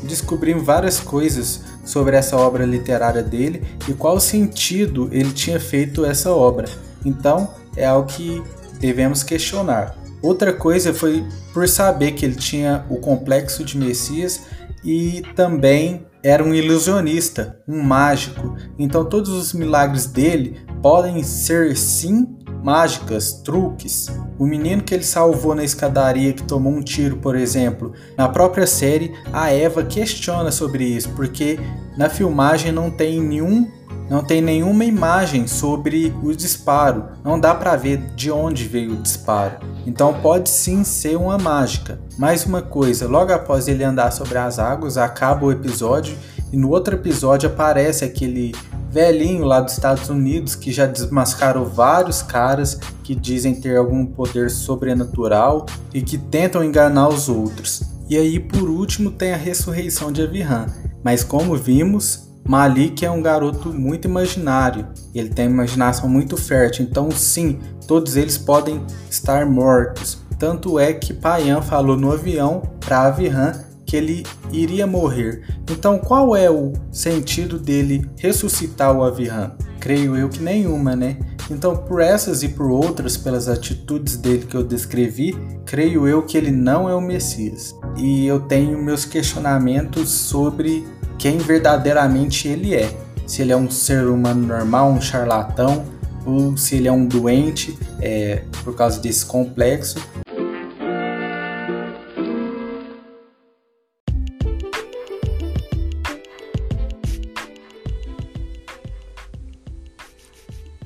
descobriu 0.03 0.63
várias 0.63 0.99
coisas 0.99 1.61
sobre 1.83 2.15
essa 2.15 2.37
obra 2.37 2.65
literária 2.65 3.21
dele 3.21 3.63
e 3.87 3.93
qual 3.93 4.19
sentido 4.19 5.09
ele 5.11 5.31
tinha 5.31 5.59
feito 5.59 6.05
essa 6.05 6.31
obra. 6.31 6.67
Então, 7.05 7.53
é 7.75 7.85
algo 7.85 8.07
que 8.07 8.41
devemos 8.79 9.23
questionar. 9.23 9.95
Outra 10.21 10.53
coisa 10.53 10.93
foi 10.93 11.25
por 11.53 11.67
saber 11.67 12.13
que 12.13 12.25
ele 12.25 12.35
tinha 12.35 12.85
o 12.89 12.97
complexo 12.97 13.63
de 13.63 13.77
Messias 13.77 14.41
e 14.83 15.21
também 15.35 16.05
era 16.23 16.41
um 16.41 16.53
ilusionista, 16.53 17.59
um 17.67 17.81
mágico. 17.81 18.55
Então 18.79 19.03
todos 19.03 19.29
os 19.29 19.53
milagres 19.53 20.05
dele 20.05 20.61
podem 20.81 21.21
ser 21.23 21.75
sim 21.75 22.37
mágicas, 22.63 23.33
truques. 23.33 24.07
O 24.39 24.45
menino 24.45 24.81
que 24.81 24.93
ele 24.93 25.03
salvou 25.03 25.53
na 25.53 25.63
escadaria 25.63 26.33
que 26.33 26.43
tomou 26.43 26.73
um 26.73 26.81
tiro, 26.81 27.17
por 27.17 27.35
exemplo, 27.35 27.91
na 28.17 28.29
própria 28.29 28.65
série, 28.65 29.13
a 29.31 29.51
Eva 29.51 29.83
questiona 29.83 30.51
sobre 30.51 30.85
isso, 30.85 31.09
porque 31.09 31.59
na 31.97 32.09
filmagem 32.09 32.71
não 32.71 32.89
tem 32.89 33.19
nenhum 33.19 33.67
não 34.09 34.23
tem 34.23 34.41
nenhuma 34.41 34.83
imagem 34.83 35.47
sobre 35.47 36.13
o 36.21 36.35
disparo, 36.35 37.05
não 37.23 37.39
dá 37.39 37.55
para 37.55 37.75
ver 37.75 37.97
de 38.15 38.29
onde 38.29 38.65
veio 38.65 38.93
o 38.93 39.01
disparo. 39.01 39.57
Então 39.87 40.13
pode 40.21 40.49
sim 40.49 40.83
ser 40.83 41.15
uma 41.15 41.37
mágica. 41.37 41.99
Mais 42.17 42.45
uma 42.45 42.61
coisa, 42.61 43.07
logo 43.07 43.31
após 43.31 43.67
ele 43.67 43.83
andar 43.83 44.11
sobre 44.11 44.37
as 44.37 44.59
águas, 44.59 44.97
acaba 44.97 45.45
o 45.45 45.51
episódio 45.51 46.15
e 46.53 46.57
no 46.57 46.69
outro 46.69 46.93
episódio 46.93 47.49
aparece 47.49 48.05
aquele 48.05 48.53
velhinho 48.91 49.43
lá 49.43 49.59
dos 49.59 49.73
Estados 49.73 50.07
Unidos 50.07 50.53
que 50.53 50.71
já 50.71 50.85
desmascarou 50.85 51.65
vários 51.65 52.21
caras 52.21 52.79
que 53.03 53.15
dizem 53.15 53.59
ter 53.59 53.75
algum 53.75 54.05
poder 54.05 54.51
sobrenatural 54.51 55.65
e 55.91 56.03
que 56.03 56.15
tentam 56.15 56.63
enganar 56.63 57.09
os 57.09 57.27
outros. 57.27 57.81
E 58.07 58.15
aí, 58.15 58.39
por 58.39 58.69
último, 58.69 59.09
tem 59.09 59.33
a 59.33 59.37
ressurreição 59.37 60.11
de 60.11 60.21
Avihan. 60.21 60.67
Mas 61.03 61.23
como 61.23 61.55
vimos, 61.55 62.29
Malik 62.47 63.03
é 63.03 63.09
um 63.09 63.23
garoto 63.23 63.73
muito 63.73 64.07
imaginário, 64.07 64.85
ele 65.15 65.29
tem 65.29 65.47
uma 65.47 65.63
imaginação 65.63 66.07
muito 66.07 66.37
fértil, 66.37 66.85
então 66.85 67.09
sim, 67.09 67.59
todos 67.87 68.15
eles 68.15 68.37
podem 68.37 68.83
estar 69.09 69.43
mortos. 69.47 70.19
Tanto 70.37 70.77
é 70.77 70.93
que 70.93 71.13
Payan 71.13 71.61
falou 71.63 71.97
no 71.97 72.11
avião 72.11 72.61
para 72.79 73.07
Avihan 73.07 73.72
que 73.93 73.97
ele 73.97 74.25
iria 74.51 74.87
morrer. 74.87 75.43
Então 75.69 75.99
qual 75.99 76.35
é 76.35 76.49
o 76.49 76.73
sentido 76.91 77.59
dele 77.59 78.09
ressuscitar 78.17 78.91
o 78.91 79.03
Avihan? 79.03 79.51
Creio 79.79 80.17
eu 80.17 80.29
que 80.29 80.41
nenhuma, 80.41 80.95
né? 80.95 81.19
Então, 81.51 81.75
por 81.75 82.01
essas 82.01 82.41
e 82.41 82.47
por 82.47 82.71
outras, 82.71 83.17
pelas 83.17 83.47
atitudes 83.47 84.15
dele 84.15 84.47
que 84.47 84.55
eu 84.55 84.63
descrevi, 84.63 85.37
creio 85.65 86.07
eu 86.07 86.23
que 86.23 86.37
ele 86.37 86.49
não 86.49 86.89
é 86.89 86.95
o 86.95 87.01
Messias. 87.01 87.75
E 87.97 88.25
eu 88.25 88.39
tenho 88.39 88.81
meus 88.81 89.05
questionamentos 89.05 90.09
sobre 90.09 90.87
quem 91.19 91.37
verdadeiramente 91.37 92.47
ele 92.47 92.73
é. 92.73 92.97
Se 93.27 93.41
ele 93.41 93.51
é 93.51 93.57
um 93.57 93.69
ser 93.69 94.07
humano 94.07 94.47
normal, 94.47 94.89
um 94.89 95.01
charlatão, 95.01 95.83
ou 96.25 96.55
se 96.57 96.77
ele 96.77 96.87
é 96.87 96.91
um 96.91 97.05
doente 97.05 97.77
é, 98.01 98.43
por 98.63 98.73
causa 98.73 98.99
desse 98.99 99.25
complexo. 99.25 99.99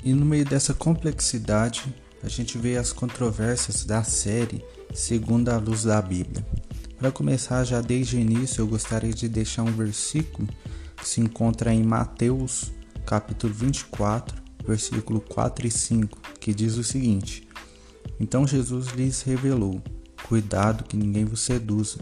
E 0.08 0.14
no 0.14 0.24
meio 0.24 0.46
dessa 0.46 0.72
complexidade, 0.72 1.94
a 2.22 2.30
gente 2.30 2.56
vê 2.56 2.78
as 2.78 2.94
controvérsias 2.94 3.84
da 3.84 4.02
série 4.02 4.64
segundo 4.94 5.50
a 5.50 5.58
luz 5.58 5.82
da 5.82 6.00
Bíblia. 6.00 6.46
Para 6.96 7.12
começar, 7.12 7.62
já 7.62 7.82
desde 7.82 8.16
o 8.16 8.18
início, 8.18 8.62
eu 8.62 8.66
gostaria 8.66 9.12
de 9.12 9.28
deixar 9.28 9.64
um 9.64 9.72
versículo 9.72 10.48
que 10.96 11.06
se 11.06 11.20
encontra 11.20 11.74
em 11.74 11.82
Mateus, 11.82 12.72
capítulo 13.04 13.52
24, 13.52 14.34
versículo 14.66 15.20
4 15.20 15.66
e 15.66 15.70
5, 15.70 16.18
que 16.40 16.54
diz 16.54 16.78
o 16.78 16.84
seguinte: 16.84 17.46
Então 18.18 18.46
Jesus 18.46 18.86
lhes 18.86 19.20
revelou: 19.20 19.78
Cuidado 20.26 20.84
que 20.84 20.96
ninguém 20.96 21.26
vos 21.26 21.40
seduza, 21.40 21.98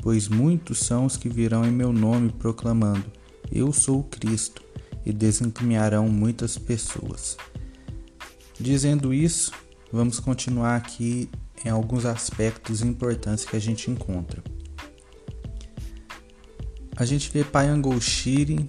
pois 0.00 0.28
muitos 0.28 0.78
são 0.78 1.06
os 1.06 1.16
que 1.16 1.28
virão 1.28 1.64
em 1.64 1.72
meu 1.72 1.92
nome 1.92 2.30
proclamando: 2.30 3.06
Eu 3.50 3.72
sou 3.72 3.98
o 3.98 4.04
Cristo, 4.04 4.62
e 5.04 5.12
desencaminharão 5.12 6.08
muitas 6.08 6.58
pessoas. 6.58 7.36
Dizendo 8.58 9.14
isso, 9.14 9.52
vamos 9.92 10.18
continuar 10.20 10.76
aqui 10.76 11.28
em 11.64 11.68
alguns 11.68 12.04
aspectos 12.04 12.82
importantes 12.82 13.44
que 13.44 13.56
a 13.56 13.60
gente 13.60 13.90
encontra. 13.90 14.42
A 16.96 17.04
gente 17.04 17.30
vê 17.30 17.44
Payangoshiri 17.44 18.68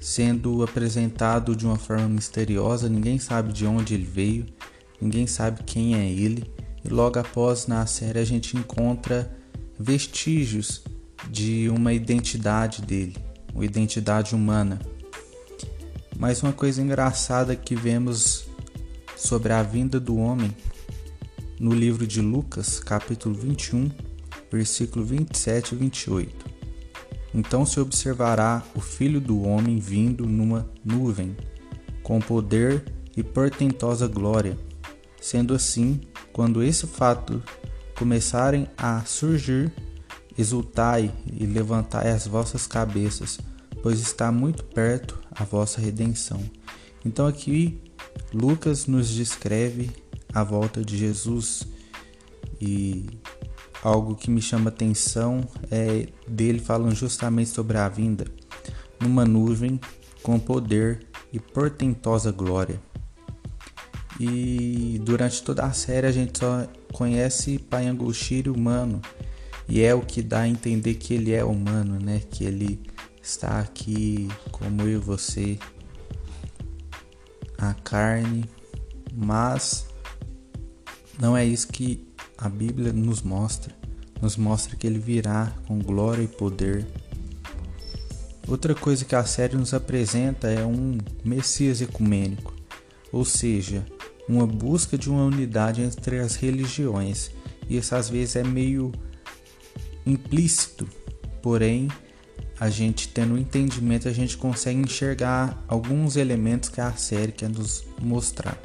sendo 0.00 0.62
apresentado 0.62 1.54
de 1.54 1.66
uma 1.66 1.76
forma 1.76 2.08
misteriosa, 2.08 2.88
ninguém 2.88 3.18
sabe 3.18 3.52
de 3.52 3.66
onde 3.66 3.92
ele 3.92 4.04
veio, 4.04 4.46
ninguém 4.98 5.26
sabe 5.26 5.62
quem 5.64 5.94
é 5.94 6.10
ele, 6.10 6.50
e 6.82 6.88
logo 6.88 7.18
após 7.18 7.66
na 7.66 7.84
série 7.84 8.18
a 8.18 8.24
gente 8.24 8.56
encontra 8.56 9.30
vestígios 9.78 10.82
de 11.30 11.68
uma 11.68 11.92
identidade 11.92 12.80
dele, 12.80 13.16
uma 13.54 13.64
identidade 13.64 14.34
humana. 14.34 14.80
Mas 16.20 16.42
uma 16.42 16.52
coisa 16.52 16.82
engraçada 16.82 17.56
que 17.56 17.74
vemos 17.74 18.44
sobre 19.16 19.54
a 19.54 19.62
vinda 19.62 19.98
do 19.98 20.18
homem 20.18 20.54
no 21.58 21.72
livro 21.72 22.06
de 22.06 22.20
Lucas, 22.20 22.78
capítulo 22.78 23.34
21, 23.34 23.90
versículo 24.52 25.02
27 25.02 25.74
e 25.74 25.78
28. 25.78 26.46
Então 27.34 27.64
se 27.64 27.80
observará 27.80 28.62
o 28.74 28.82
Filho 28.82 29.18
do 29.18 29.40
Homem 29.40 29.78
vindo 29.78 30.26
numa 30.26 30.68
nuvem, 30.84 31.34
com 32.02 32.20
poder 32.20 32.84
e 33.16 33.22
portentosa 33.22 34.06
glória. 34.06 34.58
Sendo 35.22 35.54
assim, 35.54 36.02
quando 36.34 36.62
esse 36.62 36.86
fato 36.86 37.42
começarem 37.96 38.68
a 38.76 39.02
surgir, 39.06 39.72
exultai 40.36 41.10
e 41.32 41.46
levantai 41.46 42.10
as 42.10 42.26
vossas 42.26 42.66
cabeças, 42.66 43.40
pois 43.82 44.00
está 44.00 44.30
muito 44.30 44.62
perto 44.64 45.19
a 45.30 45.44
vossa 45.44 45.80
redenção. 45.80 46.40
Então 47.04 47.26
aqui 47.26 47.80
Lucas 48.32 48.86
nos 48.86 49.08
descreve 49.08 49.90
a 50.32 50.44
volta 50.44 50.84
de 50.84 50.96
Jesus 50.96 51.66
e 52.60 53.06
algo 53.82 54.14
que 54.14 54.30
me 54.30 54.42
chama 54.42 54.68
atenção 54.68 55.46
é 55.70 56.08
dele 56.28 56.58
falando 56.58 56.94
justamente 56.94 57.50
sobre 57.50 57.78
a 57.78 57.88
vinda 57.88 58.26
numa 59.00 59.24
nuvem 59.24 59.80
com 60.22 60.38
poder 60.38 61.06
e 61.32 61.40
portentosa 61.40 62.30
glória. 62.30 62.80
E 64.18 65.00
durante 65.02 65.42
toda 65.42 65.64
a 65.64 65.72
série 65.72 66.06
a 66.06 66.12
gente 66.12 66.38
só 66.38 66.66
conhece 66.92 67.58
Payangushiri 67.58 68.50
humano 68.50 69.00
e 69.66 69.80
é 69.80 69.94
o 69.94 70.02
que 70.02 70.20
dá 70.20 70.40
a 70.40 70.48
entender 70.48 70.94
que 70.94 71.14
ele 71.14 71.32
é 71.32 71.42
humano, 71.42 71.98
né? 71.98 72.20
Que 72.30 72.44
ele 72.44 72.80
está 73.30 73.60
aqui 73.60 74.28
como 74.50 74.82
eu 74.82 74.88
e 74.88 74.96
você, 74.96 75.58
a 77.56 77.72
carne, 77.74 78.44
mas 79.14 79.86
não 81.18 81.36
é 81.36 81.44
isso 81.44 81.68
que 81.68 82.08
a 82.36 82.48
Bíblia 82.48 82.92
nos 82.92 83.22
mostra. 83.22 83.74
Nos 84.20 84.36
mostra 84.36 84.76
que 84.76 84.86
ele 84.86 84.98
virá 84.98 85.54
com 85.66 85.78
glória 85.78 86.22
e 86.22 86.28
poder. 86.28 86.86
Outra 88.48 88.74
coisa 88.74 89.04
que 89.04 89.14
a 89.14 89.24
série 89.24 89.56
nos 89.56 89.72
apresenta 89.72 90.48
é 90.48 90.64
um 90.64 90.98
Messias 91.24 91.80
ecumênico, 91.80 92.52
ou 93.12 93.24
seja, 93.24 93.86
uma 94.28 94.46
busca 94.46 94.98
de 94.98 95.08
uma 95.08 95.24
unidade 95.24 95.80
entre 95.82 96.18
as 96.18 96.34
religiões. 96.34 97.30
E 97.68 97.76
isso 97.76 97.94
às 97.94 98.10
vezes 98.10 98.36
é 98.36 98.42
meio 98.42 98.90
implícito, 100.04 100.86
porém 101.40 101.88
a 102.60 102.68
gente 102.68 103.08
tendo 103.08 103.32
um 103.32 103.38
entendimento 103.38 104.06
a 104.06 104.12
gente 104.12 104.36
consegue 104.36 104.78
enxergar 104.78 105.64
alguns 105.66 106.16
elementos 106.16 106.68
que 106.68 106.78
a 106.78 106.92
série 106.92 107.32
quer 107.32 107.48
nos 107.48 107.82
mostrar. 107.98 108.60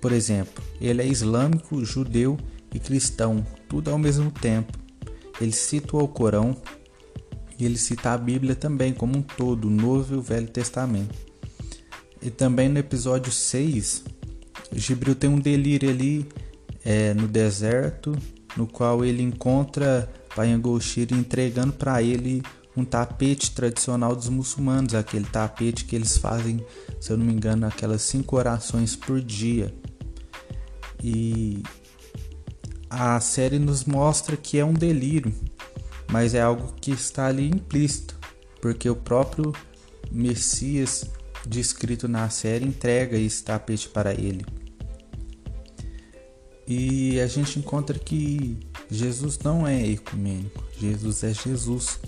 Por 0.00 0.10
exemplo, 0.10 0.62
ele 0.80 1.00
é 1.00 1.06
islâmico, 1.06 1.84
judeu 1.84 2.36
e 2.74 2.80
cristão, 2.80 3.46
tudo 3.68 3.92
ao 3.92 3.98
mesmo 3.98 4.32
tempo. 4.32 4.76
ele 5.40 5.52
cita 5.52 5.96
o 5.96 6.00
Alcorão 6.00 6.56
e 7.56 7.64
ele 7.64 7.78
cita 7.78 8.10
a 8.10 8.18
Bíblia 8.18 8.56
também 8.56 8.92
como 8.92 9.16
um 9.16 9.22
todo, 9.22 9.68
o 9.68 9.70
Novo 9.70 10.14
e 10.14 10.16
o 10.18 10.22
Velho 10.22 10.48
Testamento. 10.48 11.14
E 12.20 12.28
também 12.28 12.68
no 12.68 12.78
episódio 12.78 13.30
6, 13.30 14.02
Gibril 14.74 15.14
tem 15.14 15.30
um 15.30 15.38
delírio 15.38 15.88
ali 15.88 16.26
é, 16.84 17.14
no 17.14 17.28
deserto, 17.28 18.16
no 18.56 18.66
qual 18.66 19.04
ele 19.04 19.22
encontra 19.22 20.10
Payangoshiri 20.34 21.14
entregando 21.14 21.72
para 21.72 22.02
ele 22.02 22.42
um 22.76 22.84
tapete 22.84 23.50
tradicional 23.50 24.14
dos 24.14 24.28
muçulmanos, 24.28 24.94
aquele 24.94 25.26
tapete 25.26 25.84
que 25.84 25.96
eles 25.96 26.16
fazem, 26.16 26.64
se 27.00 27.10
eu 27.10 27.16
não 27.16 27.26
me 27.26 27.32
engano, 27.32 27.66
aquelas 27.66 28.02
cinco 28.02 28.36
orações 28.36 28.94
por 28.94 29.20
dia. 29.20 29.74
E 31.02 31.62
a 32.88 33.18
série 33.20 33.58
nos 33.58 33.84
mostra 33.84 34.36
que 34.36 34.58
é 34.58 34.64
um 34.64 34.74
delírio, 34.74 35.32
mas 36.10 36.34
é 36.34 36.40
algo 36.40 36.74
que 36.80 36.90
está 36.90 37.26
ali 37.26 37.48
implícito, 37.48 38.18
porque 38.60 38.88
o 38.88 38.96
próprio 38.96 39.52
Messias 40.10 41.04
descrito 41.46 42.06
na 42.06 42.28
série 42.28 42.66
entrega 42.66 43.16
esse 43.16 43.42
tapete 43.42 43.88
para 43.88 44.12
ele. 44.12 44.44
E 46.66 47.18
a 47.20 47.26
gente 47.26 47.58
encontra 47.58 47.98
que 47.98 48.58
Jesus 48.88 49.38
não 49.38 49.66
é 49.66 49.84
ecumênico, 49.86 50.62
Jesus 50.78 51.24
é 51.24 51.32
Jesus. 51.32 51.98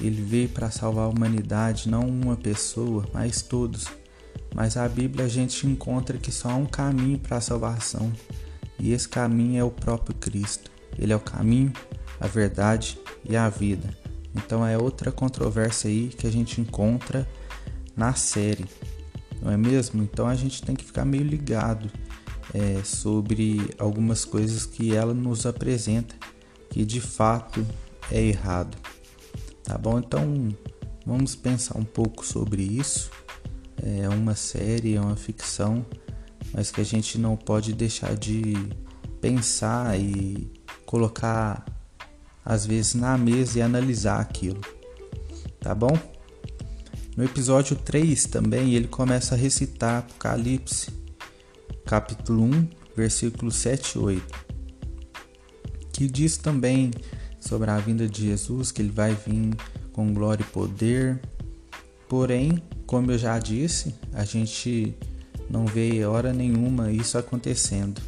Ele 0.00 0.22
veio 0.22 0.48
para 0.48 0.70
salvar 0.70 1.04
a 1.04 1.08
humanidade, 1.08 1.88
não 1.88 2.00
uma 2.00 2.36
pessoa, 2.36 3.04
mas 3.12 3.42
todos. 3.42 3.86
Mas 4.54 4.76
a 4.76 4.88
Bíblia 4.88 5.24
a 5.24 5.28
gente 5.28 5.66
encontra 5.66 6.18
que 6.18 6.32
só 6.32 6.50
há 6.50 6.54
um 6.54 6.66
caminho 6.66 7.18
para 7.18 7.36
a 7.36 7.40
salvação, 7.40 8.12
e 8.78 8.92
esse 8.92 9.08
caminho 9.08 9.60
é 9.60 9.64
o 9.64 9.70
próprio 9.70 10.14
Cristo. 10.16 10.70
Ele 10.98 11.12
é 11.12 11.16
o 11.16 11.20
caminho, 11.20 11.72
a 12.20 12.26
verdade 12.26 12.98
e 13.24 13.36
a 13.36 13.48
vida. 13.48 13.88
Então 14.34 14.66
é 14.66 14.76
outra 14.76 15.12
controvérsia 15.12 15.88
aí 15.88 16.08
que 16.08 16.26
a 16.26 16.32
gente 16.32 16.60
encontra 16.60 17.28
na 17.96 18.14
série, 18.14 18.64
não 19.40 19.52
é 19.52 19.56
mesmo? 19.56 20.02
Então 20.02 20.26
a 20.26 20.34
gente 20.34 20.62
tem 20.62 20.74
que 20.74 20.84
ficar 20.84 21.04
meio 21.04 21.22
ligado 21.22 21.90
é, 22.52 22.82
sobre 22.82 23.70
algumas 23.78 24.24
coisas 24.24 24.66
que 24.66 24.94
ela 24.94 25.14
nos 25.14 25.46
apresenta 25.46 26.14
que 26.70 26.84
de 26.84 27.00
fato 27.00 27.64
é 28.10 28.20
errado. 28.20 28.76
Tá 29.64 29.78
bom? 29.78 29.98
Então 29.98 30.54
vamos 31.04 31.34
pensar 31.34 31.78
um 31.78 31.84
pouco 31.84 32.24
sobre 32.24 32.62
isso. 32.62 33.10
É 33.82 34.08
uma 34.08 34.34
série, 34.34 34.94
é 34.94 35.00
uma 35.00 35.16
ficção, 35.16 35.84
mas 36.52 36.70
que 36.70 36.80
a 36.80 36.84
gente 36.84 37.18
não 37.18 37.36
pode 37.36 37.72
deixar 37.72 38.14
de 38.14 38.54
pensar 39.20 39.98
e 39.98 40.52
colocar 40.86 41.64
às 42.44 42.66
vezes 42.66 42.94
na 42.94 43.16
mesa 43.16 43.58
e 43.58 43.62
analisar 43.62 44.20
aquilo. 44.20 44.60
Tá 45.58 45.74
bom? 45.74 45.98
No 47.16 47.24
episódio 47.24 47.74
3 47.74 48.26
também 48.26 48.74
ele 48.74 48.88
começa 48.88 49.34
a 49.34 49.38
recitar 49.38 50.00
Apocalipse, 50.00 50.90
capítulo 51.86 52.42
1, 52.44 52.68
versículos 52.96 53.56
7 53.56 53.94
e 53.94 53.98
8, 53.98 54.46
que 55.92 56.06
diz 56.06 56.36
também 56.36 56.90
sobre 57.46 57.70
a 57.70 57.78
vinda 57.78 58.08
de 58.08 58.22
Jesus, 58.22 58.72
que 58.72 58.80
ele 58.80 58.90
vai 58.90 59.14
vir 59.14 59.54
com 59.92 60.12
glória 60.12 60.42
e 60.42 60.52
poder. 60.52 61.20
Porém, 62.08 62.62
como 62.86 63.12
eu 63.12 63.18
já 63.18 63.38
disse, 63.38 63.94
a 64.12 64.24
gente 64.24 64.94
não 65.48 65.66
vê 65.66 66.04
hora 66.04 66.32
nenhuma 66.32 66.90
isso 66.90 67.18
acontecendo. 67.18 68.00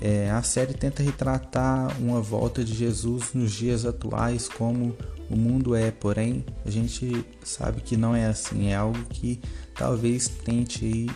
É, 0.00 0.30
a 0.30 0.42
série 0.42 0.72
tenta 0.72 1.02
retratar 1.02 1.94
uma 2.00 2.22
volta 2.22 2.64
de 2.64 2.74
Jesus 2.74 3.34
nos 3.34 3.52
dias 3.52 3.84
atuais 3.84 4.48
como 4.48 4.96
o 5.28 5.36
mundo 5.36 5.74
é, 5.74 5.90
porém 5.90 6.44
a 6.64 6.70
gente 6.70 7.24
sabe 7.44 7.82
que 7.82 7.96
não 7.98 8.16
é 8.16 8.24
assim, 8.24 8.68
é 8.68 8.74
algo 8.74 8.98
que 9.10 9.38
talvez 9.74 10.26
tente 10.26 11.06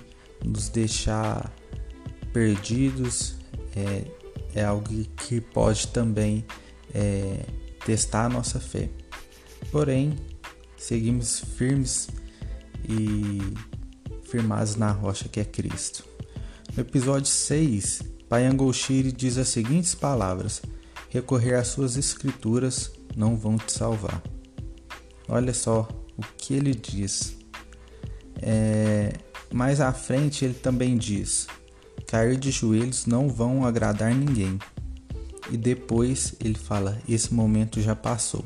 nos 0.44 0.68
deixar 0.68 1.50
perdidos, 2.32 3.36
é, 3.74 4.04
é 4.54 4.64
algo 4.64 4.88
que 5.16 5.40
pode 5.40 5.88
também 5.88 6.44
é, 6.94 7.44
testar 7.84 8.26
a 8.26 8.28
nossa 8.28 8.60
fé. 8.60 8.88
Porém, 9.70 10.16
seguimos 10.76 11.40
firmes 11.40 12.08
e 12.88 13.40
firmados 14.30 14.76
na 14.76 14.90
rocha 14.90 15.28
que 15.28 15.40
é 15.40 15.44
Cristo. 15.44 16.04
No 16.76 16.80
episódio 16.82 17.26
6, 17.26 18.02
Payangoshiri 18.28 19.12
diz 19.12 19.38
as 19.38 19.48
seguintes 19.48 19.94
palavras: 19.94 20.62
Recorrer 21.10 21.54
às 21.54 21.68
suas 21.68 21.96
escrituras 21.96 22.90
não 23.16 23.36
vão 23.36 23.56
te 23.56 23.72
salvar. 23.72 24.22
Olha 25.28 25.54
só 25.54 25.88
o 26.16 26.22
que 26.36 26.54
ele 26.54 26.74
diz. 26.74 27.36
É, 28.42 29.12
mais 29.52 29.80
à 29.80 29.92
frente 29.92 30.44
ele 30.44 30.54
também 30.54 30.96
diz: 30.98 31.46
cair 32.06 32.36
de 32.36 32.50
joelhos 32.50 33.06
não 33.06 33.28
vão 33.28 33.64
agradar 33.64 34.14
ninguém. 34.14 34.58
E 35.50 35.56
depois 35.56 36.34
ele 36.40 36.54
fala: 36.54 36.98
esse 37.08 37.32
momento 37.32 37.80
já 37.80 37.94
passou. 37.94 38.44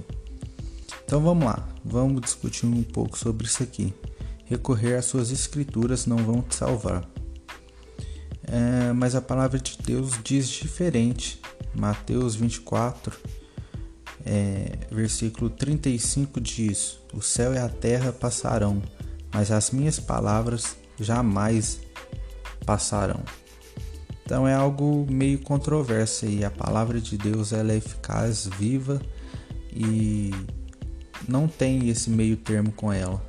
Então 1.04 1.20
vamos 1.20 1.44
lá, 1.44 1.66
vamos 1.84 2.20
discutir 2.20 2.66
um 2.66 2.82
pouco 2.82 3.18
sobre 3.18 3.46
isso 3.46 3.62
aqui. 3.62 3.94
Recorrer 4.44 4.96
às 4.96 5.04
suas 5.04 5.30
escrituras 5.30 6.06
não 6.06 6.18
vão 6.18 6.42
te 6.42 6.54
salvar. 6.54 7.08
É, 8.42 8.92
mas 8.92 9.14
a 9.14 9.20
palavra 9.20 9.58
de 9.58 9.76
Deus 9.78 10.12
diz 10.22 10.48
diferente. 10.48 11.40
Mateus 11.74 12.34
24, 12.34 13.14
é, 14.24 14.78
versículo 14.90 15.50
35 15.50 16.40
diz: 16.40 16.98
O 17.12 17.20
céu 17.20 17.54
e 17.54 17.58
a 17.58 17.68
terra 17.68 18.12
passarão, 18.12 18.82
mas 19.32 19.50
as 19.50 19.70
minhas 19.70 19.98
palavras 20.00 20.76
jamais 20.98 21.80
passarão. 22.66 23.20
Então 24.28 24.46
é 24.46 24.52
algo 24.52 25.06
meio 25.10 25.38
controverso 25.38 26.26
e 26.26 26.44
a 26.44 26.50
palavra 26.50 27.00
de 27.00 27.16
Deus 27.16 27.50
ela 27.50 27.72
é 27.72 27.76
eficaz, 27.76 28.46
viva 28.58 29.00
e 29.72 30.34
não 31.26 31.48
tem 31.48 31.88
esse 31.88 32.10
meio 32.10 32.36
termo 32.36 32.70
com 32.70 32.92
ela. 32.92 33.26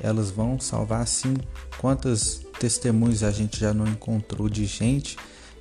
Elas 0.00 0.32
vão 0.32 0.58
salvar 0.58 1.06
sim. 1.06 1.36
Quantas 1.78 2.44
testemunhos 2.58 3.22
a 3.22 3.30
gente 3.30 3.60
já 3.60 3.72
não 3.72 3.86
encontrou 3.86 4.48
de 4.48 4.64
gente 4.64 5.16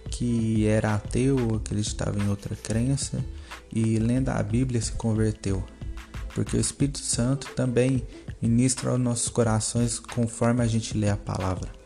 que 0.10 0.66
era 0.66 0.96
ateu 0.96 1.38
acreditava 1.58 2.18
em 2.18 2.28
outra 2.28 2.56
crença 2.56 3.24
e 3.72 4.00
lendo 4.00 4.30
a 4.30 4.42
Bíblia 4.42 4.82
se 4.82 4.94
converteu. 4.94 5.64
Porque 6.34 6.58
o 6.58 6.60
Espírito 6.60 6.98
Santo 6.98 7.54
também 7.56 8.04
ministra 8.42 8.90
aos 8.90 9.00
nossos 9.00 9.30
corações 9.30 10.00
conforme 10.00 10.64
a 10.64 10.68
gente 10.68 10.98
lê 10.98 11.08
a 11.08 11.18
palavra. 11.18 11.81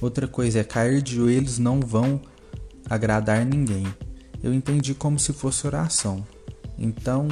Outra 0.00 0.26
coisa 0.26 0.60
é 0.60 0.64
cair 0.64 1.02
de 1.02 1.16
joelhos 1.16 1.58
não 1.58 1.80
vão 1.80 2.20
agradar 2.88 3.44
ninguém. 3.44 3.86
Eu 4.42 4.54
entendi 4.54 4.94
como 4.94 5.18
se 5.18 5.32
fosse 5.32 5.66
oração. 5.66 6.26
Então, 6.78 7.28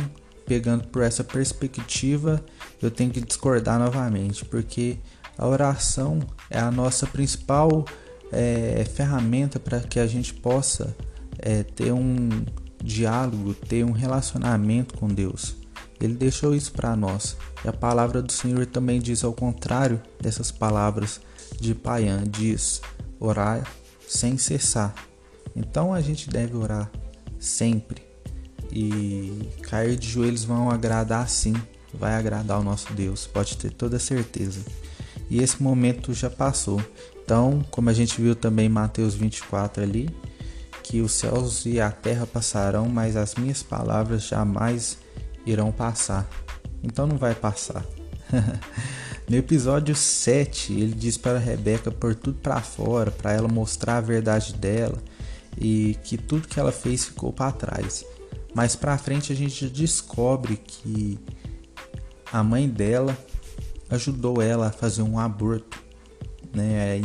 pegando 0.47 0.87
por 0.89 1.03
essa 1.03 1.25
perspectiva, 1.25 2.45
eu 2.83 2.91
tenho 2.91 3.11
que 3.11 3.21
discordar 3.21 3.79
novamente, 3.79 4.45
porque 4.45 4.99
a 5.37 5.47
oração 5.47 6.21
é 6.51 6.59
a 6.59 6.71
nossa 6.71 7.07
principal 7.07 7.85
é, 8.31 8.85
ferramenta 8.95 9.59
para 9.59 9.81
que 9.81 9.99
a 9.99 10.07
gente 10.07 10.35
possa 10.35 10.95
é, 11.39 11.63
ter 11.63 11.93
um 11.93 12.45
diálogo, 12.83 13.55
ter 13.55 13.85
um 13.85 13.93
relacionamento 13.93 14.97
com 14.97 15.09
Deus. 15.09 15.57
Ele 16.01 16.15
deixou 16.15 16.55
isso 16.55 16.73
para 16.73 16.95
nós. 16.95 17.37
E 17.65 17.69
a 17.69 17.73
palavra 17.73 18.23
do 18.23 18.31
Senhor 18.31 18.67
também 18.67 19.01
diz 19.01 19.25
ao 19.25 19.33
contrário 19.33 20.01
dessas 20.21 20.53
palavras 20.53 21.21
de 21.61 21.75
Paian, 21.75 22.25
diz 22.25 22.81
orar 23.19 23.67
sem 24.07 24.39
cessar. 24.39 24.95
Então 25.55 25.93
a 25.93 26.01
gente 26.01 26.29
deve 26.29 26.57
orar 26.57 26.91
sempre. 27.39 28.03
E 28.71 29.49
cair 29.63 29.97
de 29.97 30.09
joelhos 30.09 30.45
vão 30.45 30.71
agradar 30.71 31.29
sim, 31.29 31.55
vai 31.93 32.15
agradar 32.15 32.61
o 32.61 32.63
nosso 32.63 32.93
Deus, 32.93 33.27
pode 33.27 33.57
ter 33.57 33.73
toda 33.73 33.99
certeza. 33.99 34.61
E 35.31 35.43
esse 35.43 35.63
momento 35.63 36.13
já 36.13 36.31
passou. 36.31 36.83
Então, 37.23 37.65
como 37.71 37.91
a 37.91 37.93
gente 37.93 38.21
viu 38.21 38.35
também 38.35 38.67
em 38.67 38.71
Mateus 38.71 39.15
24 39.15 39.83
ali, 39.83 40.09
que 40.83 41.03
os 41.03 41.13
céus 41.13 41.67
e 41.67 41.81
a 41.81 41.91
terra 41.91 42.27
passarão, 42.27 42.89
mas 42.89 43.17
as 43.17 43.35
minhas 43.35 43.63
palavras 43.63 44.27
jamais 44.27 44.99
irão 45.45 45.71
passar. 45.71 46.27
Então 46.83 47.07
não 47.07 47.19
vai 47.19 47.35
passar. 47.35 47.85
no 49.29 49.37
episódio 49.37 49.95
7, 49.95 50.73
ele 50.73 50.95
diz 50.95 51.19
para 51.19 51.39
Rebeca 51.39 51.91
pôr 51.91 52.15
tudo 52.15 52.39
para 52.39 52.63
fora, 52.63 53.11
para 53.11 53.33
ela 53.33 53.47
mostrar 53.47 53.99
a 53.99 54.01
verdade 54.01 54.55
dela 54.55 54.97
e 55.61 55.97
que 56.03 56.17
tudo 56.17 56.49
que 56.49 56.59
ela 56.59 56.73
fez 56.73 57.05
ficou 57.05 57.33
para 57.33 57.53
trás. 57.53 58.05
Mais 58.55 58.75
para 58.75 58.97
frente 58.97 59.31
a 59.31 59.37
gente 59.37 59.69
descobre 59.69 60.57
que 60.57 61.19
a 62.33 62.43
mãe 62.43 62.67
dela 62.69 63.17
ajudou 63.91 64.41
ela 64.41 64.69
a 64.69 64.73
fazer 64.73 65.03
um 65.03 65.19
aborto, 65.19 65.79
né, 66.55 66.99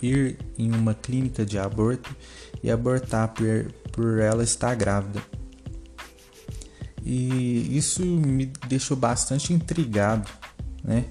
ir 0.00 0.38
em 0.56 0.72
uma 0.72 0.94
clínica 0.94 1.44
de 1.44 1.58
aborto 1.58 2.14
e 2.62 2.70
abortar 2.70 3.34
por, 3.34 3.72
por 3.90 4.18
ela 4.20 4.44
estar 4.44 4.74
grávida. 4.76 5.20
E 7.02 7.76
isso 7.76 8.04
me 8.04 8.46
deixou 8.68 8.96
bastante 8.96 9.52
intrigado, 9.52 10.28
né? 10.82 11.04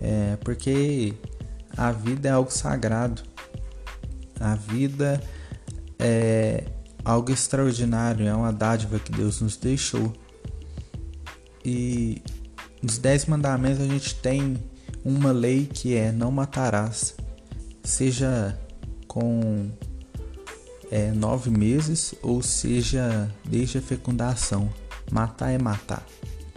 É, 0.00 0.36
porque 0.36 1.14
a 1.76 1.90
vida 1.92 2.28
é 2.28 2.32
algo 2.32 2.50
sagrado. 2.50 3.22
A 4.38 4.54
vida 4.54 5.22
é 5.98 6.64
algo 7.04 7.30
extraordinário, 7.30 8.26
é 8.26 8.34
uma 8.34 8.52
dádiva 8.52 8.98
que 8.98 9.12
Deus 9.12 9.40
nos 9.40 9.56
deixou. 9.56 10.12
E 11.64 12.22
nos 12.82 12.98
Dez 12.98 13.26
Mandamentos 13.26 13.80
a 13.80 13.86
gente 13.86 14.14
tem 14.16 14.56
uma 15.04 15.32
lei 15.32 15.66
que 15.66 15.94
é 15.94 16.12
não 16.12 16.30
matarás, 16.30 17.14
seja 17.82 18.58
com 19.06 19.70
é, 20.90 21.10
nove 21.12 21.50
meses 21.50 22.14
ou 22.22 22.42
seja 22.42 23.30
desde 23.44 23.78
a 23.78 23.82
fecundação. 23.82 24.72
Matar 25.10 25.50
é 25.50 25.58
matar. 25.58 26.04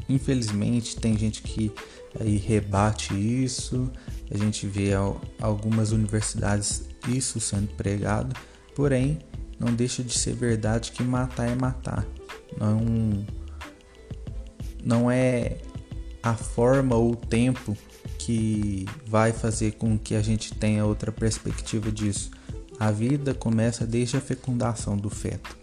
Infelizmente 0.09 0.95
tem 0.95 1.17
gente 1.17 1.41
que 1.41 1.71
aí 2.20 2.38
rebate 2.38 3.13
isso, 3.13 3.91
a 4.32 4.38
gente 4.38 4.68
vê 4.68 4.91
algumas 5.39 5.91
universidades 5.91 6.88
isso 7.07 7.39
sendo 7.39 7.68
pregado, 7.76 8.36
porém 8.76 9.20
não 9.59 9.74
deixa 9.74 10.03
de 10.03 10.18
ser 10.18 10.36
verdade 10.36 10.91
que 10.91 11.03
matar 11.03 11.49
é 11.49 11.55
matar. 11.55 12.05
Não, 12.59 13.26
não 14.84 15.11
é 15.11 15.57
a 16.22 16.36
forma 16.36 16.95
ou 16.95 17.11
o 17.11 17.15
tempo 17.15 17.76
que 18.18 18.86
vai 19.05 19.32
fazer 19.32 19.74
com 19.74 19.97
que 19.97 20.15
a 20.15 20.22
gente 20.22 20.53
tenha 20.53 20.86
outra 20.86 21.11
perspectiva 21.11 21.91
disso. 21.91 22.32
A 22.80 22.91
vida 22.91 23.34
começa 23.34 23.86
desde 23.86 24.18
a 24.18 24.22
fecundação 24.22 24.97
do 24.97 25.09
feto. 25.09 25.57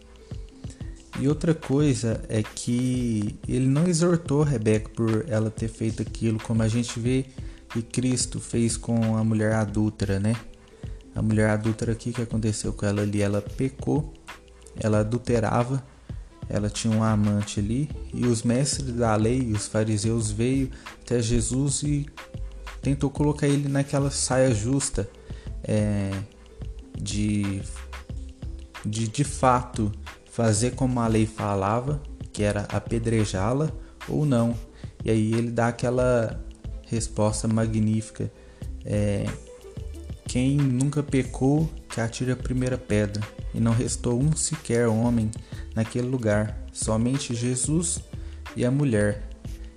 E 1.18 1.28
outra 1.28 1.54
coisa 1.54 2.22
é 2.28 2.42
que 2.42 3.38
ele 3.46 3.66
não 3.66 3.86
exortou 3.86 4.42
Rebeca 4.42 4.90
por 4.90 5.24
ela 5.28 5.50
ter 5.50 5.68
feito 5.68 6.02
aquilo, 6.02 6.40
como 6.40 6.62
a 6.62 6.68
gente 6.68 6.98
vê 6.98 7.26
que 7.68 7.82
Cristo 7.82 8.40
fez 8.40 8.76
com 8.76 9.16
a 9.16 9.22
mulher 9.22 9.52
adúltera, 9.54 10.18
né? 10.18 10.34
A 11.14 11.22
mulher 11.22 11.50
adúltera 11.50 11.92
aqui 11.92 12.12
que 12.12 12.22
aconteceu 12.22 12.72
com 12.72 12.84
ela 12.84 13.02
ali, 13.02 13.22
ela 13.22 13.40
pecou, 13.40 14.12
ela 14.76 15.00
adulterava, 15.00 15.84
ela 16.48 16.68
tinha 16.68 16.94
um 16.94 17.02
amante 17.02 17.60
ali 17.60 17.88
e 18.12 18.26
os 18.26 18.42
mestres 18.42 18.94
da 18.94 19.14
lei, 19.14 19.52
os 19.52 19.66
fariseus 19.66 20.30
veio 20.30 20.70
até 21.00 21.22
Jesus 21.22 21.82
e 21.84 22.06
tentou 22.82 23.08
colocar 23.08 23.46
ele 23.46 23.68
naquela 23.68 24.10
saia 24.10 24.52
justa 24.52 25.08
é, 25.62 26.10
de, 27.00 27.62
de 28.84 29.08
de 29.08 29.24
fato 29.24 29.90
fazer 30.34 30.72
como 30.72 30.98
a 30.98 31.06
lei 31.06 31.26
falava, 31.26 32.02
que 32.32 32.42
era 32.42 32.62
apedrejá-la 32.62 33.70
ou 34.08 34.26
não. 34.26 34.56
E 35.04 35.08
aí 35.08 35.32
ele 35.32 35.52
dá 35.52 35.68
aquela 35.68 36.44
resposta 36.88 37.46
magnífica. 37.46 38.28
É, 38.84 39.26
quem 40.26 40.56
nunca 40.56 41.04
pecou, 41.04 41.70
que 41.88 42.00
atire 42.00 42.32
a 42.32 42.36
primeira 42.36 42.76
pedra. 42.76 43.22
E 43.54 43.60
não 43.60 43.72
restou 43.72 44.20
um 44.20 44.34
sequer 44.34 44.88
homem 44.88 45.30
naquele 45.72 46.08
lugar, 46.08 46.66
somente 46.72 47.32
Jesus 47.32 48.00
e 48.56 48.64
a 48.64 48.72
mulher. 48.72 49.28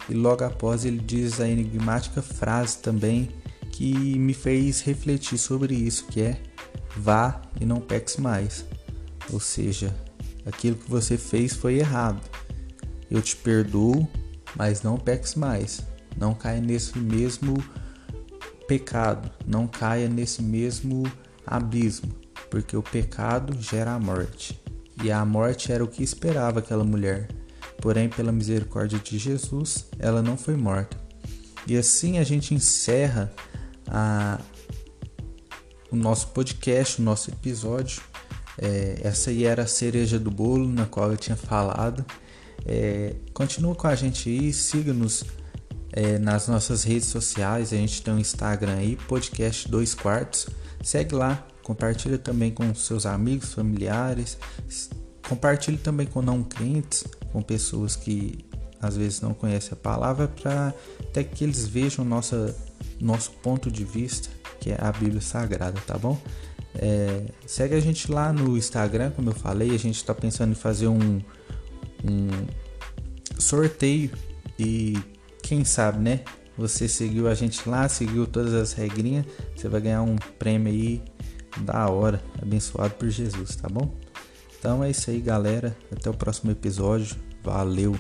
E 0.10 0.16
logo 0.16 0.44
após 0.44 0.86
ele 0.86 0.98
diz 0.98 1.40
a 1.40 1.48
enigmática 1.48 2.20
frase 2.24 2.80
também 2.80 3.30
que 3.70 4.18
me 4.18 4.34
fez 4.34 4.82
refletir 4.82 5.38
sobre 5.38 5.76
isso, 5.76 6.08
que 6.08 6.20
é 6.20 6.42
vá 6.96 7.44
e 7.62 7.66
não 7.66 7.80
peques 7.80 8.18
mais. 8.18 8.66
Ou 9.32 9.40
seja, 9.40 9.94
aquilo 10.48 10.76
que 10.78 10.90
você 10.90 11.18
fez 11.18 11.54
foi 11.54 11.76
errado. 11.80 12.22
Eu 13.10 13.22
te 13.22 13.36
perdoo, 13.36 14.08
mas 14.56 14.82
não 14.82 14.98
peques 14.98 15.36
mais. 15.36 15.82
Não 16.18 16.34
caia 16.34 16.62
nesse 16.62 16.98
mesmo 16.98 17.64
pecado, 18.68 19.30
não 19.46 19.68
caia 19.68 20.10
nesse 20.10 20.42
mesmo 20.42 21.04
abismo, 21.46 22.12
porque 22.50 22.76
o 22.76 22.84
pecado 22.84 23.56
gera 23.62 23.94
a 23.94 24.00
morte. 24.00 24.60
E 25.04 25.12
a 25.12 25.24
morte 25.24 25.72
era 25.72 25.84
o 25.84 25.88
que 25.88 26.04
esperava 26.04 26.60
aquela 26.60 26.84
mulher. 26.84 27.28
Porém, 27.80 28.10
pela 28.10 28.32
misericórdia 28.32 28.98
de 28.98 29.18
Jesus, 29.20 29.86
ela 30.00 30.22
não 30.22 30.36
foi 30.36 30.56
morta. 30.56 30.98
E 31.68 31.78
assim 31.78 32.18
a 32.18 32.24
gente 32.24 32.56
encerra 32.56 33.32
a, 33.88 34.40
o 35.92 35.96
nosso 35.96 36.30
podcast, 36.30 37.00
o 37.00 37.04
nosso 37.04 37.30
episódio. 37.30 38.02
É, 38.58 39.00
essa 39.04 39.30
aí 39.30 39.46
era 39.46 39.64
a 39.64 39.68
cereja 39.68 40.20
do 40.20 40.32
bolo 40.32 40.68
na 40.68 40.86
qual 40.86 41.12
eu 41.12 41.18
tinha 41.18 41.36
falado. 41.36 42.06
É, 42.66 43.16
continua 43.34 43.76
com 43.76 43.88
a 43.88 43.96
gente 43.96 44.30
aí, 44.30 44.52
siga-nos 44.52 45.24
é, 45.92 46.18
nas 46.18 46.48
nossas 46.48 46.84
redes 46.84 47.08
sociais. 47.08 47.72
A 47.72 47.78
gente 47.78 48.02
tem 48.02 48.14
um 48.14 48.20
Instagram 48.20 48.76
aí, 48.76 48.96
podcast 49.08 49.70
2 49.70 49.94
quartos. 49.94 50.48
Segue 50.84 51.16
lá, 51.16 51.46
compartilha 51.64 52.18
também 52.18 52.52
com 52.52 52.74
seus 52.74 53.06
amigos, 53.06 53.54
familiares. 53.54 54.38
Compartilhe 55.28 55.78
também 55.78 56.08
com 56.08 56.22
não 56.22 56.44
crentes, 56.44 57.04
com 57.32 57.42
pessoas 57.42 57.96
que 57.96 58.46
às 58.82 58.96
vezes 58.96 59.22
não 59.22 59.34
conhecem 59.34 59.74
a 59.74 59.76
palavra, 59.76 60.28
para 60.28 60.74
até 61.00 61.24
que 61.24 61.44
eles 61.44 61.68
vejam 61.68 62.06
nossa, 62.06 62.56
nosso 63.00 63.32
ponto 63.32 63.72
de 63.72 63.84
vista, 63.84 64.30
que 64.60 64.72
é 64.72 64.78
a 64.80 64.92
Bíblia 64.92 65.22
Sagrada, 65.22 65.80
tá 65.86 65.98
bom? 65.98 66.20
É, 66.80 67.26
segue 67.46 67.76
a 67.76 67.80
gente 67.80 68.12
lá 68.12 68.32
no 68.32 68.58
Instagram, 68.58 69.12
como 69.12 69.30
eu 69.30 69.34
falei, 69.34 69.74
a 69.74 69.80
gente 69.80 69.96
está 69.96 70.14
pensando 70.14 70.52
em 70.52 70.56
fazer 70.56 70.88
um, 70.88 71.20
um 72.04 72.30
sorteio 73.40 74.12
e 74.60 74.98
quem 75.42 75.66
sabe, 75.66 76.00
né? 76.00 76.22
Você 76.58 76.88
seguiu 76.88 77.28
a 77.28 77.36
gente 77.36 77.68
lá, 77.68 77.88
seguiu 77.88 78.26
todas 78.26 78.54
as 78.54 78.74
regrinhas, 78.74 79.26
você 79.56 79.68
vai 79.68 79.82
ganhar 79.82 80.02
um 80.02 80.16
prêmio 80.40 80.72
aí 80.72 81.02
da 81.62 81.88
hora, 81.90 82.22
abençoado 82.42 82.96
por 82.96 83.10
Jesus, 83.10 83.56
tá 83.56 83.68
bom? 83.70 83.92
Então 84.60 84.84
é 84.84 84.90
isso 84.90 85.10
aí, 85.10 85.20
galera. 85.20 85.78
Até 85.92 86.10
o 86.10 86.14
próximo 86.14 86.52
episódio. 86.52 87.16
Valeu! 87.44 87.98